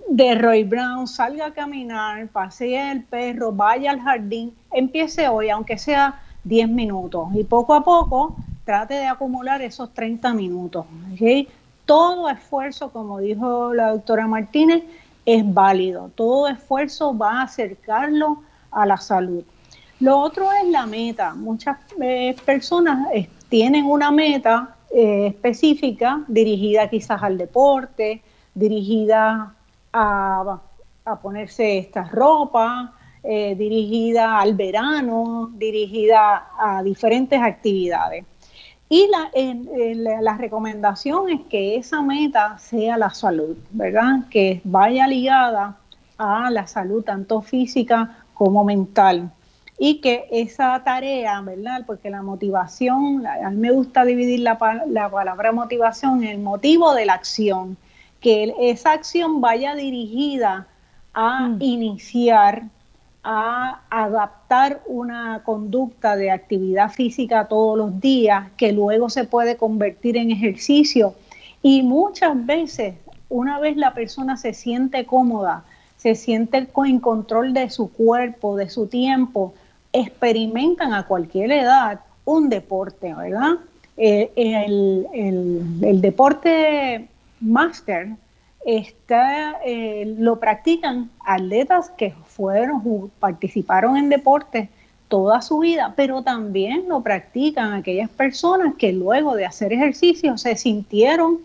[0.08, 5.78] de Roy Brown, salga a caminar, pasee el perro, vaya al jardín, empiece hoy, aunque
[5.78, 8.36] sea 10 minutos, y poco a poco
[8.66, 10.86] trate de acumular esos 30 minutos.
[11.86, 14.84] Todo esfuerzo, como dijo la doctora Martínez,
[15.26, 16.12] es válido.
[16.16, 18.42] Todo esfuerzo va a acercarlo
[18.72, 19.44] a la salud.
[20.00, 21.34] Lo otro es la meta.
[21.34, 28.22] Muchas eh, personas eh, tienen una meta eh, específica dirigida quizás al deporte,
[28.54, 29.54] dirigida
[29.94, 30.60] a,
[31.22, 32.94] ponerse esta ropa,
[33.24, 38.26] eh, dirigida al verano, dirigida a diferentes actividades.
[38.90, 44.28] Y la, la, recomendación es que esa meta sea la salud, ¿verdad?
[44.30, 45.78] Que vaya ligada
[46.18, 49.32] a la salud tanto física como mental.
[49.80, 51.84] Y que esa tarea, ¿verdad?
[51.88, 56.94] Porque la motivación, a mí me gusta dividir la, la palabra motivación en el motivo
[56.94, 57.78] de la acción
[58.24, 60.66] que esa acción vaya dirigida
[61.14, 61.58] a mm.
[61.60, 62.64] iniciar,
[63.22, 70.16] a adaptar una conducta de actividad física todos los días, que luego se puede convertir
[70.16, 71.14] en ejercicio.
[71.62, 72.96] Y muchas veces,
[73.28, 75.66] una vez la persona se siente cómoda,
[75.98, 79.54] se siente en control de su cuerpo, de su tiempo,
[79.92, 83.56] experimentan a cualquier edad un deporte, ¿verdad?
[83.98, 85.08] Eh, el,
[85.84, 87.10] el deporte
[87.44, 88.16] máster
[88.66, 94.70] está, eh, lo practican atletas que fueron, participaron en deportes
[95.08, 100.56] toda su vida, pero también lo practican aquellas personas que luego de hacer ejercicio se
[100.56, 101.40] sintieron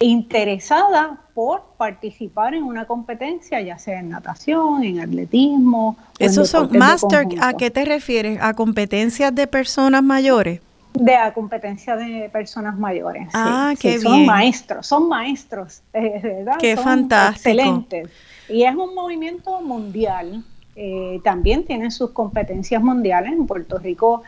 [0.00, 5.96] interesadas por participar en una competencia, ya sea en natación, en atletismo.
[6.18, 8.38] Esos son máster, ¿a qué te refieres?
[8.42, 10.60] ¿A competencias de personas mayores?
[10.94, 13.28] De la competencia de personas mayores.
[13.32, 14.02] Ah, qué bien.
[14.02, 16.56] Son maestros, son maestros, ¿verdad?
[16.58, 17.50] Qué fantástico.
[17.50, 18.10] Excelentes.
[18.48, 20.42] Y es un movimiento mundial.
[20.76, 23.32] Eh, también tienen sus competencias mundiales.
[23.32, 24.22] En Puerto Rico,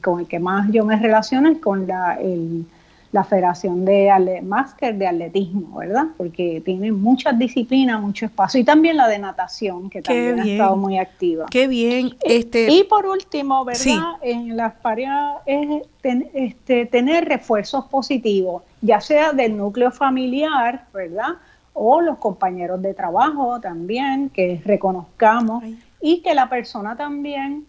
[0.00, 2.66] con el que más yo me relaciono es con la, el,
[3.12, 6.06] la Federación de Máster de Atletismo, ¿verdad?
[6.16, 10.76] Porque tiene muchas disciplinas, mucho espacio y también la de natación, que también ha estado
[10.76, 11.44] muy activa.
[11.50, 12.16] Qué bien.
[12.22, 12.70] Eh, este...
[12.70, 14.14] Y por último, ¿verdad?
[14.22, 15.82] En las parejas es
[16.32, 21.34] este, tener refuerzos positivos, ya sea del núcleo familiar, ¿verdad?
[21.74, 25.62] O los compañeros de trabajo también, que reconozcamos
[26.00, 27.66] y que la persona también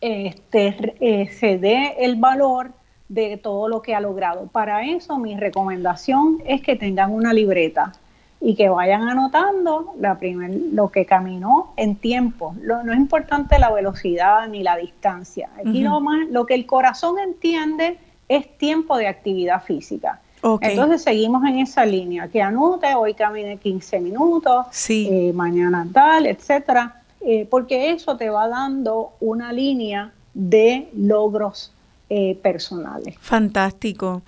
[0.00, 2.72] este, eh, se dé el valor
[3.08, 4.46] de todo lo que ha logrado.
[4.46, 7.92] Para eso mi recomendación es que tengan una libreta.
[8.40, 12.54] y que vayan anotando la primer, lo que caminó en tiempo.
[12.62, 15.48] no es importante la velocidad ni la distancia.
[15.58, 17.96] Aquí lo, más, lo que el corazón entiende
[18.28, 20.20] es tiempo de actividad física.
[20.60, 27.00] Entonces seguimos en esa línea, que anote, hoy camine 15 minutos, eh, mañana tal, etcétera,
[27.22, 31.73] eh, porque eso te va dando una línea de logros
[32.16, 33.16] eh, personales.
[33.18, 34.22] Fantástico.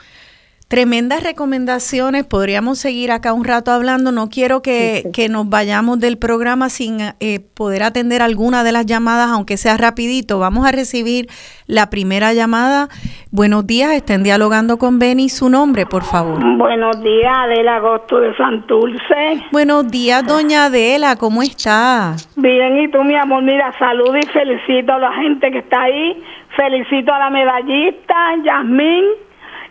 [0.68, 6.70] Tremendas recomendaciones, podríamos seguir acá un rato hablando, no quiero que, nos vayamos del programa
[6.70, 10.40] sin eh, poder atender alguna de las llamadas, aunque sea rapidito.
[10.40, 11.28] Vamos a recibir
[11.68, 12.88] la primera llamada.
[13.30, 16.40] Buenos días, estén dialogando con Beni, su nombre, por favor.
[16.56, 19.44] Buenos días, Adela Agosto de Santurce.
[19.52, 22.16] Buenos días, doña Adela, ¿cómo está?
[22.34, 26.24] Bien, y tú, mi amor, mira, salud y felicito a la gente que está ahí,
[26.56, 29.04] felicito a la medallista, Yasmín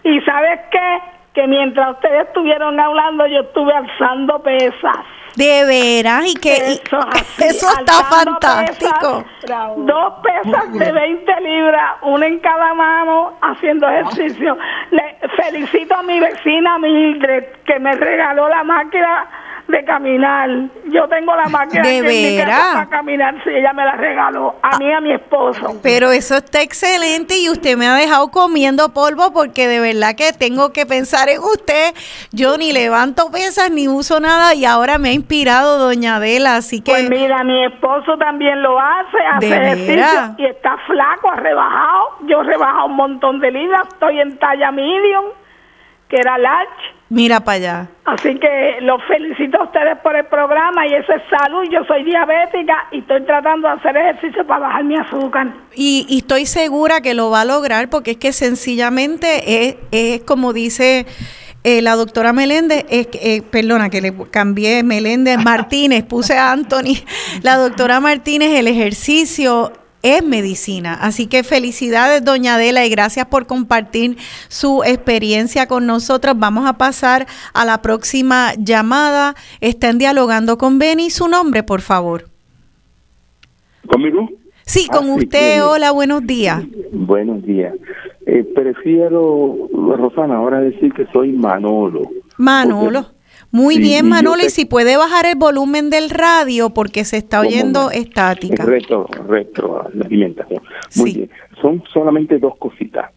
[0.04, 1.00] y sabes qué?
[1.34, 4.98] Que mientras ustedes estuvieron hablando, yo estuve alzando pesas.
[5.36, 6.56] De veras, y que
[7.40, 9.26] eso, está fantástico.
[9.78, 14.58] dos pesas de 20 libras, una en cada mano, haciendo ejercicio.
[14.92, 19.28] Le felicito a mi vecina Mildred, que me regaló la máquina
[19.68, 20.50] de caminar.
[20.86, 24.92] Yo tengo la máquina de para caminar, si ella me la regaló, a mí y
[24.92, 25.80] a mi esposo.
[25.82, 30.34] Pero eso está excelente y usted me ha dejado comiendo polvo porque de verdad que
[30.34, 31.94] tengo que pensar en usted.
[32.32, 36.82] Yo ni levanto pesas ni uso nada y ahora me ha inspirado doña Adela, así
[36.82, 36.92] que...
[36.92, 42.18] Pues mira, mi esposo también lo hace, hace ejercicio y está flaco, ha rebajado.
[42.28, 45.26] Yo he rebajado un montón de libras, estoy en talla medium,
[46.08, 47.90] que era large Mira para allá.
[48.06, 51.64] Así que los felicito a ustedes por el programa y eso es salud.
[51.72, 55.48] Yo soy diabética y estoy tratando de hacer ejercicio para bajar mi azúcar.
[55.76, 60.52] Y, estoy segura que lo va a lograr porque es que sencillamente es, es como
[60.52, 61.06] dice
[61.64, 67.04] eh, la doctora Meléndez, es, eh, perdona que le cambié Meléndez Martínez, puse a Anthony,
[67.44, 69.72] la doctora Martínez, el ejercicio
[70.06, 70.94] es medicina.
[70.94, 74.18] Así que felicidades, doña Adela, y gracias por compartir
[74.50, 76.36] su experiencia con nosotros.
[76.38, 79.34] Vamos a pasar a la próxima llamada.
[79.62, 81.10] Estén dialogando con Beni.
[81.10, 82.26] Su nombre, por favor.
[83.88, 84.30] ¿Conmigo?
[84.62, 85.66] Sí, con ah, usted.
[85.66, 86.64] Hola, buenos días.
[86.92, 87.74] Buenos días.
[88.28, 92.02] Eh, prefiero, Rosana, ahora decir que soy Manolo.
[92.38, 93.15] Manolo.
[93.56, 97.90] Muy bien, Manolo, y si puede bajar el volumen del radio porque se está oyendo
[97.90, 98.66] estática.
[98.66, 100.62] Retro, retro, la alimentación.
[100.98, 101.30] Muy bien.
[101.62, 103.12] Son solamente dos cositas.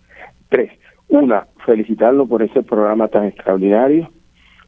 [0.48, 0.70] Tres.
[1.08, 4.12] Una, felicitarlo por ese programa tan extraordinario.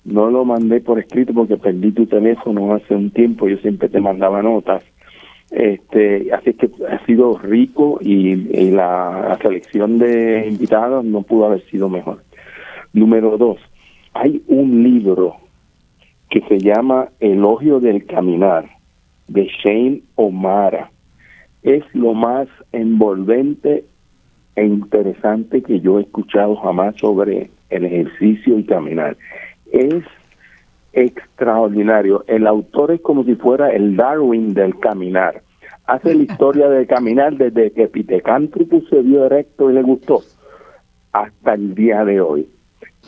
[0.05, 3.49] No lo mandé por escrito porque perdí tu teléfono hace un tiempo.
[3.49, 4.83] Yo siempre te mandaba notas.
[5.53, 8.35] Este, así que ha sido rico y,
[8.73, 12.25] la selección de invitados no pudo haber sido mejor.
[12.93, 13.61] Número dos,
[14.15, 15.37] hay un libro
[16.31, 18.71] que se llama Elogio del Caminar,
[19.27, 20.91] de Shane O'Mara.
[21.63, 23.85] Es lo más envolvente
[24.55, 29.17] e interesante que yo he escuchado jamás sobre el ejercicio y caminar.
[29.73, 30.05] Es
[30.93, 32.25] extraordinario.
[32.27, 35.43] El autor es como si fuera el Darwin del caminar.
[35.87, 40.23] Hace la historia del caminar desde que Pitecántrico se vio erecto y le gustó
[41.13, 42.49] hasta el día de hoy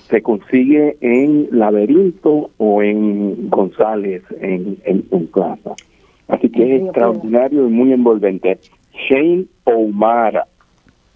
[0.09, 5.75] se consigue en Laberinto o en González, en, en, Plaza.
[6.29, 8.59] Así que es extraordinario y muy envolvente.
[8.93, 10.47] Shane O'Mara.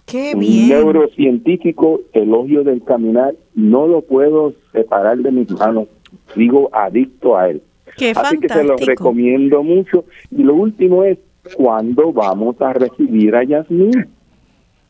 [0.05, 0.69] Qué bien.
[0.69, 5.87] neurocientífico, elogio del caminar, no lo puedo separar de mis manos.
[6.33, 7.61] Sigo adicto a él.
[7.97, 10.05] Qué Así que se lo recomiendo mucho.
[10.31, 11.17] Y lo último es,
[11.55, 14.07] ¿cuándo vamos a recibir a Yasmín?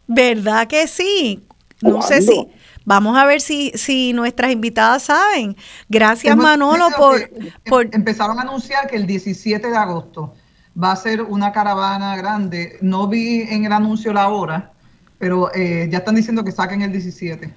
[0.07, 1.41] ¿Verdad que sí?
[1.82, 2.48] No sé si
[2.88, 5.58] Vamos a ver si, si nuestras invitadas saben.
[5.90, 7.94] Gracias Manolo por, em, por...
[7.94, 10.34] Empezaron a anunciar que el 17 de agosto
[10.82, 12.78] va a ser una caravana grande.
[12.80, 14.72] No vi en el anuncio la hora,
[15.18, 17.54] pero eh, ya están diciendo que saquen el 17.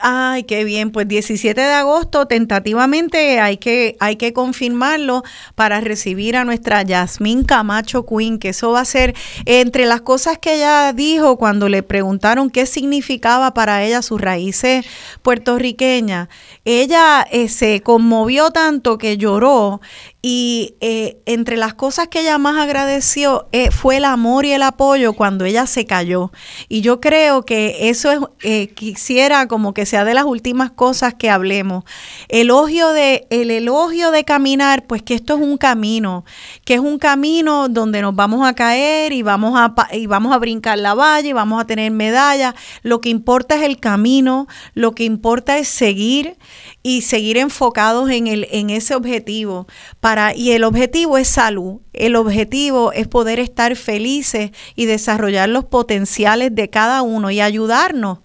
[0.00, 0.92] Ay, qué bien.
[0.92, 5.24] Pues 17 de agosto, tentativamente hay que, hay que confirmarlo
[5.56, 10.38] para recibir a nuestra Yasmín Camacho Queen, que eso va a ser entre las cosas
[10.38, 14.86] que ella dijo cuando le preguntaron qué significaba para ella sus raíces
[15.22, 16.28] puertorriqueñas.
[16.64, 19.80] Ella eh, se conmovió tanto que lloró
[20.20, 24.64] y eh, entre las cosas que ella más agradeció eh, fue el amor y el
[24.64, 26.32] apoyo cuando ella se cayó.
[26.68, 31.14] Y yo creo que eso es, eh, quisiera como que sea de las últimas cosas
[31.14, 31.84] que hablemos.
[32.28, 36.24] Elogio de, el elogio de caminar, pues que esto es un camino,
[36.64, 40.38] que es un camino donde nos vamos a caer y vamos a, y vamos a
[40.38, 42.54] brincar la valla y vamos a tener medallas.
[42.82, 46.38] Lo que importa es el camino, lo que importa es seguir
[46.82, 49.66] y seguir enfocados en, el, en ese objetivo.
[50.00, 55.64] Para, y el objetivo es salud, el objetivo es poder estar felices y desarrollar los
[55.64, 58.20] potenciales de cada uno y ayudarnos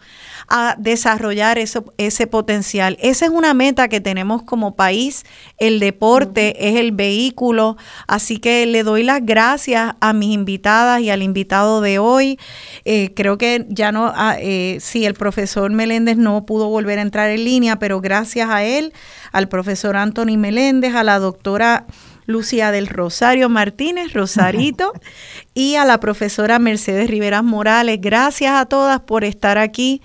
[0.47, 2.97] a desarrollar eso, ese potencial.
[3.01, 5.23] Esa es una meta que tenemos como país.
[5.57, 11.09] El deporte es el vehículo, así que le doy las gracias a mis invitadas y
[11.09, 12.39] al invitado de hoy.
[12.85, 17.03] Eh, creo que ya no, ah, eh, sí, el profesor Meléndez no pudo volver a
[17.03, 18.93] entrar en línea, pero gracias a él,
[19.31, 21.85] al profesor Anthony Meléndez, a la doctora...
[22.25, 24.93] Lucía del Rosario Martínez, Rosarito,
[25.53, 27.99] y a la profesora Mercedes Riveras Morales.
[27.99, 30.01] Gracias a todas por estar aquí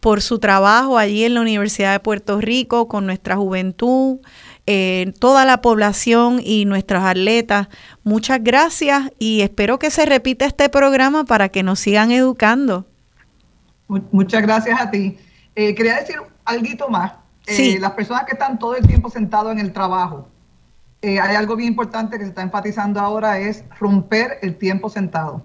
[0.00, 4.18] por su trabajo allí en la Universidad de Puerto Rico con nuestra juventud,
[4.66, 7.68] eh, toda la población y nuestros atletas.
[8.04, 12.86] Muchas gracias y espero que se repita este programa para que nos sigan educando.
[14.12, 15.18] Muchas gracias a ti.
[15.54, 17.12] Eh, quería decir algo más.
[17.46, 20.28] Eh, las personas que están todo el tiempo sentados en el trabajo,
[21.02, 25.42] hay algo bien importante que se está enfatizando ahora, es romper el tiempo sentado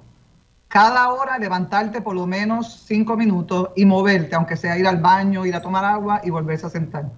[0.74, 5.46] cada hora levantarte por lo menos cinco minutos y moverte, aunque sea ir al baño,
[5.46, 7.12] ir a tomar agua y volverse a sentar.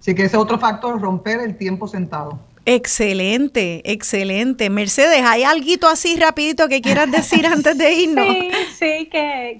[0.00, 2.40] Así que ese es otro factor, romper el tiempo sentado.
[2.64, 4.70] Excelente, excelente.
[4.70, 8.26] Mercedes, ¿hay algo así rapidito que quieras decir antes de irnos?
[8.26, 9.08] Sí, sí,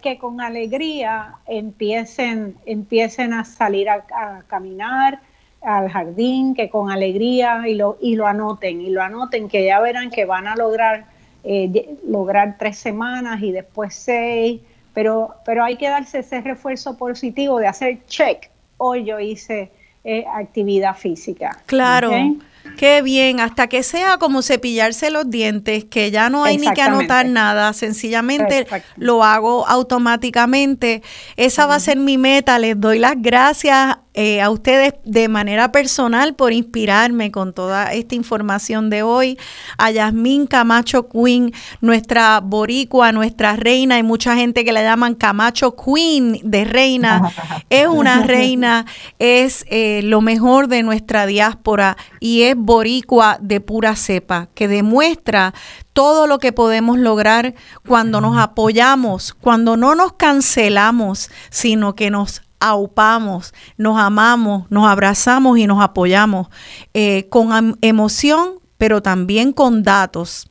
[0.03, 5.21] que, con alegría empiecen, empiecen a salir a, a, caminar
[5.63, 9.79] al jardín, que con alegría y lo, y lo anoten, y lo anoten, que ya
[9.79, 11.15] verán que van a lograr
[11.49, 14.61] eh, lograr tres semanas y después seis,
[14.93, 18.51] pero, pero hay que darse ese refuerzo positivo de hacer check.
[18.79, 19.71] Hoy yo hice
[20.03, 21.57] eh, actividad física.
[21.67, 22.11] Claro.
[22.77, 26.83] Qué bien, hasta que sea como cepillarse los dientes, que ya no hay ni que
[26.83, 28.67] anotar nada, sencillamente
[28.97, 31.03] lo hago automáticamente.
[31.37, 32.59] Esa va a ser mi meta.
[32.59, 38.15] Les doy las gracias eh, a ustedes de manera personal por inspirarme con toda esta
[38.15, 39.39] información de hoy.
[39.77, 41.53] A Yasmín Camacho Queen,
[41.83, 47.31] nuestra boricua, nuestra reina, hay mucha gente que la llaman Camacho Queen de reina.
[47.69, 48.87] es una reina,
[49.19, 55.53] es eh, lo mejor de nuestra diáspora y es boricua de pura cepa, que demuestra
[55.93, 57.55] todo lo que podemos lograr
[57.87, 65.59] cuando nos apoyamos, cuando no nos cancelamos, sino que nos aupamos, nos amamos, nos abrazamos
[65.59, 66.49] y nos apoyamos
[66.95, 70.51] eh, con emoción, pero también con datos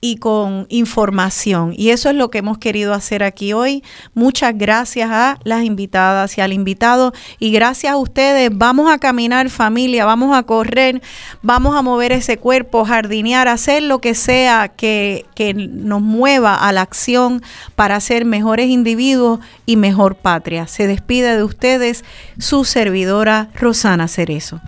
[0.00, 1.74] y con información.
[1.76, 3.84] Y eso es lo que hemos querido hacer aquí hoy.
[4.14, 7.12] Muchas gracias a las invitadas y al invitado.
[7.38, 8.50] Y gracias a ustedes.
[8.52, 11.02] Vamos a caminar familia, vamos a correr,
[11.42, 16.72] vamos a mover ese cuerpo, jardinear, hacer lo que sea que, que nos mueva a
[16.72, 17.42] la acción
[17.76, 20.66] para ser mejores individuos y mejor patria.
[20.66, 22.04] Se despide de ustedes
[22.38, 24.60] su servidora Rosana Cerezo.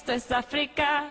[0.00, 1.10] Esto es África.